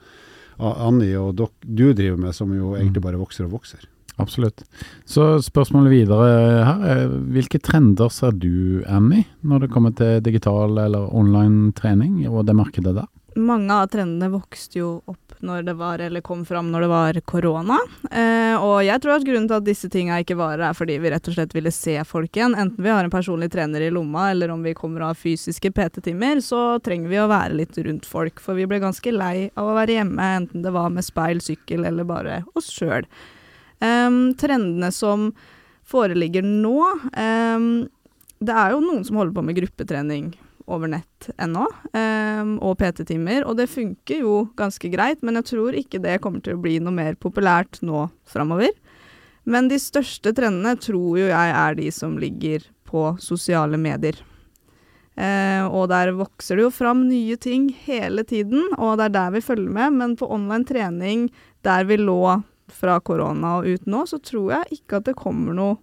Annie 0.60 0.86
Anni 0.88 1.16
og 1.18 1.36
dok, 1.36 1.52
du 1.66 1.94
driver 1.94 2.18
med, 2.18 2.36
som 2.36 2.52
jo 2.54 2.76
egentlig 2.78 3.02
bare 3.02 3.18
vokser 3.18 3.46
og 3.48 3.56
vokser. 3.60 3.80
Absolutt. 4.22 4.62
Så 5.10 5.42
spørsmålet 5.42 5.90
videre 5.90 6.66
her 6.68 6.84
er 6.86 7.08
hvilke 7.34 7.60
trender 7.60 8.12
ser 8.14 8.36
du, 8.38 8.84
Annie, 8.86 9.26
når 9.42 9.66
det 9.66 9.72
kommer 9.74 9.96
til 9.98 10.22
digital 10.22 10.78
eller 10.78 11.10
online 11.16 11.74
trening 11.74 12.28
og 12.30 12.46
det 12.46 12.56
markedet 12.56 12.94
der? 13.00 13.08
Mange 13.36 13.74
av 13.74 13.88
trendene 13.90 14.30
vokste 14.30 14.78
jo 14.78 14.90
opp 15.10 15.34
når 15.44 15.64
det 15.68 15.74
var, 15.74 16.00
eller 16.00 16.22
kom 16.22 16.44
fram 16.46 16.70
når 16.72 16.86
det 16.86 16.90
var 16.92 17.20
korona. 17.28 17.78
Eh, 18.12 18.54
og 18.56 18.84
jeg 18.86 19.02
tror 19.02 19.16
at 19.16 19.26
grunnen 19.28 19.48
til 19.50 19.58
at 19.58 19.66
disse 19.66 19.90
tinga 19.92 20.20
ikke 20.22 20.38
varer, 20.40 20.64
er 20.68 20.78
fordi 20.78 21.00
vi 21.02 21.12
rett 21.12 21.28
og 21.28 21.36
slett 21.36 21.56
ville 21.56 21.74
se 21.74 21.96
folk 22.08 22.38
igjen. 22.38 22.56
Enten 22.60 22.84
vi 22.86 22.92
har 22.94 23.04
en 23.04 23.14
personlig 23.14 23.50
trener 23.54 23.84
i 23.84 23.90
lomma, 23.94 24.30
eller 24.32 24.54
om 24.54 24.62
vi 24.64 24.76
kommer 24.78 25.08
av 25.10 25.20
fysiske 25.20 25.74
PT-timer, 25.74 26.44
så 26.46 26.78
trenger 26.84 27.12
vi 27.12 27.20
å 27.24 27.30
være 27.32 27.58
litt 27.58 27.80
rundt 27.88 28.08
folk. 28.08 28.40
For 28.44 28.60
vi 28.60 28.68
ble 28.70 28.80
ganske 28.84 29.16
lei 29.16 29.50
av 29.60 29.72
å 29.72 29.76
være 29.80 29.98
hjemme, 29.98 30.30
enten 30.44 30.64
det 30.66 30.76
var 30.76 30.94
med 30.94 31.06
speil, 31.06 31.42
sykkel 31.44 31.88
eller 31.90 32.08
bare 32.08 32.44
oss 32.56 32.70
sjøl. 32.72 33.10
trendene 33.80 34.92
som 34.96 35.32
foreligger 35.84 36.46
nå 36.48 36.78
eh, 37.12 37.66
Det 38.40 38.56
er 38.56 38.72
jo 38.72 38.80
noen 38.80 39.04
som 39.04 39.20
holder 39.20 39.36
på 39.36 39.44
med 39.44 39.58
gruppetrening 39.58 40.32
over 40.72 40.92
nett 40.92 41.30
ennå, 41.42 41.66
um, 41.68 42.54
og 42.64 42.78
PT-timer, 42.80 43.46
og 43.48 43.58
det 43.60 43.70
funker 43.72 44.24
jo 44.24 44.36
ganske 44.60 44.92
greit, 44.94 45.24
men 45.26 45.40
jeg 45.40 45.50
tror 45.54 45.78
ikke 45.78 46.02
det 46.04 46.20
kommer 46.24 46.44
til 46.44 46.58
å 46.58 46.64
bli 46.64 46.78
noe 46.84 46.96
mer 46.96 47.18
populært 47.20 47.82
nå 47.86 48.08
framover. 48.30 48.72
Men 49.44 49.68
de 49.68 49.80
største 49.82 50.32
trendene 50.36 50.78
tror 50.80 51.20
jo 51.20 51.28
jeg 51.28 51.56
er 51.60 51.76
de 51.80 51.90
som 51.92 52.16
ligger 52.20 52.64
på 52.88 53.10
sosiale 53.20 53.80
medier. 53.80 54.16
Uh, 55.14 55.70
og 55.70 55.92
der 55.92 56.14
vokser 56.18 56.58
det 56.58 56.66
jo 56.66 56.74
fram 56.74 57.04
nye 57.10 57.36
ting 57.38 57.68
hele 57.86 58.24
tiden, 58.26 58.72
og 58.80 58.98
det 58.98 59.10
er 59.10 59.18
der 59.20 59.36
vi 59.36 59.44
følger 59.46 59.76
med. 59.76 60.00
Men 60.00 60.16
på 60.18 60.30
online 60.32 60.66
trening, 60.70 61.28
der 61.66 61.86
vi 61.90 62.00
lå 62.02 62.40
fra 62.74 62.98
korona 63.04 63.60
og 63.60 63.68
ut 63.68 63.90
nå, 63.90 64.06
så 64.10 64.18
tror 64.24 64.56
jeg 64.56 64.80
ikke 64.80 65.02
at 65.02 65.12
det 65.12 65.20
kommer 65.20 65.56
noe 65.58 65.78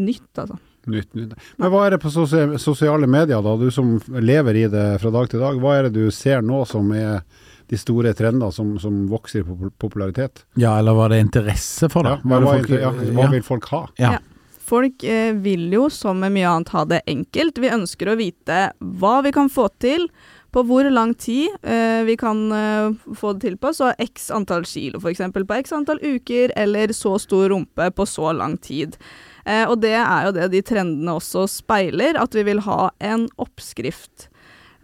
nytt, 0.00 0.32
altså. 0.40 0.58
Nytt, 0.86 1.10
nytt. 1.18 1.32
Men 1.58 1.72
hva 1.72 1.82
er 1.86 1.96
det 1.96 2.00
på 2.04 2.10
sosiale 2.14 3.08
medier, 3.10 3.42
da? 3.42 3.56
Du 3.58 3.66
som 3.74 3.96
lever 4.22 4.54
i 4.62 4.68
det 4.70 4.86
fra 5.02 5.10
dag 5.14 5.28
til 5.32 5.42
dag. 5.42 5.58
Hva 5.62 5.74
er 5.80 5.88
det 5.88 5.96
du 5.98 6.10
ser 6.14 6.44
nå 6.46 6.62
som 6.70 6.92
er 6.94 7.24
de 7.66 7.78
store 7.80 8.12
trendene 8.14 8.52
som, 8.54 8.76
som 8.78 9.02
vokser 9.10 9.42
i 9.42 9.70
popularitet? 9.82 10.44
Ja, 10.54 10.76
eller 10.78 10.94
var 10.94 11.10
det 11.10 11.18
interesse 11.24 11.90
for 11.90 12.06
det? 12.06 12.16
Ja, 12.22 12.38
hva, 12.38 12.54
folk- 12.54 12.70
ja, 12.78 12.92
hva 13.18 13.28
vil 13.34 13.42
folk 13.46 13.66
ha? 13.74 13.82
Ja. 13.98 14.16
Ja. 14.18 14.24
Folk 14.66 15.04
eh, 15.06 15.30
vil 15.38 15.68
jo, 15.70 15.84
som 15.94 16.18
med 16.18 16.32
mye 16.34 16.48
annet, 16.50 16.72
ha 16.74 16.80
det 16.90 17.02
enkelt. 17.06 17.58
Vi 17.62 17.68
ønsker 17.70 18.08
å 18.10 18.16
vite 18.18 18.56
hva 18.98 19.20
vi 19.22 19.30
kan 19.34 19.46
få 19.52 19.68
til, 19.82 20.08
på 20.54 20.62
hvor 20.66 20.86
lang 20.90 21.12
tid 21.20 21.52
eh, 21.68 22.00
vi 22.06 22.14
kan 22.18 22.40
eh, 22.54 22.88
få 23.14 23.34
det 23.36 23.44
til 23.44 23.58
på. 23.62 23.70
Så 23.76 23.92
x 24.02 24.30
antall 24.34 24.64
kilo, 24.66 24.98
f.eks. 25.02 25.22
på 25.34 25.58
x 25.60 25.74
antall 25.76 26.00
uker, 26.02 26.54
eller 26.58 26.90
så 26.96 27.14
stor 27.22 27.50
rumpe 27.54 27.90
på 27.94 28.06
så 28.10 28.32
lang 28.34 28.56
tid. 28.58 28.96
Eh, 29.46 29.64
og 29.70 29.78
det 29.84 29.94
er 29.96 30.26
jo 30.26 30.36
det 30.36 30.50
de 30.54 30.62
trendene 30.66 31.18
også 31.18 31.46
speiler, 31.50 32.18
at 32.18 32.34
vi 32.34 32.46
vil 32.46 32.64
ha 32.66 32.90
en 32.98 33.28
oppskrift. 33.40 34.28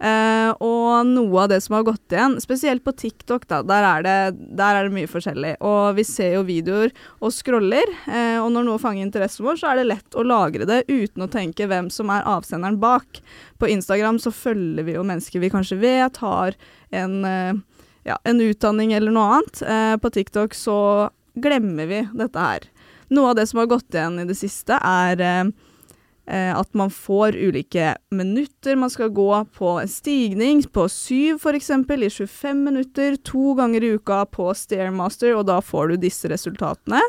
Eh, 0.03 0.49
og 0.59 1.07
noe 1.07 1.43
av 1.45 1.51
det 1.53 1.61
som 1.63 1.77
har 1.77 1.85
gått 1.87 2.11
igjen, 2.11 2.35
spesielt 2.43 2.83
på 2.83 2.91
TikTok, 2.97 3.45
da, 3.47 3.61
der 3.63 3.85
er, 3.87 4.03
det, 4.03 4.47
der 4.59 4.79
er 4.79 4.87
det 4.87 4.95
mye 4.95 5.07
forskjellig. 5.07 5.53
Og 5.63 5.95
vi 5.95 6.03
ser 6.07 6.35
jo 6.35 6.45
videoer 6.47 6.91
og 7.23 7.31
scroller, 7.31 7.87
eh, 8.09 8.35
og 8.41 8.49
når 8.51 8.67
noe 8.67 8.81
fanger 8.83 9.05
interessen 9.05 9.47
vår, 9.47 9.61
så 9.61 9.71
er 9.71 9.79
det 9.79 9.87
lett 9.93 10.19
å 10.19 10.25
lagre 10.27 10.67
det 10.67 10.81
uten 10.91 11.23
å 11.23 11.31
tenke 11.31 11.69
hvem 11.71 11.87
som 11.93 12.11
er 12.11 12.27
avsenderen 12.27 12.81
bak. 12.83 13.21
På 13.61 13.69
Instagram 13.71 14.19
så 14.19 14.33
følger 14.35 14.89
vi 14.89 14.97
jo 14.97 15.07
mennesker 15.07 15.43
vi 15.43 15.53
kanskje 15.53 15.79
vet 15.79 16.19
har 16.23 16.59
en, 16.91 17.19
eh, 17.23 17.53
ja, 18.09 18.19
en 18.27 18.43
utdanning 18.43 18.91
eller 18.97 19.15
noe 19.15 19.37
annet. 19.37 19.63
Eh, 19.63 19.95
på 20.03 20.11
TikTok 20.19 20.57
så 20.57 20.77
glemmer 21.39 21.87
vi 21.87 22.03
dette 22.11 22.43
her. 22.49 22.67
Noe 23.09 23.33
av 23.33 23.35
det 23.39 23.47
som 23.49 23.61
har 23.63 23.71
gått 23.71 23.93
igjen 23.93 24.21
i 24.21 24.27
det 24.29 24.37
siste, 24.39 24.77
er 24.79 25.21
eh, 25.21 25.51
eh, 26.25 26.51
at 26.55 26.73
man 26.77 26.91
får 26.93 27.35
ulike 27.35 27.95
minutter. 28.11 28.75
Man 28.79 28.89
skal 28.89 29.11
gå 29.13 29.29
på 29.57 29.75
en 29.81 29.91
stigning 29.91 30.63
på 30.63 30.87
syv 30.91 31.41
f.eks. 31.41 31.69
i 31.69 32.09
25 32.09 32.63
minutter 32.63 33.17
to 33.25 33.53
ganger 33.59 33.83
i 33.83 33.93
uka 33.97 34.23
på 34.25 34.49
Stairmaster, 34.55 35.35
og 35.35 35.47
da 35.51 35.59
får 35.61 35.93
du 35.93 35.97
disse 36.05 36.31
resultatene. 36.31 37.01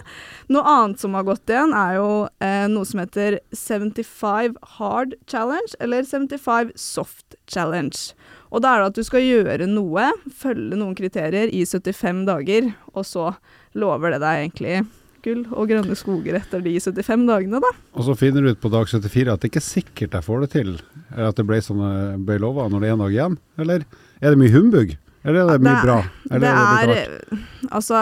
Noe 0.53 0.65
annet 0.77 1.03
som 1.03 1.15
har 1.15 1.27
gått 1.29 1.51
igjen, 1.51 1.75
er 1.77 1.99
jo 2.01 2.11
eh, 2.43 2.67
noe 2.71 2.89
som 2.89 3.05
heter 3.05 3.39
75 3.55 4.59
hard 4.79 5.15
challenge, 5.31 5.77
eller 5.81 6.05
75 6.05 6.75
soft 6.77 7.39
challenge. 7.47 8.15
Og 8.55 8.63
da 8.63 8.75
er 8.75 8.83
det 8.83 8.93
at 8.93 8.99
du 8.99 9.07
skal 9.07 9.25
gjøre 9.25 9.67
noe, 9.67 10.11
følge 10.31 10.79
noen 10.79 10.95
kriterier 10.99 11.51
i 11.51 11.65
75 11.67 12.23
dager, 12.29 12.71
og 12.95 13.07
så 13.09 13.33
lover 13.75 14.15
det 14.15 14.23
deg 14.23 14.45
egentlig 14.45 14.85
gull 15.25 15.45
og 15.53 15.71
grønne 15.71 15.97
skoger 15.99 16.37
etter 16.39 16.63
de 16.65 16.75
75 16.79 17.25
dagene, 17.31 17.61
da. 17.65 17.71
Og 17.97 18.07
så 18.07 18.17
finner 18.19 18.45
du 18.45 18.53
ut 18.53 18.61
på 18.63 18.71
dag 18.73 18.89
74 18.91 19.33
at 19.33 19.41
det 19.43 19.51
ikke 19.51 19.63
er 19.63 19.67
sikkert 19.71 20.19
jeg 20.19 20.27
får 20.27 20.45
det 20.45 20.51
til, 20.55 20.75
eller 21.15 21.31
at 21.33 21.41
det 21.41 21.47
ble, 21.49 21.63
sånn, 21.65 21.81
det 22.19 22.27
ble 22.29 22.39
lova 22.43 22.69
når 22.69 22.85
det 22.85 22.91
er 22.91 22.97
en 22.99 23.03
dag 23.07 23.17
igjen. 23.17 23.41
Eller 23.65 23.87
er 24.21 24.35
det 24.35 24.41
mye 24.41 24.55
humbug? 24.55 24.95
Eller 25.25 25.41
er 25.41 25.47
det 25.49 25.57
Det 25.57 25.65
mye 25.65 25.85
bra? 25.87 25.97
Eller 26.29 26.43
det 26.45 26.51
er 26.53 26.91
det 26.91 26.97
er? 27.01 27.45
Altså, 27.73 28.01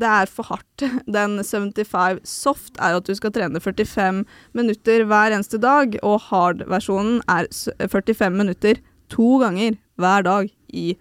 det 0.00 0.08
er 0.08 0.30
for 0.32 0.48
hardt. 0.48 0.84
Den 1.04 1.36
75 1.44 2.22
soft 2.24 2.80
er 2.80 2.96
at 2.96 3.04
du 3.04 3.12
skal 3.18 3.34
trene 3.34 3.60
45 3.60 4.22
minutter 4.56 5.04
hver 5.04 5.36
eneste 5.36 5.60
dag, 5.60 5.98
og 6.02 6.20
hard-versjonen 6.30 7.20
er 7.28 7.50
45 7.84 8.32
minutter 8.40 8.80
to 9.12 9.36
ganger 9.44 9.76
hver 10.00 10.24
dag 10.24 10.48
i 10.72 10.94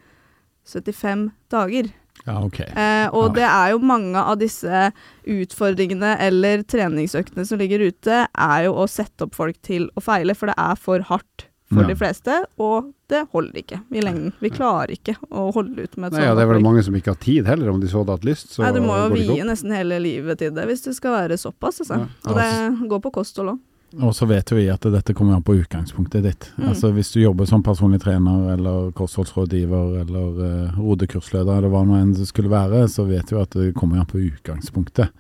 75 0.68 1.30
dager. 1.52 1.88
Ja, 2.28 2.38
okay. 2.46 2.68
Eh, 2.76 3.08
og 3.18 3.34
det 3.36 3.46
er 3.48 3.72
jo 3.74 3.80
mange 3.80 4.20
av 4.22 4.38
disse 4.42 4.92
utfordringene 5.26 6.16
eller 6.22 6.64
treningsøktene 6.70 7.46
som 7.48 7.62
ligger 7.62 7.88
ute, 7.90 8.26
er 8.30 8.66
jo 8.68 8.76
å 8.82 8.88
sette 8.90 9.26
opp 9.28 9.38
folk 9.38 9.58
til 9.66 9.90
å 9.98 10.04
feile, 10.06 10.36
for 10.38 10.52
det 10.52 10.58
er 10.62 10.78
for 10.80 11.08
hardt 11.12 11.48
for 11.72 11.84
Ja. 11.84 11.88
de 11.88 11.96
fleste, 11.96 12.34
og 12.60 12.92
det 13.08 13.28
holder 13.32 13.62
ikke 13.62 13.78
i 13.96 14.02
lengden. 14.04 14.34
Vi 14.44 14.50
klarer 14.52 14.92
ikke 14.92 15.16
å 15.32 15.54
holde 15.56 15.86
ut 15.86 15.96
med 15.98 16.12
et 16.12 16.20
Nei, 16.20 16.26
ja, 16.26 16.36
det 16.36 16.44
er 16.44 16.50
vel 16.52 16.62
mange 16.62 16.84
som 16.84 16.94
ikke 16.94 17.14
har 17.14 17.22
tid 17.24 17.48
heller, 17.48 17.70
om 17.72 17.80
de 17.80 17.88
så 17.88 18.02
hadde 18.04 18.12
hatt 18.18 18.28
lyst. 18.28 18.52
Så 18.52 18.60
Nei, 18.66 18.74
du 18.76 18.82
må 18.84 18.98
jo 19.00 19.16
det 19.16 19.28
vie 19.30 19.46
nesten 19.48 19.72
hele 19.72 20.00
livet 20.04 20.38
til 20.38 20.52
det 20.52 20.68
hvis 20.68 20.84
det 20.84 20.96
skal 20.98 21.16
være 21.16 21.40
såpass, 21.40 21.80
altså. 21.80 22.10
Og 22.28 22.36
det 22.36 22.90
går 22.92 23.02
på 23.02 23.12
kosthold 23.16 23.56
òg. 23.56 23.60
Og 24.00 24.14
så 24.16 24.26
vet 24.30 24.48
jo 24.52 24.56
vi 24.56 24.70
at 24.72 24.86
dette 24.94 25.14
kommer 25.18 25.36
an 25.36 25.44
på 25.44 25.58
utgangspunktet 25.60 26.24
ditt. 26.24 26.48
Mm. 26.56 26.70
Altså 26.72 26.94
Hvis 26.96 27.12
du 27.12 27.20
jobber 27.20 27.50
som 27.50 27.64
personlig 27.64 28.00
trener 28.04 28.54
eller 28.54 28.94
kostholdsrådgiver 28.96 29.98
eller 30.06 30.40
uh, 30.40 30.80
rodekursleder 30.80 31.60
eller 31.60 31.74
hva 31.74 31.84
nå 31.88 31.98
enn 32.00 32.14
det 32.16 32.30
skulle 32.30 32.52
være, 32.52 32.86
så 32.88 33.04
vet 33.10 33.28
du 33.28 33.40
at 33.42 33.58
det 33.58 33.74
kommer 33.76 34.00
an 34.00 34.08
på 34.08 34.24
utgangspunktet. 34.24 35.12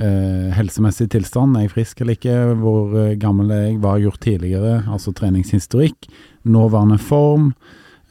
Uh, 0.00 0.52
helsemessig 0.56 1.08
tilstand, 1.12 1.56
er 1.56 1.66
jeg 1.66 1.74
frisk 1.74 2.02
eller 2.02 2.18
ikke, 2.18 2.36
hvor 2.60 2.92
uh, 2.92 3.14
gammel 3.20 3.52
er 3.52 3.64
jeg, 3.70 3.78
hva 3.80 3.94
har 3.94 4.02
jeg 4.02 4.10
gjort 4.10 4.26
tidligere, 4.28 4.74
altså 4.92 5.14
treningshistorikk, 5.16 6.10
nåværende 6.52 7.00
form, 7.00 7.52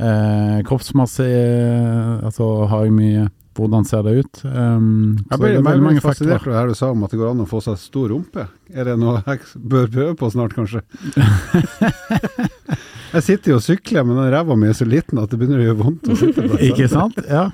eh, 0.01 0.61
kroppsmasse, 0.67 1.25
eh, 1.25 2.25
altså 2.25 2.65
har 2.69 2.85
jeg 2.85 2.95
mye, 2.95 3.29
hvordan 3.57 3.83
ser 3.87 4.05
det 4.07 4.13
ut? 4.21 4.41
Um, 4.47 5.17
Jeg 5.29 5.41
ble 5.41 5.49
veldig 5.59 5.83
mange 5.83 6.03
fascinert 6.03 6.45
av 6.45 6.53
det 6.53 6.59
her 6.59 6.71
du 6.71 6.77
sa 6.79 6.91
om 6.93 7.03
at 7.03 7.11
det 7.11 7.19
går 7.19 7.33
an 7.33 7.43
å 7.43 7.47
få 7.49 7.59
seg 7.65 7.79
stor 7.81 8.07
rumpe. 8.13 8.45
Er 8.71 8.87
det 8.87 8.95
noe 9.01 9.19
jeg 9.25 9.41
bør 9.73 9.89
prøve 9.91 10.15
på 10.21 10.29
snart, 10.31 10.55
kanskje? 10.55 10.83
jeg 13.15 13.25
sitter 13.27 13.53
jo 13.53 13.59
og 13.59 13.65
sykler, 13.65 14.07
men 14.07 14.21
den 14.21 14.31
ræva 14.31 14.55
mi 14.55 14.69
er 14.71 14.77
så 14.77 14.87
liten 14.87 15.19
at 15.19 15.33
det 15.33 15.41
begynner 15.41 15.59
å 15.59 15.67
gjøre 15.67 15.79
vondt 15.83 16.11
å 16.11 16.19
sitte 16.21 16.47
på. 16.47 16.59
Ikke 16.69 16.87
sant? 16.91 17.19
Ja. 17.27 17.49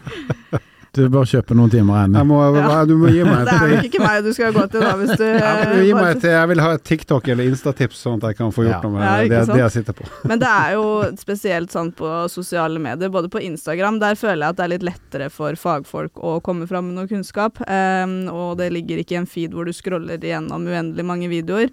Du 0.97 1.03
bør 1.13 1.27
kjøpe 1.29 1.55
noen 1.57 1.71
timer 1.71 2.03
ennå. 2.05 2.17
Jeg 2.19 2.27
må, 2.29 2.39
Ja. 2.57 2.79
Du 2.89 2.95
må 2.99 3.11
gi 3.13 3.23
meg 3.27 3.45
Det 3.47 3.53
er 3.53 3.67
jo 3.67 3.75
nok 3.77 3.87
ikke 3.89 4.01
meg 4.03 4.23
du 4.25 4.31
skal 4.35 4.53
gå 4.55 4.63
til 4.73 4.83
da, 4.83 4.93
hvis 4.99 5.13
du 5.19 5.25
Ja, 5.43 5.51
du 5.69 5.81
gi 5.85 5.93
meg 5.97 6.09
et, 6.15 6.25
jeg 6.31 6.49
vil 6.51 6.61
ha 6.63 6.71
et 6.77 6.83
TikTok 6.89 7.27
eller 7.33 7.49
Insta-tips, 7.51 8.01
sånn 8.07 8.17
at 8.21 8.31
jeg 8.31 8.39
kan 8.39 8.53
få 8.55 8.65
gjort 8.65 8.79
Ja. 8.79 8.81
noe 8.87 8.95
med 8.97 9.05
Ja, 9.05 9.13
det, 9.37 9.41
det 9.53 9.61
jeg 9.61 9.75
sitter 9.77 9.97
på. 9.99 10.07
Men 10.31 10.41
det 10.43 10.49
er 10.51 10.73
jo 10.77 10.87
spesielt 11.21 11.71
sånn 11.75 11.91
på 11.97 12.11
sosiale 12.33 12.81
medier, 12.83 13.11
både 13.13 13.29
på 13.33 13.41
Instagram. 13.45 13.99
Der 14.03 14.17
føler 14.19 14.47
jeg 14.47 14.55
at 14.55 14.59
det 14.59 14.65
er 14.67 14.73
litt 14.75 14.87
lettere 14.89 15.29
for 15.33 15.55
fagfolk 15.59 16.17
å 16.23 16.37
komme 16.43 16.67
fram 16.69 16.89
med 16.89 16.99
noe 16.99 17.07
kunnskap. 17.11 17.61
Um, 17.67 18.17
og 18.33 18.57
det 18.61 18.71
ligger 18.75 18.99
ikke 19.03 19.17
i 19.17 19.21
en 19.21 19.29
feed 19.29 19.53
hvor 19.55 19.67
du 19.69 19.73
scroller 19.75 20.17
igjennom 20.17 20.65
uendelig 20.67 21.05
mange 21.07 21.29
videoer. 21.31 21.71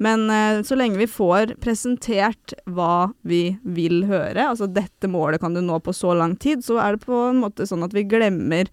Men 0.00 0.24
uh, 0.32 0.62
så 0.64 0.78
lenge 0.80 0.96
vi 1.00 1.06
får 1.10 1.54
presentert 1.60 2.54
hva 2.64 3.10
vi 3.28 3.58
vil 3.62 4.06
høre, 4.08 4.46
altså 4.48 4.66
dette 4.72 5.10
målet 5.12 5.42
kan 5.42 5.52
du 5.56 5.60
nå 5.60 5.76
på 5.84 5.92
så 5.96 6.14
lang 6.16 6.38
tid, 6.40 6.64
så 6.64 6.78
er 6.80 6.96
det 6.96 7.04
på 7.04 7.18
en 7.28 7.42
måte 7.42 7.66
sånn 7.68 7.84
at 7.84 7.92
vi 7.96 8.06
glemmer 8.08 8.68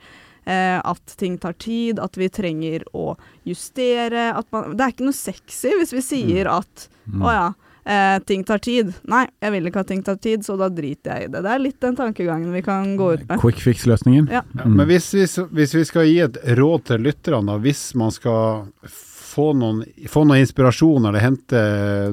uh, 0.48 0.80
at 0.88 1.18
ting 1.20 1.36
tar 1.44 1.58
tid, 1.60 2.00
at 2.00 2.16
vi 2.16 2.30
trenger 2.32 2.88
å 2.96 3.18
justere. 3.48 4.30
At 4.40 4.48
man, 4.56 4.76
det 4.80 4.86
er 4.88 4.96
ikke 4.96 5.10
noe 5.10 5.20
sexy 5.20 5.76
hvis 5.82 5.96
vi 5.98 6.04
sier 6.14 6.52
at 6.60 6.88
Mm. 7.08 7.22
å 7.24 7.30
ja, 7.32 7.44
eh, 7.88 8.18
ting 8.28 8.42
tar 8.44 8.60
tid. 8.60 8.90
Nei, 9.08 9.22
jeg 9.40 9.52
vil 9.54 9.70
ikke 9.70 9.80
at 9.80 9.88
ting 9.88 10.02
tar 10.04 10.18
tid, 10.20 10.42
så 10.44 10.58
da 10.60 10.68
driter 10.68 11.14
jeg 11.14 11.24
i 11.24 11.32
det. 11.32 11.40
Det 11.46 11.52
er 11.54 11.62
litt 11.64 11.78
den 11.80 11.96
tankegangen 11.96 12.52
vi 12.52 12.60
kan 12.66 12.98
gå 13.00 13.14
ut 13.14 13.24
med. 13.30 13.40
Quick 13.40 13.62
fix-løsningen. 13.64 14.28
Ja. 14.28 14.42
Mm. 14.60 14.74
Men 14.76 14.90
hvis, 14.90 15.08
hvis, 15.16 15.38
hvis 15.56 15.76
vi 15.78 15.86
skal 15.88 16.04
gi 16.10 16.18
et 16.26 16.36
råd 16.60 16.84
til 16.90 17.06
lytterne, 17.08 17.48
da, 17.48 17.56
hvis 17.64 17.86
man 17.96 18.12
skal 18.12 18.68
få 19.38 19.52
noen, 19.58 19.84
få 20.10 20.24
noen 20.26 20.42
inspirasjon 20.42 21.06
eller 21.08 21.22
hente 21.24 21.62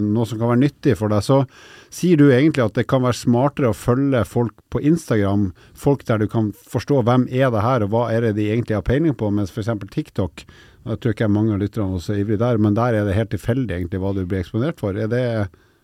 noe 0.02 0.28
som 0.28 0.40
kan 0.40 0.52
være 0.52 0.62
nyttig 0.66 0.96
for 1.00 1.12
deg, 1.12 1.24
så 1.24 1.40
sier 1.94 2.20
du 2.20 2.26
egentlig 2.28 2.64
at 2.64 2.76
det 2.76 2.86
kan 2.90 3.04
være 3.04 3.16
smartere 3.16 3.72
å 3.72 3.76
følge 3.76 4.24
folk 4.28 4.54
på 4.74 4.82
Instagram, 4.84 5.48
folk 5.78 6.04
der 6.08 6.24
du 6.24 6.28
kan 6.30 6.52
forstå 6.52 7.02
hvem 7.06 7.26
er 7.30 7.52
det 7.54 7.64
her, 7.64 7.86
og 7.86 7.94
hva 7.94 8.06
er 8.12 8.28
det 8.28 8.34
de 8.38 8.50
egentlig 8.50 8.76
har 8.78 8.86
peiling 8.86 9.16
på, 9.16 9.30
mens 9.34 9.54
f.eks. 9.54 9.72
TikTok, 9.94 10.46
jeg 10.84 11.00
tror 11.00 11.14
ikke 11.14 11.30
mange 11.32 11.54
av 11.54 11.62
lytterne 11.62 12.00
er 12.00 12.20
ivrige 12.20 12.42
der, 12.42 12.60
men 12.60 12.76
der 12.76 12.98
er 12.98 13.06
det 13.08 13.16
helt 13.16 13.32
tilfeldig 13.32 13.78
egentlig 13.78 14.02
hva 14.02 14.12
du 14.16 14.24
blir 14.26 14.42
eksponert 14.44 14.82
for. 14.82 14.98
Er 14.98 15.08
det 15.08 15.24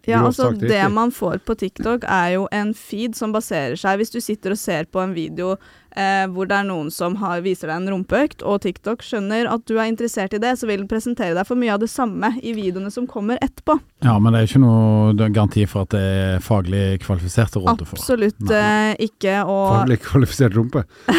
Ja, 0.09 0.23
altså 0.25 0.51
Det 0.57 0.81
man 0.93 1.13
får 1.13 1.43
på 1.45 1.55
TikTok 1.61 2.05
er 2.09 2.35
jo 2.35 2.49
en 2.53 2.73
feed 2.75 3.15
som 3.19 3.35
baserer 3.37 3.77
seg 3.77 3.99
Hvis 4.01 4.11
du 4.15 4.17
sitter 4.25 4.55
og 4.55 4.59
ser 4.59 4.89
på 4.89 5.03
en 5.03 5.13
video 5.13 5.59
eh, 5.97 6.27
hvor 6.31 6.47
det 6.51 6.57
er 6.61 6.67
noen 6.69 6.91
som 6.95 7.17
har, 7.21 7.41
viser 7.45 7.69
deg 7.71 7.77
en 7.81 7.91
rumpeøkt, 7.95 8.43
og 8.47 8.61
TikTok 8.65 9.03
skjønner 9.03 9.49
at 9.51 9.65
du 9.67 9.77
er 9.79 9.89
interessert 9.91 10.35
i 10.37 10.41
det, 10.43 10.55
så 10.61 10.69
vil 10.69 10.83
den 10.85 10.89
presentere 10.91 11.35
deg 11.39 11.47
for 11.49 11.59
mye 11.61 11.73
av 11.75 11.81
det 11.83 11.91
samme 11.91 12.33
i 12.43 12.53
videoene 12.57 12.91
som 12.95 13.07
kommer 13.11 13.39
etterpå. 13.43 13.79
Ja, 14.05 14.15
men 14.19 14.33
det 14.33 14.41
er 14.41 14.49
ikke 14.49 14.63
noe 14.63 15.15
garanti 15.31 15.67
for 15.69 15.85
at 15.85 15.93
det 15.97 16.01
er 16.01 16.45
faglig 16.45 16.85
kvalifiserte 17.05 17.61
råd 17.61 17.83
du 17.83 17.85
får. 17.89 17.99
Absolutt 18.01 18.41
Nei. 18.49 18.61
eh, 18.61 19.09
ikke. 19.11 19.35
Og 19.45 19.65
Faglig 19.81 19.99
kvalifisert 20.07 20.57
rumpe? 20.57 20.85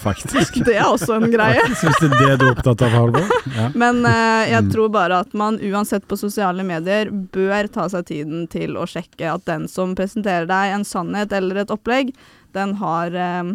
Faktisk. 0.00 0.60
det 0.64 0.76
er 0.76 0.86
også 0.88 1.16
en 1.20 1.30
greie. 1.32 1.62
Syns 1.80 1.98
det 2.02 2.10
er 2.10 2.18
det 2.18 2.36
du 2.40 2.46
er 2.48 2.52
opptatt 2.54 2.82
av, 2.86 2.92
Halvor? 2.94 3.30
Ja. 3.56 3.70
Men 3.78 4.04
eh, 4.08 4.50
jeg 4.52 4.60
Mm. 4.60 4.68
tror 4.74 4.90
bare 4.92 5.20
at 5.24 5.32
man 5.34 5.56
uansett 5.64 6.04
på 6.06 6.16
sosiale 6.20 6.62
medier 6.66 7.08
bør 7.10 7.66
ta 7.72 7.86
seg 7.88 8.04
tiden 8.10 8.42
til 8.52 8.76
å 8.76 8.84
sjekke 8.86 9.30
at 9.32 9.44
den 9.48 9.64
som 9.72 9.94
presenterer 9.96 10.44
deg 10.50 10.74
en 10.74 10.84
sannhet 10.84 11.32
eller 11.32 11.62
et 11.62 11.72
opplegg, 11.72 12.12
den 12.52 12.74
har 12.80 13.14
eh, 13.16 13.54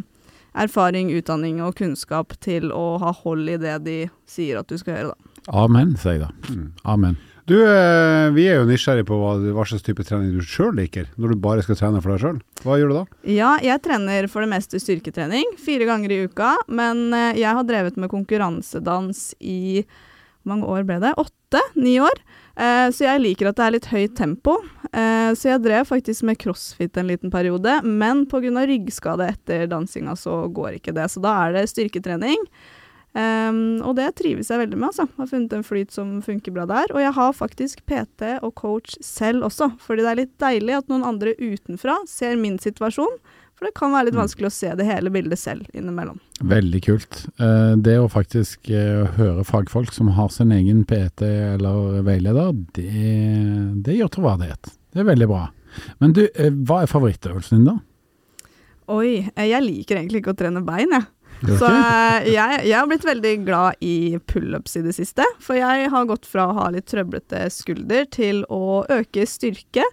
erfaring, 0.55 1.11
utdanning 1.15 1.61
og 1.63 1.75
kunnskap 1.79 2.35
til 2.43 2.71
å 2.73 2.95
ha 3.03 3.13
hold 3.23 3.49
i 3.51 3.59
det 3.61 3.77
de 3.85 3.99
sier 4.29 4.59
at 4.61 4.71
du 4.71 4.77
skal 4.79 4.97
gjøre, 4.97 5.13
da. 5.13 5.31
Amen, 5.53 5.93
sier 6.01 6.17
jeg 6.17 6.25
da. 6.25 6.31
Mm. 6.49 6.67
Amen. 6.89 7.17
Du, 7.45 7.59
eh, 7.61 8.31
vi 8.33 8.47
er 8.49 8.57
jo 8.57 8.65
nysgjerrige 8.65 9.05
på 9.05 9.17
hva, 9.21 9.35
hva 9.53 9.65
slags 9.69 9.85
type 9.85 10.01
trening 10.07 10.31
du 10.33 10.41
sjøl 10.41 10.71
liker, 10.79 11.11
når 11.21 11.35
du 11.35 11.43
bare 11.43 11.61
skal 11.61 11.77
trene 11.77 12.01
for 12.01 12.15
deg 12.15 12.23
sjøl. 12.23 12.39
Hva 12.65 12.79
gjør 12.81 12.89
du 12.89 12.95
da? 12.95 13.03
Ja, 13.29 13.51
jeg 13.61 13.83
trener 13.85 14.25
for 14.33 14.41
det 14.41 14.49
meste 14.55 14.81
styrketrening 14.81 15.53
fire 15.61 15.85
ganger 15.85 16.15
i 16.15 16.23
uka, 16.25 16.55
men 16.65 17.11
eh, 17.13 17.37
jeg 17.43 17.53
har 17.53 17.67
drevet 17.69 18.01
med 18.01 18.09
konkurransedans 18.13 19.27
i 19.37 19.85
hvor 19.85 20.55
mange 20.55 20.71
år 20.73 20.89
ble 20.89 20.97
det? 21.01 21.13
Åtte? 21.21 21.61
Ni 21.77 21.99
år. 22.01 22.17
Eh, 22.55 22.87
så 22.95 23.03
jeg 23.03 23.23
liker 23.23 23.49
at 23.49 23.59
det 23.59 23.65
er 23.65 23.75
litt 23.75 23.89
høyt 23.91 24.15
tempo. 24.17 24.55
Eh, 24.91 25.31
så 25.35 25.51
jeg 25.51 25.63
drev 25.65 25.89
faktisk 25.89 26.23
med 26.27 26.39
crossfit 26.39 26.97
en 26.97 27.11
liten 27.11 27.33
periode, 27.33 27.81
men 27.83 28.23
pga. 28.31 28.63
ryggskade 28.65 29.27
etter 29.33 29.67
dansinga 29.67 30.15
så 30.15 30.45
går 30.47 30.79
ikke 30.79 30.95
det. 30.95 31.09
Så 31.11 31.23
da 31.23 31.35
er 31.43 31.55
det 31.57 31.69
styrketrening. 31.73 32.47
Um, 33.15 33.79
og 33.87 33.93
det 33.95 34.09
trives 34.19 34.49
jeg 34.51 34.59
veldig 34.59 34.75
med, 34.75 34.89
altså. 34.89 35.05
Har 35.15 35.29
funnet 35.29 35.53
en 35.55 35.63
flyt 35.63 35.93
som 35.95 36.17
funker 36.23 36.51
bra 36.51 36.65
der. 36.67 36.91
Og 36.91 36.99
jeg 36.99 37.13
har 37.15 37.37
faktisk 37.37 37.85
PT 37.87 38.33
og 38.43 38.51
coach 38.59 38.97
selv 38.99 39.47
også, 39.47 39.69
fordi 39.79 40.03
det 40.03 40.11
er 40.11 40.19
litt 40.19 40.33
deilig 40.43 40.75
at 40.81 40.91
noen 40.91 41.07
andre 41.07 41.31
utenfra 41.39 42.01
ser 42.11 42.35
min 42.39 42.59
situasjon. 42.59 43.15
For 43.65 43.71
det 43.71 43.80
kan 43.80 43.93
være 43.95 44.06
litt 44.06 44.13
Mm. 44.13 44.21
vanskelig 44.21 44.45
å 44.47 44.54
se 44.54 44.69
det 44.78 44.86
hele 44.86 45.10
bildet 45.10 45.39
selv 45.41 45.65
innimellom. 45.73 46.19
Veldig 46.43 46.82
kult. 46.86 47.25
Eh, 47.39 47.75
Det 47.82 47.97
å 47.97 48.08
faktisk 48.12 48.69
eh, 48.69 49.08
høre 49.17 49.43
fagfolk 49.43 49.91
som 49.91 50.08
har 50.13 50.30
sin 50.30 50.51
egen 50.51 50.84
PT 50.86 51.23
eller 51.56 52.04
veileder, 52.06 52.54
det, 52.78 53.82
det 53.82 53.97
gjør 53.97 54.12
troverdighet. 54.13 54.69
Det 54.93 54.99
er 55.01 55.10
veldig 55.10 55.28
bra. 55.28 55.47
Men 55.99 56.13
du, 56.13 56.28
eh, 56.36 56.51
hva 56.51 56.84
er 56.84 56.88
favorittøvelsen 56.91 57.58
din 57.58 57.65
da? 57.65 57.80
Oi, 58.88 59.25
jeg 59.36 59.63
liker 59.65 59.97
egentlig 59.97 60.21
ikke 60.21 60.36
å 60.36 60.38
trene 60.38 60.62
bein, 60.63 60.91
jeg. 60.93 61.08
Så 61.60 61.67
jeg, 62.32 62.62
jeg 62.69 62.78
har 62.78 62.88
blitt 62.88 63.04
veldig 63.04 63.32
glad 63.45 63.82
i 63.84 64.17
pullups 64.30 64.78
i 64.78 64.84
det 64.86 64.93
siste. 64.95 65.25
For 65.43 65.58
jeg 65.58 65.89
har 65.91 66.06
gått 66.08 66.25
fra 66.30 66.45
å 66.47 66.54
ha 66.62 66.69
litt 66.71 66.86
trøblete 66.88 67.41
skulder 67.51 68.06
til 68.10 68.45
å 68.49 68.86
øke 68.88 69.25
styrke 69.28 69.84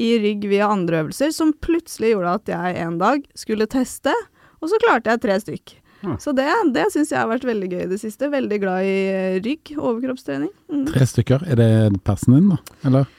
i 0.00 0.12
rygg 0.22 0.46
via 0.50 0.70
andre 0.70 1.04
øvelser, 1.04 1.32
som 1.34 1.52
plutselig 1.64 2.14
gjorde 2.14 2.36
at 2.40 2.52
jeg 2.52 2.80
en 2.84 2.98
dag 3.00 3.24
skulle 3.38 3.68
teste, 3.70 4.14
og 4.60 4.70
så 4.70 4.80
klarte 4.82 5.12
jeg 5.12 5.22
tre 5.24 5.38
stykk. 5.42 5.76
Ja. 6.00 6.16
Så 6.20 6.32
det, 6.32 6.48
det 6.74 6.86
syns 6.94 7.10
jeg 7.12 7.20
har 7.20 7.28
vært 7.28 7.44
veldig 7.44 7.68
gøy 7.68 7.82
i 7.84 7.88
det 7.90 7.98
siste. 8.00 8.30
Veldig 8.32 8.58
glad 8.62 8.86
i 8.88 8.94
eh, 9.12 9.40
rygg, 9.44 9.74
overkroppstrening. 9.76 10.52
Mm. 10.72 10.86
Tre 10.88 11.08
stykker. 11.08 11.44
Er 11.52 11.60
det 11.60 11.72
persen 12.06 12.38
din, 12.38 12.52
da? 12.54 12.76
Eller? 12.88 13.10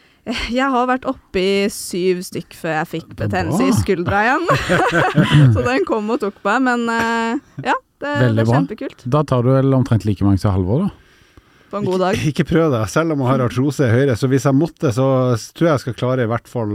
Jeg 0.53 0.69
har 0.69 0.85
vært 0.89 1.05
oppe 1.09 1.41
i 1.41 1.69
syv 1.73 2.19
stykk 2.25 2.53
før 2.57 2.75
jeg 2.75 2.89
fikk 2.91 3.07
er 3.13 3.19
betennelse 3.23 3.69
i 3.69 3.77
skuldra 3.77 4.23
igjen. 4.27 4.49
så 5.55 5.65
den 5.65 5.85
kom 5.89 6.09
og 6.13 6.21
tok 6.21 6.41
meg, 6.45 6.65
men 6.69 6.85
eh, 6.93 7.61
ja, 7.69 7.77
det, 8.01 8.09
det 8.09 8.17
Veldig 8.27 8.43
er 8.43 8.49
bra. 8.49 8.57
kjempekult. 8.57 9.05
Da 9.17 9.23
tar 9.29 9.45
du 9.45 9.53
vel 9.53 9.77
omtrent 9.77 10.05
like 10.09 10.25
mange 10.25 10.41
som 10.41 10.53
Halvor, 10.55 10.87
da? 10.87 11.00
På 11.71 11.79
en 11.79 11.87
god 11.87 12.01
dag. 12.03 12.17
Ikke, 12.19 12.31
ikke 12.33 12.47
prøv 12.51 12.71
det, 12.73 12.81
selv 12.91 13.15
om 13.15 13.23
jeg 13.23 13.31
har 13.31 13.43
artrose 13.47 13.87
i 13.87 13.93
høyre. 13.93 14.17
Så 14.19 14.27
hvis 14.31 14.47
jeg 14.47 14.57
måtte, 14.57 14.91
så 14.95 15.05
tror 15.55 15.67
jeg 15.69 15.75
jeg 15.77 15.83
skal 15.85 15.97
klare 16.01 16.25
i 16.27 16.31
hvert 16.31 16.49
fall 16.51 16.73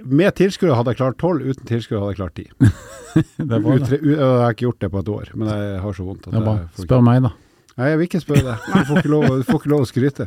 Med 0.00 0.32
tilskuere 0.38 0.74
hadde 0.78 0.94
jeg 0.94 1.00
klart 1.02 1.18
tolv, 1.20 1.44
uten 1.44 1.68
tilskuere 1.68 2.00
hadde 2.02 2.14
jeg 2.14 2.20
klart 2.22 2.34
ti. 2.38 2.46
Det 3.50 3.58
Jeg 3.60 4.16
har 4.22 4.52
ikke 4.54 4.66
gjort 4.68 4.80
det 4.80 4.90
på 4.90 5.00
et 5.02 5.08
år, 5.12 5.30
men 5.34 5.48
jeg 5.50 5.80
har 5.82 5.94
så 5.96 6.04
vondt. 6.06 6.26
at 6.28 6.34
Det 6.34 6.42
jeg 6.46 6.86
Spør 6.86 7.02
meg, 7.04 7.22
da. 7.26 7.32
Nei, 7.80 7.86
jeg 7.92 7.98
vil 8.00 8.06
ikke 8.10 8.20
spørre 8.20 8.42
deg. 8.44 8.64
Du 8.66 8.88
får 8.88 8.98
ikke 9.00 9.10
lov, 9.12 9.24
du 9.40 9.44
får 9.46 9.60
ikke 9.60 9.70
lov 9.72 9.84
å 9.84 9.88
skryte. 9.88 10.26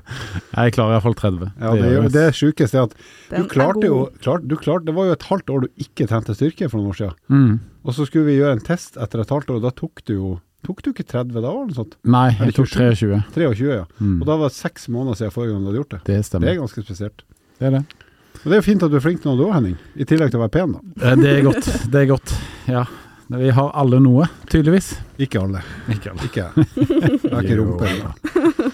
Jeg 0.56 0.74
klarer 0.74 0.96
iallfall 0.96 1.16
30. 1.20 1.52
Ja, 1.60 1.74
det, 1.76 1.84
er- 1.84 1.92
jeg. 2.00 2.12
det 2.16 2.24
sjukeste 2.40 2.80
er 2.80 2.88
at 2.88 2.96
Den 3.30 3.44
du 3.44 3.52
klarte 3.52 3.90
jo 3.90 3.98
klart, 4.24 4.48
du 4.48 4.56
klarte, 4.58 4.88
Det 4.88 4.96
var 4.98 5.10
jo 5.10 5.18
et 5.18 5.28
halvt 5.30 5.54
år 5.54 5.66
du 5.66 5.84
ikke 5.86 6.08
trente 6.10 6.34
styrke 6.38 6.70
for 6.72 6.80
noen 6.80 6.94
år 6.96 7.00
siden. 7.02 7.20
Mm. 7.30 7.60
Og 7.84 7.94
så 7.98 8.08
skulle 8.10 8.26
vi 8.32 8.40
gjøre 8.40 8.58
en 8.58 8.64
test 8.66 8.98
etter 8.98 9.22
et 9.22 9.30
halvt 9.36 9.52
år, 9.54 9.60
og 9.60 9.68
da 9.68 9.74
tok 9.76 10.02
du 10.08 10.14
jo 10.16 10.32
Tok 10.64 10.82
du 10.86 10.90
ikke 10.94 11.04
30 11.04 11.34
da, 11.36 11.42
eller 11.50 11.68
noe 11.68 11.76
sånt? 11.76 11.98
Nei, 12.08 12.30
jeg 12.40 12.56
tok 12.56 12.70
23. 12.72 13.20
23, 13.36 13.68
ja. 13.76 13.84
Mm. 14.00 14.18
Og 14.22 14.26
da 14.30 14.38
var 14.40 14.48
det 14.52 14.56
seks 14.58 14.88
måneder 14.94 15.20
siden 15.20 15.34
forrige 15.36 15.54
gang 15.56 15.62
du 15.66 15.70
hadde 15.72 15.82
gjort 15.82 15.96
det. 15.98 16.02
Det 16.08 16.42
Det 16.42 16.50
er 16.54 16.60
ganske 16.62 16.84
spesielt. 16.86 17.24
Det 17.60 17.68
er 17.68 17.78
det. 17.78 17.84
Og 18.44 18.46
det 18.50 18.56
er 18.58 18.62
jo 18.62 18.66
fint 18.66 18.84
at 18.84 18.92
du 18.92 18.96
er 18.98 19.04
flink 19.04 19.22
til 19.24 19.32
noe 19.32 19.46
òg, 19.50 19.54
Henning. 19.58 19.76
I 19.96 20.08
tillegg 20.10 20.32
til 20.34 20.40
å 20.40 20.44
være 20.48 20.54
pen, 20.56 20.74
da. 20.76 20.80
Eh, 21.12 21.16
Det 21.20 21.34
er 21.38 21.42
godt. 21.46 21.68
Det 21.92 22.02
er 22.02 22.08
godt. 22.14 22.34
Ja. 22.68 22.86
Vi 23.34 23.50
har 23.56 23.70
alle 23.80 24.00
noe, 24.04 24.26
tydeligvis. 24.52 24.90
Ikke 25.24 25.40
alle. 25.42 25.62
Ikke 25.90 26.12
alle. 26.12 26.28
Ikke 26.28 26.44
jeg. 26.44 26.66
Har 27.32 27.42
ikke 27.42 27.56
rumpe. 27.58 27.94
da. 28.04 28.70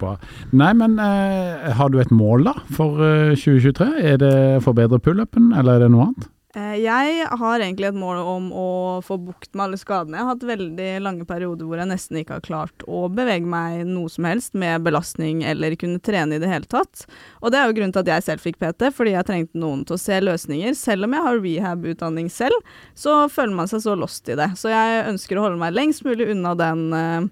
Bra. 0.00 0.16
Nei, 0.52 0.72
men 0.78 0.98
eh, 1.00 1.70
har 1.78 1.88
du 1.90 1.98
et 2.02 2.10
mål 2.14 2.44
da 2.50 2.54
for 2.74 2.98
eh, 3.02 3.32
2023? 3.38 3.88
Er 4.12 4.18
det 4.20 4.32
å 4.58 4.62
forbedre 4.64 4.98
pullupen, 5.02 5.52
eller 5.56 5.78
er 5.78 5.86
det 5.86 5.90
noe 5.94 6.08
annet? 6.10 6.28
Eh, 6.52 6.74
Jeg 6.84 7.26
har 7.40 7.62
egentlig 7.64 7.86
et 7.88 7.96
mål 7.96 8.18
om 8.28 8.50
å 8.52 8.66
få 9.04 9.16
bukt 9.24 9.54
med 9.56 9.64
alle 9.64 9.78
skadene. 9.80 10.18
Jeg 10.18 10.26
har 10.26 10.34
hatt 10.34 10.44
veldig 10.50 10.88
lange 11.00 11.24
perioder 11.24 11.64
hvor 11.64 11.80
jeg 11.80 11.88
nesten 11.88 12.18
ikke 12.20 12.36
har 12.36 12.44
klart 12.44 12.84
å 12.84 13.06
bevege 13.08 13.48
meg 13.48 13.86
noe 13.88 14.12
som 14.12 14.28
helst 14.28 14.52
med 14.52 14.84
belastning 14.84 15.40
eller 15.48 15.78
kunne 15.80 16.02
trene 16.04 16.36
i 16.36 16.42
det 16.42 16.50
hele 16.50 16.68
tatt. 16.68 17.06
Og 17.40 17.54
det 17.54 17.60
er 17.60 17.70
jo 17.70 17.78
grunnen 17.78 17.94
til 17.96 18.04
at 18.04 18.12
jeg 18.12 18.26
selv 18.26 18.44
fikk 18.44 18.60
PT, 18.60 18.90
fordi 18.92 19.14
jeg 19.16 19.28
trengte 19.30 19.62
noen 19.64 19.86
til 19.88 19.96
å 19.96 20.02
se 20.02 20.20
løsninger. 20.20 20.76
Selv 20.76 21.08
om 21.08 21.16
jeg 21.16 21.26
har 21.28 21.40
rehab-utdanning 21.46 22.28
selv, 22.32 22.60
så 22.92 23.22
føler 23.32 23.56
man 23.56 23.72
seg 23.72 23.86
så 23.86 23.96
lost 23.96 24.28
i 24.28 24.36
det. 24.36 24.50
Så 24.60 24.68
jeg 24.74 25.06
ønsker 25.08 25.40
å 25.40 25.46
holde 25.48 25.62
meg 25.62 25.72
lengst 25.72 26.04
mulig 26.04 26.28
unna 26.34 26.52
den, 26.58 26.84
eh, 26.92 27.30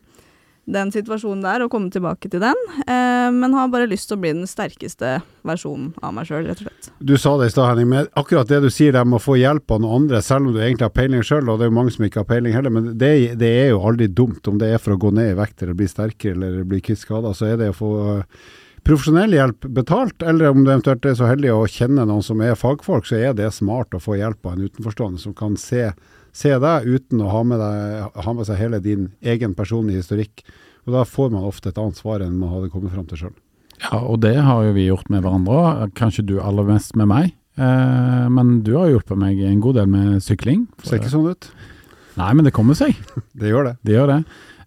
den 0.72 0.92
situasjonen 0.94 1.42
der 1.44 1.64
og 1.64 1.70
komme 1.72 1.90
tilbake 1.92 2.30
til 2.30 2.42
den. 2.42 2.58
Eh, 2.86 3.30
Men 3.30 3.54
har 3.54 3.68
bare 3.72 3.88
lyst 3.90 4.08
til 4.10 4.18
å 4.18 4.20
bli 4.22 4.32
den 4.34 4.48
sterkeste 4.48 5.20
versjonen 5.46 5.92
av 6.02 6.14
meg 6.16 6.28
sjøl, 6.28 6.46
rett 6.48 6.62
og 6.62 6.68
slett. 6.68 6.90
Du 6.98 7.16
sa 7.18 7.36
det 7.38 7.50
i 7.50 7.54
stad, 7.54 7.68
Henning, 7.72 7.90
men 7.90 8.08
akkurat 8.18 8.48
det 8.48 8.62
du 8.64 8.70
sier 8.72 8.94
der 8.96 9.04
med 9.08 9.20
å 9.20 9.24
få 9.24 9.36
hjelp 9.40 9.70
av 9.70 9.82
noen 9.82 10.04
andre, 10.04 10.22
selv 10.24 10.48
om 10.48 10.54
du 10.54 10.60
egentlig 10.60 10.88
har 10.88 10.94
peiling 10.96 11.22
sjøl, 11.26 11.48
og 11.48 11.60
det 11.60 11.66
er 11.66 11.72
jo 11.72 11.76
mange 11.78 11.94
som 11.94 12.06
ikke 12.06 12.22
har 12.22 12.30
peiling 12.30 12.56
heller, 12.56 12.74
men 12.74 12.90
det, 12.98 13.12
det 13.40 13.52
er 13.64 13.70
jo 13.72 13.84
aldri 13.90 14.08
dumt 14.08 14.50
om 14.50 14.58
det 14.60 14.72
er 14.74 14.82
for 14.82 14.96
å 14.96 15.00
gå 15.00 15.12
ned 15.16 15.32
i 15.32 15.38
vekt 15.38 15.62
eller 15.62 15.78
bli 15.78 15.88
sterkere 15.90 16.36
eller 16.38 16.64
bli 16.68 16.82
kvitt 16.84 17.02
skader, 17.02 17.36
så 17.36 17.50
er 17.50 17.60
det 17.60 17.70
å 17.72 17.78
få 17.80 17.92
eh, 18.16 18.46
profesjonell 18.86 19.34
hjelp 19.36 19.66
betalt, 19.76 20.22
eller 20.22 20.50
om 20.50 20.64
du 20.64 20.70
eventuelt 20.70 21.04
er 21.06 21.18
så 21.18 21.28
heldig 21.30 21.52
å 21.54 21.66
kjenne 21.70 22.06
noen 22.08 22.24
som 22.24 22.40
er 22.44 22.58
fagfolk, 22.58 23.08
så 23.08 23.18
er 23.20 23.36
det 23.36 23.50
smart 23.56 23.94
å 23.96 24.02
få 24.02 24.16
hjelp 24.20 24.46
av 24.46 24.56
en 24.56 24.64
utenforstående 24.68 25.20
som 25.20 25.36
kan 25.36 25.56
se, 25.60 25.90
se 26.32 26.52
deg 26.62 26.86
uten 26.86 27.20
å 27.24 27.30
ha 27.32 27.42
med, 27.46 27.58
deg, 27.60 28.18
ha 28.24 28.32
med 28.36 28.46
seg 28.48 28.58
hele 28.60 28.80
din 28.84 29.08
egen 29.22 29.54
personlige 29.58 30.02
historikk. 30.04 30.42
Og 30.86 30.94
da 30.94 31.04
får 31.04 31.30
man 31.34 31.44
ofte 31.44 31.68
et 31.72 31.78
annet 31.78 31.96
svar 31.98 32.22
enn 32.24 32.38
man 32.40 32.52
hadde 32.54 32.70
kommet 32.72 32.92
fram 32.94 33.06
til 33.10 33.18
sjøl. 33.24 33.34
Ja, 33.80 33.98
og 34.04 34.20
det 34.20 34.36
har 34.44 34.62
jo 34.66 34.72
vi 34.76 34.86
gjort 34.88 35.08
med 35.12 35.22
hverandre. 35.24 35.90
Kanskje 35.96 36.24
du 36.28 36.38
aller 36.40 36.64
mest 36.68 36.94
med 37.00 37.08
meg. 37.08 37.34
Eh, 37.60 38.26
men 38.32 38.60
du 38.64 38.74
har 38.76 38.88
hjulpet 38.92 39.18
meg 39.20 39.40
en 39.44 39.60
god 39.64 39.76
del 39.80 39.88
med 39.92 40.22
sykling. 40.24 40.66
Ser 40.84 41.00
ikke 41.00 41.12
sånn 41.12 41.30
ut. 41.32 41.50
Nei, 42.20 42.30
men 42.36 42.44
det 42.44 42.52
kommer 42.56 42.76
seg. 42.76 42.96
Det 43.40 43.48
gjør 43.52 43.70
det. 43.70 43.74
Det 43.86 43.94
gjør 43.96 44.10
det. 44.14 44.18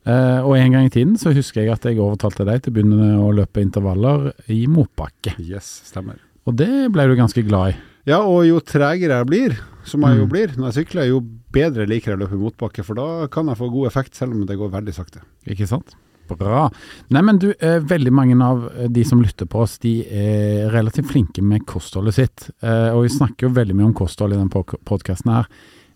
Eh, 0.03 0.39
og 0.43 0.55
en 0.57 0.74
gang 0.76 0.88
i 0.89 0.91
tiden 0.93 1.14
så 1.20 1.32
husker 1.36 1.61
jeg 1.64 1.72
at 1.76 1.86
jeg 1.88 1.99
overtalte 2.01 2.43
deg 2.47 2.64
til 2.66 2.74
å 2.74 2.76
begynne 2.76 3.09
å 3.24 3.30
løpe 3.36 3.61
intervaller 3.64 4.32
i 4.51 4.64
motbakke. 4.68 5.36
Yes, 5.39 5.70
stemmer. 5.88 6.18
Og 6.49 6.57
det 6.59 6.89
ble 6.91 7.05
du 7.07 7.14
ganske 7.20 7.43
glad 7.47 7.72
i. 7.74 7.78
Ja, 8.09 8.18
og 8.28 8.41
jo 8.49 8.57
tregere 8.68 9.22
jeg 9.22 9.30
blir, 9.30 9.53
som 9.88 10.03
jeg 10.03 10.18
jo 10.20 10.26
Mm. 10.26 10.32
blir 10.34 10.55
når 10.57 10.72
jeg 10.74 10.76
sykler, 10.82 11.07
jo 11.07 11.22
bedre 11.53 11.87
liker 11.89 12.13
jeg 12.13 12.19
å 12.19 12.23
løpe 12.23 12.39
motbakke, 12.39 12.85
for 12.85 12.99
da 12.99 13.27
kan 13.33 13.51
jeg 13.51 13.59
få 13.59 13.69
god 13.73 13.91
effekt, 13.91 14.17
selv 14.17 14.35
om 14.35 14.47
det 14.49 14.57
går 14.59 14.73
veldig 14.73 14.95
sakte. 14.95 15.23
Ikke 15.49 15.69
sant? 15.69 15.95
Bra. 16.29 16.69
Nei, 17.11 17.21
men 17.21 17.37
du, 17.41 17.49
eh, 17.59 17.81
veldig 17.83 18.11
mange 18.15 18.37
av 18.41 18.63
eh, 18.71 18.87
de 18.89 19.03
som 19.05 19.21
lytter 19.21 19.45
på 19.49 19.59
oss, 19.65 19.77
de 19.83 20.01
er 20.07 20.71
relativt 20.73 21.11
flinke 21.11 21.43
med 21.43 21.65
kostholdet 21.69 22.15
sitt. 22.15 22.45
Eh, 22.63 22.89
og 22.95 23.03
vi 23.03 23.11
snakker 23.11 23.47
jo 23.47 23.55
veldig 23.57 23.75
mye 23.77 23.89
om 23.89 23.97
kosthold 23.97 24.33
i 24.33 24.39
denne 24.39 24.63
podkasten 24.87 25.33
her. 25.33 25.49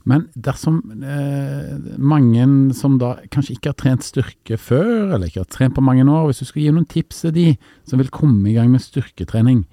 Men 0.07 0.27
dersom 0.39 0.79
eh, 1.03 1.73
mange 1.99 2.45
som 2.77 2.95
da 2.99 3.15
kanskje 3.33 3.57
ikke 3.57 3.73
har 3.73 3.79
trent 3.81 4.05
styrke 4.07 4.59
før, 4.59 5.15
eller 5.15 5.27
ikke 5.27 5.43
har 5.43 5.51
trent 5.51 5.75
på 5.75 5.83
mange 5.83 6.05
år, 6.05 6.29
hvis 6.29 6.43
du 6.43 6.47
skal 6.51 6.63
gi 6.63 6.75
noen 6.75 6.87
tips 6.91 7.25
til 7.25 7.35
de 7.35 7.47
som 7.87 7.99
vil 7.99 8.13
komme 8.13 8.51
i 8.51 8.55
gang 8.55 8.71
med 8.71 8.83
styrketrening, 8.83 9.65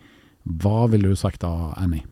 hva 0.62 0.88
ville 0.92 1.12
du 1.12 1.18
sagt 1.18 1.44
da, 1.44 1.72
Annie? 1.78 2.02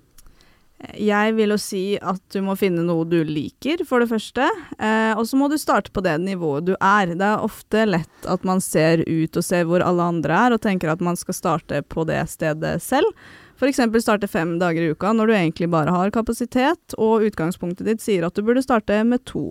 Jeg 0.98 1.34
vil 1.36 1.52
jo 1.54 1.58
si 1.62 1.82
at 2.02 2.20
du 2.34 2.40
må 2.42 2.56
finne 2.58 2.82
noe 2.82 3.04
du 3.06 3.20
liker, 3.26 3.84
for 3.86 4.02
det 4.02 4.10
første. 4.10 4.48
Eh, 4.82 5.12
og 5.14 5.22
så 5.28 5.38
må 5.38 5.46
du 5.50 5.54
starte 5.60 5.92
på 5.94 6.02
det 6.02 6.16
nivået 6.24 6.66
du 6.66 6.72
er. 6.74 7.12
Det 7.14 7.28
er 7.28 7.44
ofte 7.44 7.84
lett 7.86 8.26
at 8.30 8.42
man 8.48 8.62
ser 8.64 9.04
ut 9.06 9.38
og 9.38 9.46
ser 9.46 9.68
hvor 9.68 9.84
alle 9.86 10.08
andre 10.14 10.40
er, 10.48 10.56
og 10.56 10.62
tenker 10.64 10.90
at 10.90 11.04
man 11.04 11.18
skal 11.18 11.38
starte 11.38 11.82
på 11.86 12.06
det 12.08 12.18
stedet 12.32 12.74
selv. 12.82 13.14
F.eks. 13.62 13.78
starte 14.02 14.26
fem 14.26 14.56
dager 14.58 14.82
i 14.82 14.90
uka 14.90 15.12
når 15.14 15.30
du 15.30 15.34
egentlig 15.36 15.68
bare 15.70 15.92
har 15.94 16.10
kapasitet, 16.14 16.96
og 16.98 17.28
utgangspunktet 17.28 17.86
ditt 17.86 18.02
sier 18.02 18.26
at 18.26 18.34
du 18.34 18.42
burde 18.42 18.64
starte 18.64 18.96
med 19.06 19.22
to. 19.28 19.50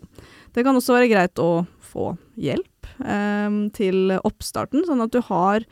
Det 0.51 0.65
kan 0.67 0.75
også 0.75 0.97
være 0.97 1.11
greit 1.13 1.39
å 1.39 1.63
få 1.93 2.11
hjelp 2.35 2.91
eh, 3.05 3.55
til 3.77 4.17
oppstarten, 4.19 4.83
sånn 4.89 5.05
at 5.07 5.15
du 5.15 5.21
har 5.31 5.63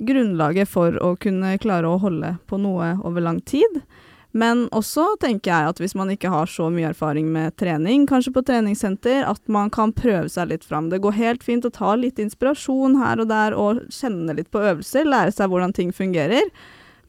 grunnlaget 0.00 0.70
for 0.70 0.94
å 1.02 1.12
kunne 1.20 1.56
klare 1.60 1.90
å 1.90 1.98
holde 2.00 2.36
på 2.46 2.60
noe 2.62 2.94
over 3.02 3.26
lang 3.26 3.42
tid. 3.42 3.82
Men 4.30 4.68
også 4.76 5.16
tenker 5.22 5.50
jeg 5.50 5.72
at 5.72 5.80
hvis 5.82 5.96
man 5.98 6.12
ikke 6.12 6.30
har 6.30 6.46
så 6.50 6.68
mye 6.70 6.92
erfaring 6.92 7.32
med 7.34 7.56
trening, 7.58 8.06
kanskje 8.06 8.32
på 8.36 8.44
treningssenter, 8.46 9.24
at 9.26 9.42
man 9.50 9.72
kan 9.74 9.94
prøve 9.96 10.30
seg 10.30 10.52
litt 10.52 10.66
fram. 10.66 10.90
Det 10.92 11.02
går 11.02 11.18
helt 11.18 11.42
fint 11.46 11.66
å 11.66 11.72
ta 11.74 11.96
litt 11.98 12.20
inspirasjon 12.22 13.00
her 13.00 13.22
og 13.22 13.30
der 13.32 13.56
og 13.58 13.82
kjenne 13.90 14.36
litt 14.38 14.52
på 14.54 14.62
øvelser, 14.62 15.08
lære 15.08 15.34
seg 15.34 15.50
hvordan 15.50 15.74
ting 15.74 15.90
fungerer. 15.94 16.46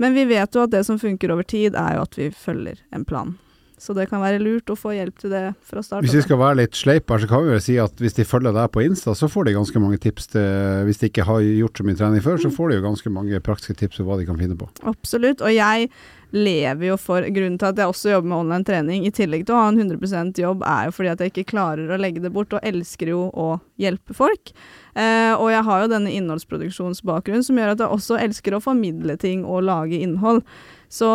Men 0.01 0.17
vi 0.17 0.25
vet 0.25 0.55
jo 0.57 0.65
at 0.65 0.73
det 0.73 0.81
som 0.87 0.97
funker 0.97 1.33
over 1.33 1.45
tid, 1.45 1.77
er 1.77 1.99
jo 1.99 2.05
at 2.07 2.17
vi 2.17 2.31
følger 2.33 2.81
en 2.95 3.05
plan. 3.05 3.35
Så 3.81 3.95
det 3.97 4.05
kan 4.11 4.21
være 4.21 4.37
lurt 4.43 4.69
å 4.69 4.77
få 4.77 4.93
hjelp 4.93 5.17
til 5.23 5.31
det 5.33 5.43
fra 5.65 5.81
starten. 5.81 6.05
Hvis 6.05 6.19
vi 6.19 6.23
skal 6.27 6.37
være 6.37 6.59
litt 6.59 6.77
sleip 6.77 7.09
her, 7.09 7.23
så 7.23 7.29
kan 7.31 7.41
vi 7.41 7.55
vel 7.55 7.63
si 7.65 7.79
at 7.81 7.97
hvis 7.97 8.13
de 8.19 8.27
følger 8.29 8.53
deg 8.53 8.69
på 8.69 8.83
Insta, 8.85 9.15
så 9.17 9.29
får 9.31 9.47
de 9.47 9.55
ganske 9.57 9.81
mange 9.81 9.97
tips 10.03 10.29
til 10.35 10.85
Hvis 10.85 11.01
de 11.01 11.09
ikke 11.09 11.25
har 11.25 11.41
gjort 11.41 11.81
så 11.81 11.85
mye 11.87 11.97
trening 11.97 12.21
før, 12.21 12.37
så 12.43 12.51
får 12.53 12.69
de 12.69 12.77
jo 12.77 12.85
ganske 12.85 13.13
mange 13.13 13.41
praktiske 13.41 13.79
tips 13.79 14.03
om 14.03 14.09
hva 14.11 14.19
de 14.19 14.27
kan 14.29 14.37
finne 14.37 14.57
på. 14.59 14.69
Absolutt. 14.85 15.41
Og 15.41 15.55
jeg 15.55 15.89
lever 16.31 16.91
jo 16.91 16.97
for 17.01 17.25
Grunnen 17.33 17.57
til 17.59 17.71
at 17.71 17.79
jeg 17.81 17.91
også 17.91 18.13
jobber 18.13 18.29
med 18.31 18.37
online 18.37 18.67
trening, 18.67 19.05
i 19.07 19.13
tillegg 19.15 19.47
til 19.47 19.55
å 19.55 19.63
ha 19.63 19.71
en 19.71 19.81
100% 19.81 20.39
jobb, 20.39 20.61
er 20.67 20.87
jo 20.87 20.93
fordi 20.95 21.11
at 21.11 21.23
jeg 21.23 21.33
ikke 21.33 21.49
klarer 21.51 21.91
å 21.91 21.99
legge 21.99 22.23
det 22.23 22.31
bort, 22.33 22.53
og 22.55 22.67
elsker 22.67 23.11
jo 23.11 23.25
å 23.33 23.47
hjelpe 23.81 24.15
folk. 24.15 24.53
Eh, 24.93 25.33
og 25.33 25.49
jeg 25.51 25.65
har 25.67 25.83
jo 25.83 25.89
denne 25.91 26.13
innholdsproduksjonsbakgrunnen 26.19 27.45
som 27.47 27.59
gjør 27.59 27.73
at 27.73 27.83
jeg 27.83 27.97
også 27.97 28.19
elsker 28.21 28.55
å 28.55 28.63
formidle 28.63 29.17
ting 29.19 29.43
og 29.43 29.65
lage 29.67 29.99
innhold. 29.99 30.45
Så 30.91 31.07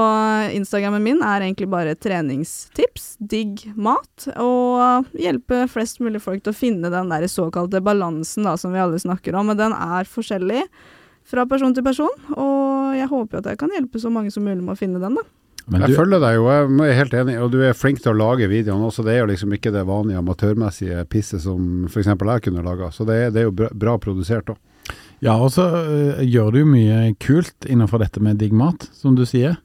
Instagrammen 0.57 1.05
min 1.05 1.19
er 1.21 1.45
egentlig 1.45 1.69
bare 1.69 1.93
treningstips, 2.01 3.19
digg 3.21 3.67
mat, 3.77 4.25
og 4.41 5.11
hjelpe 5.21 5.67
flest 5.69 6.01
mulig 6.01 6.23
folk 6.25 6.47
til 6.47 6.55
å 6.55 6.57
finne 6.57 6.93
den 6.93 7.13
der 7.13 7.27
såkalte 7.29 7.83
balansen 7.85 8.49
da, 8.49 8.55
som 8.57 8.73
vi 8.73 8.81
alle 8.81 9.01
snakker 9.03 9.37
om. 9.37 9.51
Men 9.53 9.61
den 9.61 9.77
er 9.77 10.09
forskjellig 10.09 10.65
fra 11.29 11.45
person 11.51 11.75
til 11.77 11.85
person, 11.85 12.23
og 12.39 12.97
jeg 12.97 13.11
håper 13.11 13.43
at 13.43 13.51
jeg 13.53 13.61
kan 13.61 13.75
hjelpe 13.75 14.01
så 14.01 14.13
mange 14.15 14.33
som 14.33 14.47
mulig 14.47 14.63
med 14.63 14.77
å 14.77 14.81
finne 14.81 15.03
den, 15.03 15.19
da. 15.21 15.27
Men 15.67 15.83
Jeg 15.83 15.93
du, 15.93 15.99
følger 15.99 16.23
deg 16.23 16.37
jo, 16.37 16.45
jeg 16.47 16.93
er 16.93 16.99
helt 17.01 17.15
enig, 17.19 17.35
og 17.43 17.51
du 17.51 17.59
er 17.67 17.75
flink 17.75 17.99
til 17.99 18.13
å 18.13 18.19
lage 18.21 18.47
videoene 18.47 18.87
også. 18.87 19.03
Det 19.03 19.17
er 19.17 19.25
jo 19.25 19.31
liksom 19.33 19.55
ikke 19.57 19.73
det 19.75 19.83
vanlige 19.89 20.21
amatørmessige 20.23 21.03
pisset 21.11 21.43
som 21.43 21.89
f.eks. 21.91 22.13
jeg 22.13 22.45
kunne 22.45 22.63
laga. 22.63 22.93
Så 22.95 23.05
det 23.09 23.17
er, 23.25 23.33
det 23.35 23.43
er 23.43 23.49
jo 23.49 23.57
bra, 23.65 23.73
bra 23.75 23.97
produsert 23.99 24.55
òg. 24.55 24.61
ja, 25.27 25.35
og 25.35 25.51
så 25.51 25.67
eh, 25.83 26.23
gjør 26.23 26.53
du 26.55 26.61
jo 26.61 26.69
mye 26.71 27.01
kult 27.19 27.67
innenfor 27.67 27.99
dette 27.99 28.23
med 28.23 28.39
digg 28.39 28.55
mat, 28.55 28.87
som 28.95 29.19
du 29.19 29.25
sier. 29.27 29.59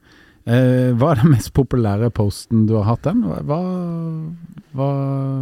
Eh, 0.49 0.89
hva 0.97 1.11
er 1.11 1.21
den 1.21 1.35
mest 1.35 1.51
populære 1.53 2.09
posten 2.15 2.65
du 2.69 2.75
har 2.79 2.87
hatt 2.95 3.05
den? 3.05 3.21
Hva, 3.45 3.61
hva, 4.73 4.91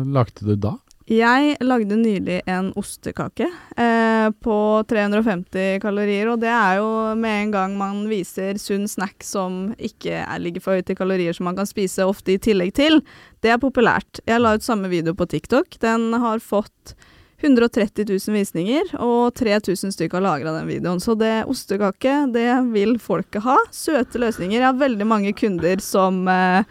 lagde 0.03 0.43
du 0.43 0.55
da? 0.59 0.75
Jeg 1.09 1.55
lagde 1.65 1.95
nylig 1.97 2.35
en 2.45 2.67
ostekake 2.77 3.47
eh, 3.81 4.27
på 4.45 4.57
350 4.91 5.79
kalorier, 5.81 6.29
og 6.29 6.43
det 6.43 6.51
er 6.53 6.75
jo 6.77 6.89
med 7.17 7.45
en 7.45 7.53
gang 7.55 7.77
man 7.79 8.03
viser 8.11 8.59
sunn 8.61 8.85
snack 8.91 9.25
som 9.25 9.71
ikke 9.81 10.19
er, 10.19 10.43
ligger 10.43 10.61
for 10.61 10.77
høyt 10.77 10.91
i 10.93 10.97
kalorier 10.99 11.33
som 11.33 11.49
man 11.49 11.57
kan 11.57 11.69
spise 11.69 12.05
ofte 12.05 12.35
i 12.35 12.41
tillegg 12.43 12.75
til. 12.77 13.01
Det 13.41 13.55
er 13.55 13.61
populært. 13.61 14.21
Jeg 14.29 14.43
la 14.43 14.53
ut 14.59 14.67
samme 14.67 14.91
video 14.91 15.15
på 15.17 15.25
TikTok. 15.31 15.79
Den 15.81 16.11
har 16.21 16.43
fått 16.45 16.93
130 17.41 18.05
000 18.09 18.35
visninger, 18.35 18.93
og 18.99 19.33
3000 19.39 19.93
stykker 19.95 20.19
har 20.19 20.25
lagra 20.25 20.53
den 20.57 20.67
videoen. 20.67 20.99
Så 20.99 21.15
det 21.19 21.45
ostekake, 21.49 22.15
det 22.33 22.47
vil 22.73 22.97
folket 22.99 23.45
ha. 23.45 23.57
Søte 23.71 24.19
løsninger. 24.21 24.59
Jeg 24.59 24.67
har 24.67 24.79
veldig 24.79 25.07
mange 25.07 25.33
kunder 25.37 25.79
som 25.83 26.25
eh, 26.27 26.67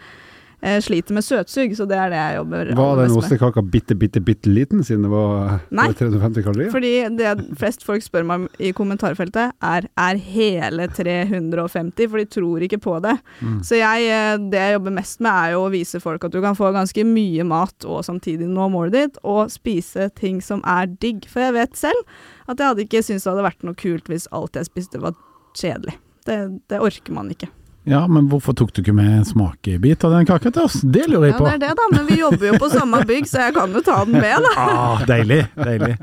eh, 0.61 0.77
sliter 0.83 1.15
med 1.15 1.25
søtsug, 1.25 1.73
så 1.77 1.87
det 1.89 1.97
er 1.97 2.13
det 2.13 2.19
jeg 2.19 2.37
jobber 2.39 2.71
Var 2.79 3.01
den 3.01 3.15
ostekaka 3.19 3.63
bitte, 3.63 3.95
bitte, 3.99 4.21
bitte 4.23 4.51
liten, 4.51 4.83
siden 4.85 5.05
det 5.07 5.11
var 5.13 5.59
Nei. 5.75 5.89
350 5.93 6.45
kalorier? 6.45 6.71
Fordi 6.73 6.93
det 7.19 7.33
flest 7.59 7.85
folk 7.87 8.05
spør 8.05 8.27
meg 8.27 8.43
om 8.43 8.47
i 8.59 8.71
kommentarfeltet, 8.75 9.55
er 9.61 9.89
er 9.99 10.21
hele 10.23 10.87
350, 10.95 12.09
for 12.09 12.21
de 12.21 12.27
tror 12.29 12.65
ikke 12.65 12.81
på 12.83 12.97
det. 13.03 13.15
Mm. 13.41 13.59
Så 13.65 13.79
jeg, 13.79 14.09
eh, 14.09 14.35
det 14.51 14.63
jeg 14.63 14.77
jobber 14.77 14.97
mest 14.99 15.23
med, 15.23 15.31
er 15.31 15.55
jo 15.55 15.65
å 15.67 15.73
vise 15.73 16.01
folk 16.03 16.25
at 16.25 16.35
du 16.35 16.41
kan 16.43 16.57
få 16.57 16.71
ganske 16.75 17.05
mye 17.07 17.45
mat 17.47 17.87
og 17.87 18.03
samtidig 18.07 18.49
nå 18.49 18.69
målet 18.73 18.95
ditt, 18.97 19.21
og 19.23 19.51
spise 19.53 20.09
ting 20.19 20.41
som 20.45 20.63
er 20.67 20.89
digg. 20.99 21.27
For 21.29 21.47
jeg 21.47 21.57
vet 21.57 21.79
selv 21.79 22.19
at 22.49 22.57
jeg 22.57 22.71
hadde 22.71 22.85
ikke 22.87 23.03
syntes 23.05 23.25
det 23.25 23.33
hadde 23.33 23.47
vært 23.49 23.67
noe 23.67 23.77
kult 23.79 24.09
hvis 24.09 24.29
alt 24.35 24.57
jeg 24.57 24.69
spiste 24.69 25.01
var 25.03 25.17
kjedelig. 25.57 25.97
Det, 26.27 26.39
det 26.69 26.81
orker 26.83 27.15
man 27.15 27.31
ikke. 27.33 27.49
Ja, 27.89 28.03
men 28.07 28.27
hvorfor 28.29 28.53
tok 28.57 28.71
du 28.75 28.81
ikke 28.83 28.93
med 28.93 29.09
en 29.09 29.25
smakebit 29.25 30.03
av 30.05 30.13
den 30.13 30.27
kaka 30.29 30.51
til 30.53 30.67
oss? 30.67 30.77
Det 30.83 31.07
lurer 31.09 31.31
jeg 31.31 31.37
på. 31.39 31.47
Ja, 31.47 31.57
det 31.57 31.57
er 31.57 31.61
det, 31.63 31.71
da. 31.79 31.87
Men 31.95 32.05
vi 32.09 32.19
jobber 32.19 32.45
jo 32.51 32.59
på 32.61 32.69
samme 32.71 33.01
bygg, 33.09 33.27
så 33.29 33.47
jeg 33.47 33.55
kan 33.57 33.73
jo 33.73 33.81
ta 33.85 33.97
den 34.05 34.19
med, 34.19 34.45
da. 34.45 34.53
Ah, 34.61 35.03
deilig, 35.09 35.41
deilig. 35.57 35.95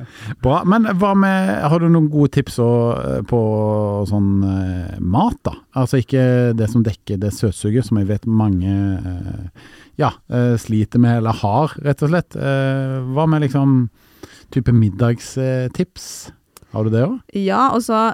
Bra. 0.42 0.60
Men 0.68 0.90
hva 0.98 1.12
med, 1.18 1.52
har 1.70 1.82
du 1.82 1.88
noen 1.88 2.10
gode 2.12 2.34
tips 2.36 2.58
på 3.30 3.40
sånn 4.10 4.30
eh, 4.50 4.98
mat, 4.98 5.38
da? 5.46 5.54
Altså 5.78 6.02
ikke 6.02 6.26
det 6.58 6.70
som 6.72 6.84
dekker 6.86 7.20
det 7.22 7.32
søtsuget, 7.36 7.86
som 7.86 8.00
jeg 8.00 8.10
vet 8.10 8.26
mange 8.26 8.74
eh, 8.98 9.66
ja, 10.00 10.12
eh, 10.32 10.56
sliter 10.60 11.02
med, 11.02 11.20
eller 11.20 11.38
har, 11.44 11.76
rett 11.86 12.02
og 12.02 12.12
slett. 12.12 12.36
Eh, 12.36 12.98
hva 13.14 13.28
med 13.30 13.46
liksom 13.46 13.78
type 14.54 14.74
middagstips? 14.74 16.10
Har 16.74 16.84
du 16.84 16.92
det 16.92 17.06
òg? 17.06 17.18
Ja, 17.38 17.70
og 17.72 17.84
så 17.86 18.10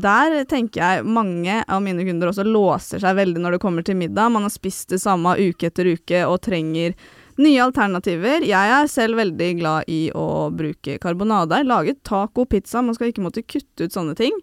der 0.00 0.44
tenker 0.48 0.80
jeg 0.80 1.04
mange 1.04 1.58
av 1.68 1.82
mine 1.84 2.04
kunder 2.06 2.30
også 2.30 2.46
låser 2.46 3.02
seg 3.02 3.16
veldig 3.18 3.42
når 3.42 3.56
det 3.56 3.62
kommer 3.64 3.84
til 3.84 3.98
middag. 4.00 4.30
Man 4.32 4.46
har 4.46 4.52
spist 4.54 4.92
det 4.94 5.02
samme 5.02 5.34
uke 5.36 5.68
etter 5.68 5.90
uke 5.92 6.22
og 6.24 6.38
trenger 6.46 6.94
nye 7.42 7.60
alternativer. 7.64 8.46
Jeg 8.46 8.72
er 8.76 8.88
selv 8.90 9.20
veldig 9.20 9.50
glad 9.60 9.90
i 9.92 10.06
å 10.16 10.48
bruke 10.54 10.96
karbonadeig. 11.02 11.66
Lage 11.68 11.96
taco, 12.08 12.46
pizza. 12.48 12.82
Man 12.84 12.96
skal 12.96 13.12
ikke 13.12 13.26
måtte 13.26 13.44
kutte 13.44 13.88
ut 13.88 13.96
sånne 13.96 14.16
ting. 14.18 14.36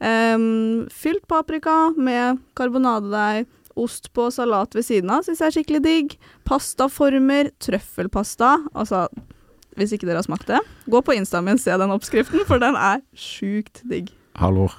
Um, 0.00 0.86
fylt 0.92 1.26
paprika 1.30 1.92
med 1.96 2.40
karbonadedeig. 2.58 3.46
Ost 3.74 4.12
på 4.14 4.28
salat 4.30 4.76
ved 4.76 4.86
siden 4.86 5.10
av 5.10 5.24
syns 5.26 5.40
jeg 5.42 5.50
er 5.50 5.56
skikkelig 5.58 5.84
digg. 5.84 6.18
Pastaformer, 6.46 7.50
trøffelpasta. 7.60 8.56
Altså, 8.72 9.08
hvis 9.74 9.96
ikke 9.96 10.06
dere 10.06 10.22
har 10.22 10.28
smakt 10.28 10.46
det, 10.48 10.60
gå 10.86 11.00
på 11.02 11.16
Instaen 11.18 11.48
min, 11.48 11.58
se 11.58 11.74
den 11.74 11.94
oppskriften, 11.94 12.46
for 12.46 12.62
den 12.62 12.78
er 12.78 13.02
sjukt 13.18 13.82
digg. 13.90 14.14
Halvor, 14.34 14.72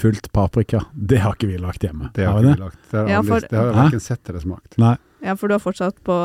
fullt 0.00 0.30
paprika, 0.32 0.84
det 0.94 1.18
har 1.20 1.34
ikke 1.36 1.50
vi 1.50 1.58
lagt 1.60 1.82
hjemme. 1.84 2.08
Det 2.16 2.24
har 2.26 2.38
vi 2.40 2.48
ikke 2.48 2.56
vi 2.58 2.64
lagt. 2.64 2.78
Det 2.90 2.98
har, 2.98 3.08
Ja, 3.12 3.18
aldri- 3.20 3.28
for- 3.34 3.48
det 3.50 3.58
har 3.58 3.66
jeg 3.66 3.74
verken 3.80 4.00
sett 4.00 4.28
eller 4.32 4.40
smakt. 4.40 4.78
Nei. 4.80 4.94
Ja, 5.24 5.34
for 5.36 5.48
du 5.48 5.54
har 5.54 5.60
fortsatt 5.60 5.98
på 6.04 6.16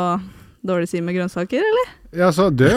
dårlig 0.65 0.87
side 0.91 1.03
med 1.03 1.15
grønnsaker, 1.15 1.59
eller? 1.71 1.91
Ja, 2.17 2.31
så 2.33 2.47
dø. 2.49 2.69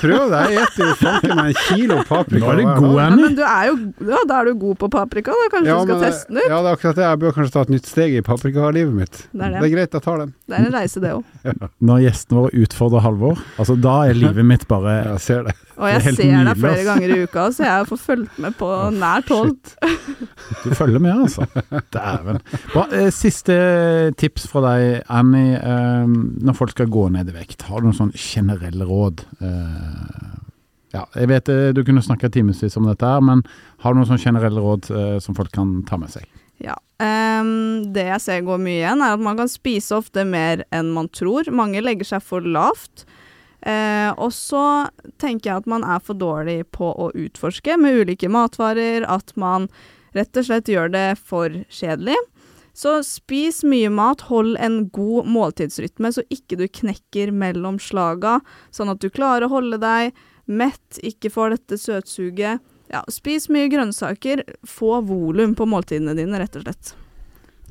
Prøv 0.00 0.30
det. 0.32 0.38
Jeg 0.54 0.68
spiser 0.72 0.86
jo 0.88 0.94
fanken 1.02 1.34
meg 1.36 1.50
en 1.50 1.58
kilo 1.68 1.98
paprika. 2.08 2.40
Nå 2.46 2.52
er 2.54 2.60
det 2.62 2.64
god 2.78 3.00
Annie. 3.02 3.02
Ja, 3.04 3.10
men 3.20 3.34
du 3.36 3.42
er 3.44 3.66
jo 3.68 3.74
ja, 4.08 4.20
da 4.30 4.38
er 4.40 4.48
du 4.48 4.54
god 4.62 4.78
på 4.80 4.88
paprika, 4.94 5.34
da. 5.36 5.50
Kanskje 5.52 5.68
Ja, 5.68 5.76
du 5.76 5.84
skal 5.90 5.98
men, 6.00 6.06
teste 6.06 6.30
den 6.32 6.38
ut? 6.40 6.46
Ja, 6.48 6.60
det 6.64 6.70
er 6.70 6.78
akkurat 6.78 6.96
det. 7.00 7.04
Jeg 7.10 7.20
bør 7.24 7.34
kanskje 7.36 7.54
ta 7.58 7.64
et 7.66 7.74
nytt 7.74 7.90
steg 7.90 8.16
i 8.16 8.22
paprikalivet 8.24 8.96
mitt. 8.96 9.20
Det 9.34 9.42
er 9.44 9.52
det. 9.52 9.60
Det 9.60 9.68
er 9.68 9.74
greit, 9.76 9.98
jeg 9.98 10.06
tar 10.08 10.22
den. 10.24 10.32
Det 10.48 10.56
er 10.56 10.64
en 10.70 10.78
reise, 10.78 11.02
det 11.04 11.12
òg. 11.12 11.68
Når 11.90 12.02
gjestene 12.06 12.40
våre 12.40 12.64
utfordrer 12.64 13.04
Halvor, 13.04 13.44
altså 13.60 13.76
da 13.84 13.98
er 14.08 14.16
livet 14.22 14.48
mitt 14.54 14.64
bare 14.70 14.96
Jeg 15.14 15.20
ser 15.26 15.44
det. 15.50 15.56
Og 15.74 15.88
jeg 15.90 16.14
ser 16.14 16.44
deg 16.46 16.58
flere 16.62 16.82
ganger 16.86 17.12
i 17.12 17.22
uka, 17.26 17.44
så 17.50 17.64
jeg 17.66 17.86
får 17.90 17.98
fulgt 17.98 18.36
med 18.44 18.54
på 18.60 18.68
nært 18.94 19.30
hold. 19.34 19.56
Du 20.62 20.68
følger 20.78 21.02
med, 21.02 21.24
altså. 21.26 21.48
Dæven. 21.92 22.38
Bra. 22.70 22.84
Eh, 22.94 23.08
Siste 23.14 23.56
tips 24.20 24.46
fra 24.52 24.62
deg, 24.68 25.00
Annie. 25.10 25.56
Eh, 25.58 26.06
Når 26.46 26.54
folk 26.60 26.70
skal 26.76 26.86
gå 26.94 27.08
ned 27.16 27.32
i 27.32 27.34
vekt, 27.34 27.66
har 27.66 27.82
du 27.82 27.88
noen 27.90 27.98
sånn 27.98 28.14
generelle 28.54 28.88
råd? 28.88 29.26
Eh, 29.40 30.32
Ja, 30.94 31.08
jeg 31.18 31.26
vet 31.26 31.48
eh, 31.50 31.72
du 31.74 31.82
kunne 31.82 32.02
snakka 32.06 32.30
timevis 32.30 32.76
om 32.78 32.86
dette, 32.86 33.02
her, 33.02 33.22
men 33.24 33.42
har 33.82 33.92
du 33.92 33.98
noen 33.98 34.06
sånne 34.06 34.22
generelle 34.22 34.62
råd 34.62 34.90
eh, 34.94 35.16
som 35.18 35.34
folk 35.34 35.50
kan 35.50 35.80
ta 35.88 35.98
med 35.98 36.12
seg? 36.12 36.28
Ja. 36.62 36.76
Um, 37.02 37.90
det 37.90 38.04
jeg 38.06 38.22
ser 38.22 38.44
går 38.46 38.60
mye 38.62 38.78
igjen, 38.78 39.02
er 39.02 39.16
at 39.16 39.24
man 39.24 39.38
kan 39.40 39.50
spise 39.50 39.96
ofte 39.98 40.22
mer 40.28 40.62
enn 40.70 40.92
man 40.94 41.10
tror. 41.10 41.50
Mange 41.50 41.82
legger 41.82 42.06
seg 42.14 42.22
for 42.22 42.46
lavt. 42.46 43.02
Uh, 43.64 44.12
og 44.20 44.30
så 44.36 44.62
tenker 45.18 45.50
jeg 45.50 45.64
at 45.64 45.68
man 45.72 45.82
er 45.88 45.98
for 46.04 46.14
dårlig 46.20 46.60
på 46.76 46.92
å 46.92 47.10
utforske 47.16 47.74
med 47.80 48.04
ulike 48.04 48.30
matvarer. 48.30 49.02
At 49.02 49.34
man 49.40 49.66
rett 50.14 50.38
og 50.38 50.46
slett 50.46 50.70
gjør 50.70 50.94
det 50.94 51.08
for 51.18 51.50
kjedelig. 51.74 52.16
Så 52.74 52.96
spis 53.06 53.62
mye 53.62 53.90
mat, 53.94 54.26
hold 54.26 54.56
en 54.58 54.88
god 54.94 55.28
måltidsrytme, 55.30 56.10
så 56.10 56.24
ikke 56.34 56.58
du 56.58 56.66
knekker 56.66 57.30
mellom 57.30 57.78
slaga, 57.78 58.40
sånn 58.74 58.90
at 58.90 59.02
du 59.02 59.12
klarer 59.14 59.46
å 59.46 59.52
holde 59.52 59.78
deg 59.82 60.10
mett, 60.50 60.98
ikke 60.98 61.30
får 61.32 61.54
dette 61.54 61.78
søtsuget. 61.78 62.64
Ja, 62.92 63.04
spis 63.08 63.46
mye 63.48 63.70
grønnsaker, 63.70 64.42
få 64.66 64.98
volum 65.06 65.54
på 65.56 65.66
måltidene 65.70 66.16
dine, 66.18 66.42
rett 66.42 66.58
og 66.58 66.66
slett. 66.66 66.94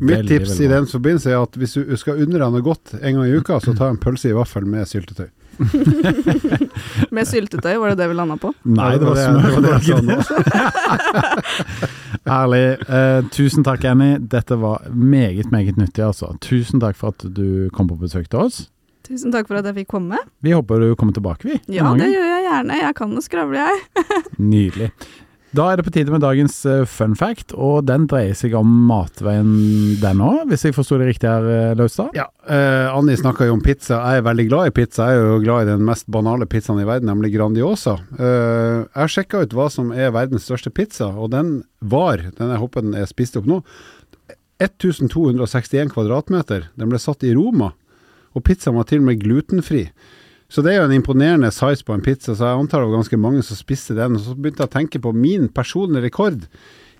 Mitt 0.01 0.25
tips 0.27 0.57
i 0.63 0.67
den 0.71 0.87
forbindelse 0.89 1.29
er 1.29 1.43
at 1.43 1.55
hvis 1.59 1.75
du 1.77 1.93
skal 1.99 2.23
unne 2.23 2.39
deg 2.39 2.55
noe 2.55 2.65
godt 2.65 2.95
en 2.97 3.19
gang 3.19 3.27
i 3.27 3.35
uka, 3.37 3.59
så 3.61 3.75
ta 3.77 3.91
en 3.91 3.99
pølse 4.01 4.31
i 4.31 4.35
vaffel 4.35 4.65
med 4.65 4.89
syltetøy. 4.89 5.29
Med 7.13 7.27
syltetøy, 7.29 7.75
var 7.81 7.93
det 7.93 7.97
det 8.01 8.07
vi 8.11 8.17
landa 8.17 8.37
på? 8.41 8.53
Nei, 8.67 8.91
det 8.99 9.07
var 9.07 9.15
smør. 9.19 9.61
det 9.63 9.69
var 9.69 10.01
det. 10.09 10.17
Herlig. 12.29 12.63
Eh, 12.93 13.19
tusen 13.33 13.65
takk, 13.65 13.83
Annie. 13.89 14.19
Dette 14.31 14.55
var 14.59 14.85
meget, 14.89 15.49
meget 15.51 15.77
nyttig, 15.79 16.03
altså. 16.05 16.33
Tusen 16.43 16.79
takk 16.83 16.95
for 16.99 17.13
at 17.15 17.25
du 17.35 17.69
kom 17.75 17.89
på 17.89 17.97
besøk 17.99 18.29
til 18.31 18.39
oss. 18.45 18.61
Tusen 19.03 19.33
takk 19.33 19.49
for 19.49 19.59
at 19.59 19.65
jeg 19.67 19.75
fikk 19.81 19.89
komme. 19.91 20.19
Vi 20.45 20.53
håper 20.55 20.79
du 20.79 20.93
kommer 20.99 21.15
tilbake, 21.15 21.49
vi. 21.49 21.57
Ja, 21.75 21.89
det 21.99 22.07
gjør 22.13 22.29
jeg 22.29 22.45
gjerne. 22.47 22.77
Jeg 22.85 22.95
kan 22.99 23.17
å 23.19 23.23
skravle, 23.25 23.65
jeg. 23.67 24.05
Nydelig. 24.53 24.89
Da 25.53 25.67
er 25.69 25.77
det 25.77 25.83
på 25.85 25.91
tide 25.93 26.09
med 26.09 26.23
dagens 26.23 26.55
eh, 26.65 26.81
fun 26.89 27.11
fact, 27.13 27.51
og 27.53 27.83
den 27.85 28.07
dreier 28.09 28.33
seg 28.33 28.55
om 28.57 28.69
matveien 28.89 29.51
den 30.01 30.21
òg, 30.25 30.47
hvis 30.49 30.63
jeg 30.65 30.73
forsto 30.73 30.97
det 30.97 31.11
riktig 31.11 31.29
her, 31.29 31.45
eh, 31.45 31.73
Laustad? 31.77 32.09
Ja, 32.17 32.25
eh, 32.49 32.89
Anni 32.89 33.13
snakka 33.19 33.45
jo 33.45 33.53
om 33.53 33.61
pizza. 33.61 33.99
Jeg 34.01 34.23
er 34.23 34.25
veldig 34.25 34.47
glad 34.47 34.71
i 34.71 34.73
pizza. 34.73 35.11
Jeg 35.11 35.21
er 35.21 35.29
jo 35.29 35.43
glad 35.43 35.67
i 35.67 35.69
den 35.69 35.85
mest 35.85 36.09
banale 36.09 36.47
pizzaen 36.49 36.81
i 36.81 36.87
verden, 36.89 37.11
nemlig 37.11 37.35
Grandiosa. 37.35 37.99
Eh, 38.17 38.79
jeg 38.87 39.13
sjekka 39.13 39.43
ut 39.43 39.53
hva 39.53 39.69
som 39.69 39.93
er 39.93 40.09
verdens 40.15 40.49
største 40.49 40.73
pizza, 40.73 41.11
og 41.13 41.29
den 41.35 41.59
var, 41.85 42.25
den 42.33 42.55
jeg 42.55 42.63
håper 42.63 42.87
den 42.87 42.97
er 42.97 43.05
spist 43.13 43.37
opp 43.37 43.45
nå, 43.45 43.61
1261 44.57 45.93
kvadratmeter. 45.93 46.71
Den 46.73 46.89
ble 46.89 46.97
satt 46.97 47.21
i 47.29 47.35
Roma, 47.37 47.75
og 48.33 48.47
pizzaen 48.49 48.79
var 48.81 48.89
til 48.89 49.05
og 49.05 49.11
med 49.11 49.21
glutenfri. 49.21 49.85
Så 50.53 50.61
det 50.61 50.75
er 50.75 50.83
jo 50.83 50.85
en 50.85 50.99
imponerende 50.99 51.49
size 51.49 51.81
på 51.85 51.95
en 51.95 52.03
pizza, 52.05 52.35
så 52.37 52.51
jeg 52.51 52.61
antar 52.61 52.83
det 52.83 52.91
var 52.91 52.99
ganske 52.99 53.17
mange 53.17 53.41
som 53.41 53.57
spiste 53.57 53.95
den. 53.97 54.19
Og 54.19 54.21
så 54.21 54.35
begynte 54.37 54.61
jeg 54.61 54.69
å 54.69 54.75
tenke 54.75 55.01
på 55.01 55.13
min 55.17 55.47
personlige 55.49 56.05
rekord 56.05 56.45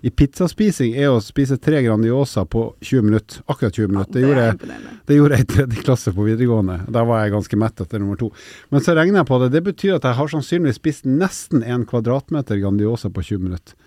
i 0.04 0.10
pizzaspising 0.12 0.96
er 1.00 1.14
å 1.14 1.20
spise 1.24 1.56
tre 1.56 1.78
Grandiosa 1.80 2.42
på 2.44 2.66
20 2.84 3.06
minutter. 3.06 3.40
Akkurat 3.48 3.72
20 3.72 3.88
minutter. 3.88 4.18
Det 4.18 4.24
gjorde 4.24 4.42
er 4.42 4.50
jeg 4.50 4.80
det 5.08 5.16
gjorde 5.16 5.38
jeg 5.38 5.46
i 5.46 5.48
tredje 5.54 5.84
klasse 5.86 6.12
på 6.12 6.26
videregående. 6.26 6.76
Da 6.92 7.06
var 7.08 7.22
jeg 7.22 7.32
ganske 7.32 7.58
mett 7.62 7.80
etter 7.80 8.02
nummer 8.02 8.18
to. 8.20 8.28
Men 8.74 8.84
så 8.84 8.92
regner 8.98 9.22
jeg 9.22 9.28
på 9.30 9.38
det. 9.40 9.48
Det 9.54 9.62
betyr 9.70 9.94
at 9.96 10.04
jeg 10.04 10.18
har 10.18 10.32
sannsynligvis 10.34 10.76
spist 10.76 11.08
nesten 11.08 11.64
en 11.64 11.86
kvadratmeter 11.88 12.60
Grandiosa 12.60 13.08
på 13.08 13.24
20 13.24 13.46
minutter. 13.46 13.78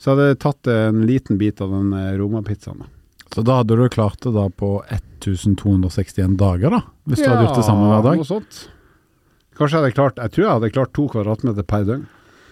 Så 0.00 0.14
hadde 0.14 0.30
jeg 0.30 0.38
tatt 0.46 0.70
en 0.72 1.02
liten 1.08 1.36
bit 1.40 1.60
av 1.64 1.74
den 1.74 1.92
romapizzaen. 2.22 2.86
Så 3.34 3.44
da 3.44 3.58
hadde 3.60 3.76
du 3.76 3.84
klart 3.92 4.22
det 4.24 4.32
da 4.32 4.46
på 4.48 4.78
1261 4.94 6.38
dager, 6.40 6.72
da? 6.78 6.80
Hvis 7.04 7.20
du 7.20 7.28
hadde 7.28 7.50
gjort 7.50 7.60
det 7.60 7.68
samme 7.68 7.90
hver 7.90 8.06
dag? 8.06 8.24
Noe 8.24 8.28
sånt. 8.28 8.62
Kanskje 9.56 9.72
jeg 9.76 9.82
hadde 9.82 9.96
klart 9.96 10.20
Jeg 10.20 10.32
tror 10.34 10.44
jeg 10.44 10.52
hadde 10.52 10.70
klart 10.74 10.92
to 10.96 11.06
kvadratmeter 11.12 11.66
per 11.66 11.86
døgn. 11.88 12.04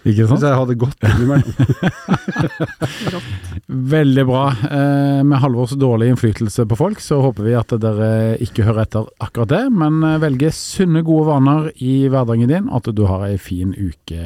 Ikke 0.05 0.27
sant? 0.29 0.37
Hvis 0.37 0.43
jeg 0.45 0.57
hadde 0.59 0.75
gått 0.77 1.05
innimellom. 1.09 1.53
Veldig 3.95 4.25
bra. 4.29 4.43
Eh, 4.69 5.21
med 5.25 5.39
Halvors 5.41 5.73
dårlige 5.81 6.13
innflytelse 6.13 6.65
på 6.69 6.77
folk, 6.77 7.01
så 7.01 7.17
håper 7.23 7.47
vi 7.47 7.55
at 7.57 7.73
dere 7.81 8.09
ikke 8.45 8.67
hører 8.67 8.83
etter 8.83 9.07
akkurat 9.25 9.49
det, 9.49 9.63
men 9.73 9.97
velge 10.03 10.21
velger 10.27 10.53
sunne, 10.53 11.01
gode 11.05 11.25
vaner 11.31 11.71
i 11.81 11.95
hverdagen 12.13 12.51
din, 12.51 12.69
at 12.69 12.89
du 12.93 13.01
har 13.09 13.25
ei 13.31 13.39
fin 13.41 13.73
uke 13.73 14.21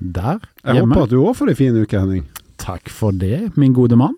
der 0.00 0.40
Jeg 0.40 0.78
hjemme. 0.78 0.94
håper 0.94 1.04
at 1.04 1.12
du 1.12 1.18
òg 1.20 1.36
får 1.36 1.52
ei 1.52 1.58
fin 1.60 1.76
uke, 1.76 2.00
Henning. 2.00 2.24
Takk 2.64 2.88
for 2.88 3.12
det, 3.12 3.50
min 3.60 3.76
gode 3.76 3.98
mann. 4.00 4.16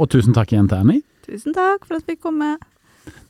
Og 0.00 0.08
tusen 0.08 0.32
takk 0.32 0.54
igjen 0.54 0.70
til 0.70 0.80
Annie. 0.80 1.04
Tusen 1.28 1.52
takk 1.52 1.84
for 1.84 1.98
at 1.98 2.06
vi 2.06 2.14
fikk 2.14 2.24
komme. 2.24 2.54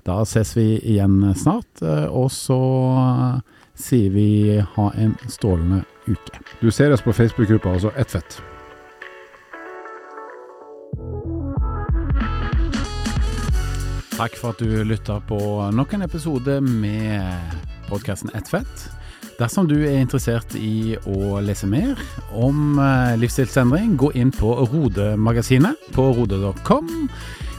Da 0.06 0.20
ses 0.28 0.54
vi 0.54 0.76
igjen 0.78 1.18
snart, 1.34 1.82
eh, 1.82 2.06
og 2.06 2.30
så 2.30 2.60
eh, 3.02 3.58
sier 3.82 4.10
vi 4.14 4.62
ha 4.76 4.88
en 4.98 5.16
strålende 5.28 5.82
uke. 6.06 6.40
Du 6.60 6.70
ser 6.70 6.92
oss 6.94 7.02
på 7.02 7.12
Facebook-gruppa, 7.12 7.74
altså 7.74 7.92
Ett 7.96 8.10
fett. 8.14 8.40
Takk 14.12 14.34
for 14.38 14.52
at 14.52 14.60
du 14.62 14.84
lytta 14.86 15.18
på 15.26 15.38
nok 15.74 15.94
en 15.96 16.04
episode 16.06 16.60
med 16.62 17.56
podkasten 17.88 18.30
Ett 18.38 18.48
fett. 18.48 18.88
Dersom 19.38 19.66
du 19.66 19.78
er 19.80 19.98
interessert 19.98 20.54
i 20.54 20.94
å 21.08 21.40
lese 21.42 21.66
mer 21.66 21.98
om 22.36 22.76
eh, 22.78 23.14
livsstilsendring, 23.18 23.96
gå 23.98 24.12
inn 24.18 24.30
på 24.34 24.52
Rode-magasinet 24.70 25.88
på 25.96 26.10
rode.com. 26.14 27.08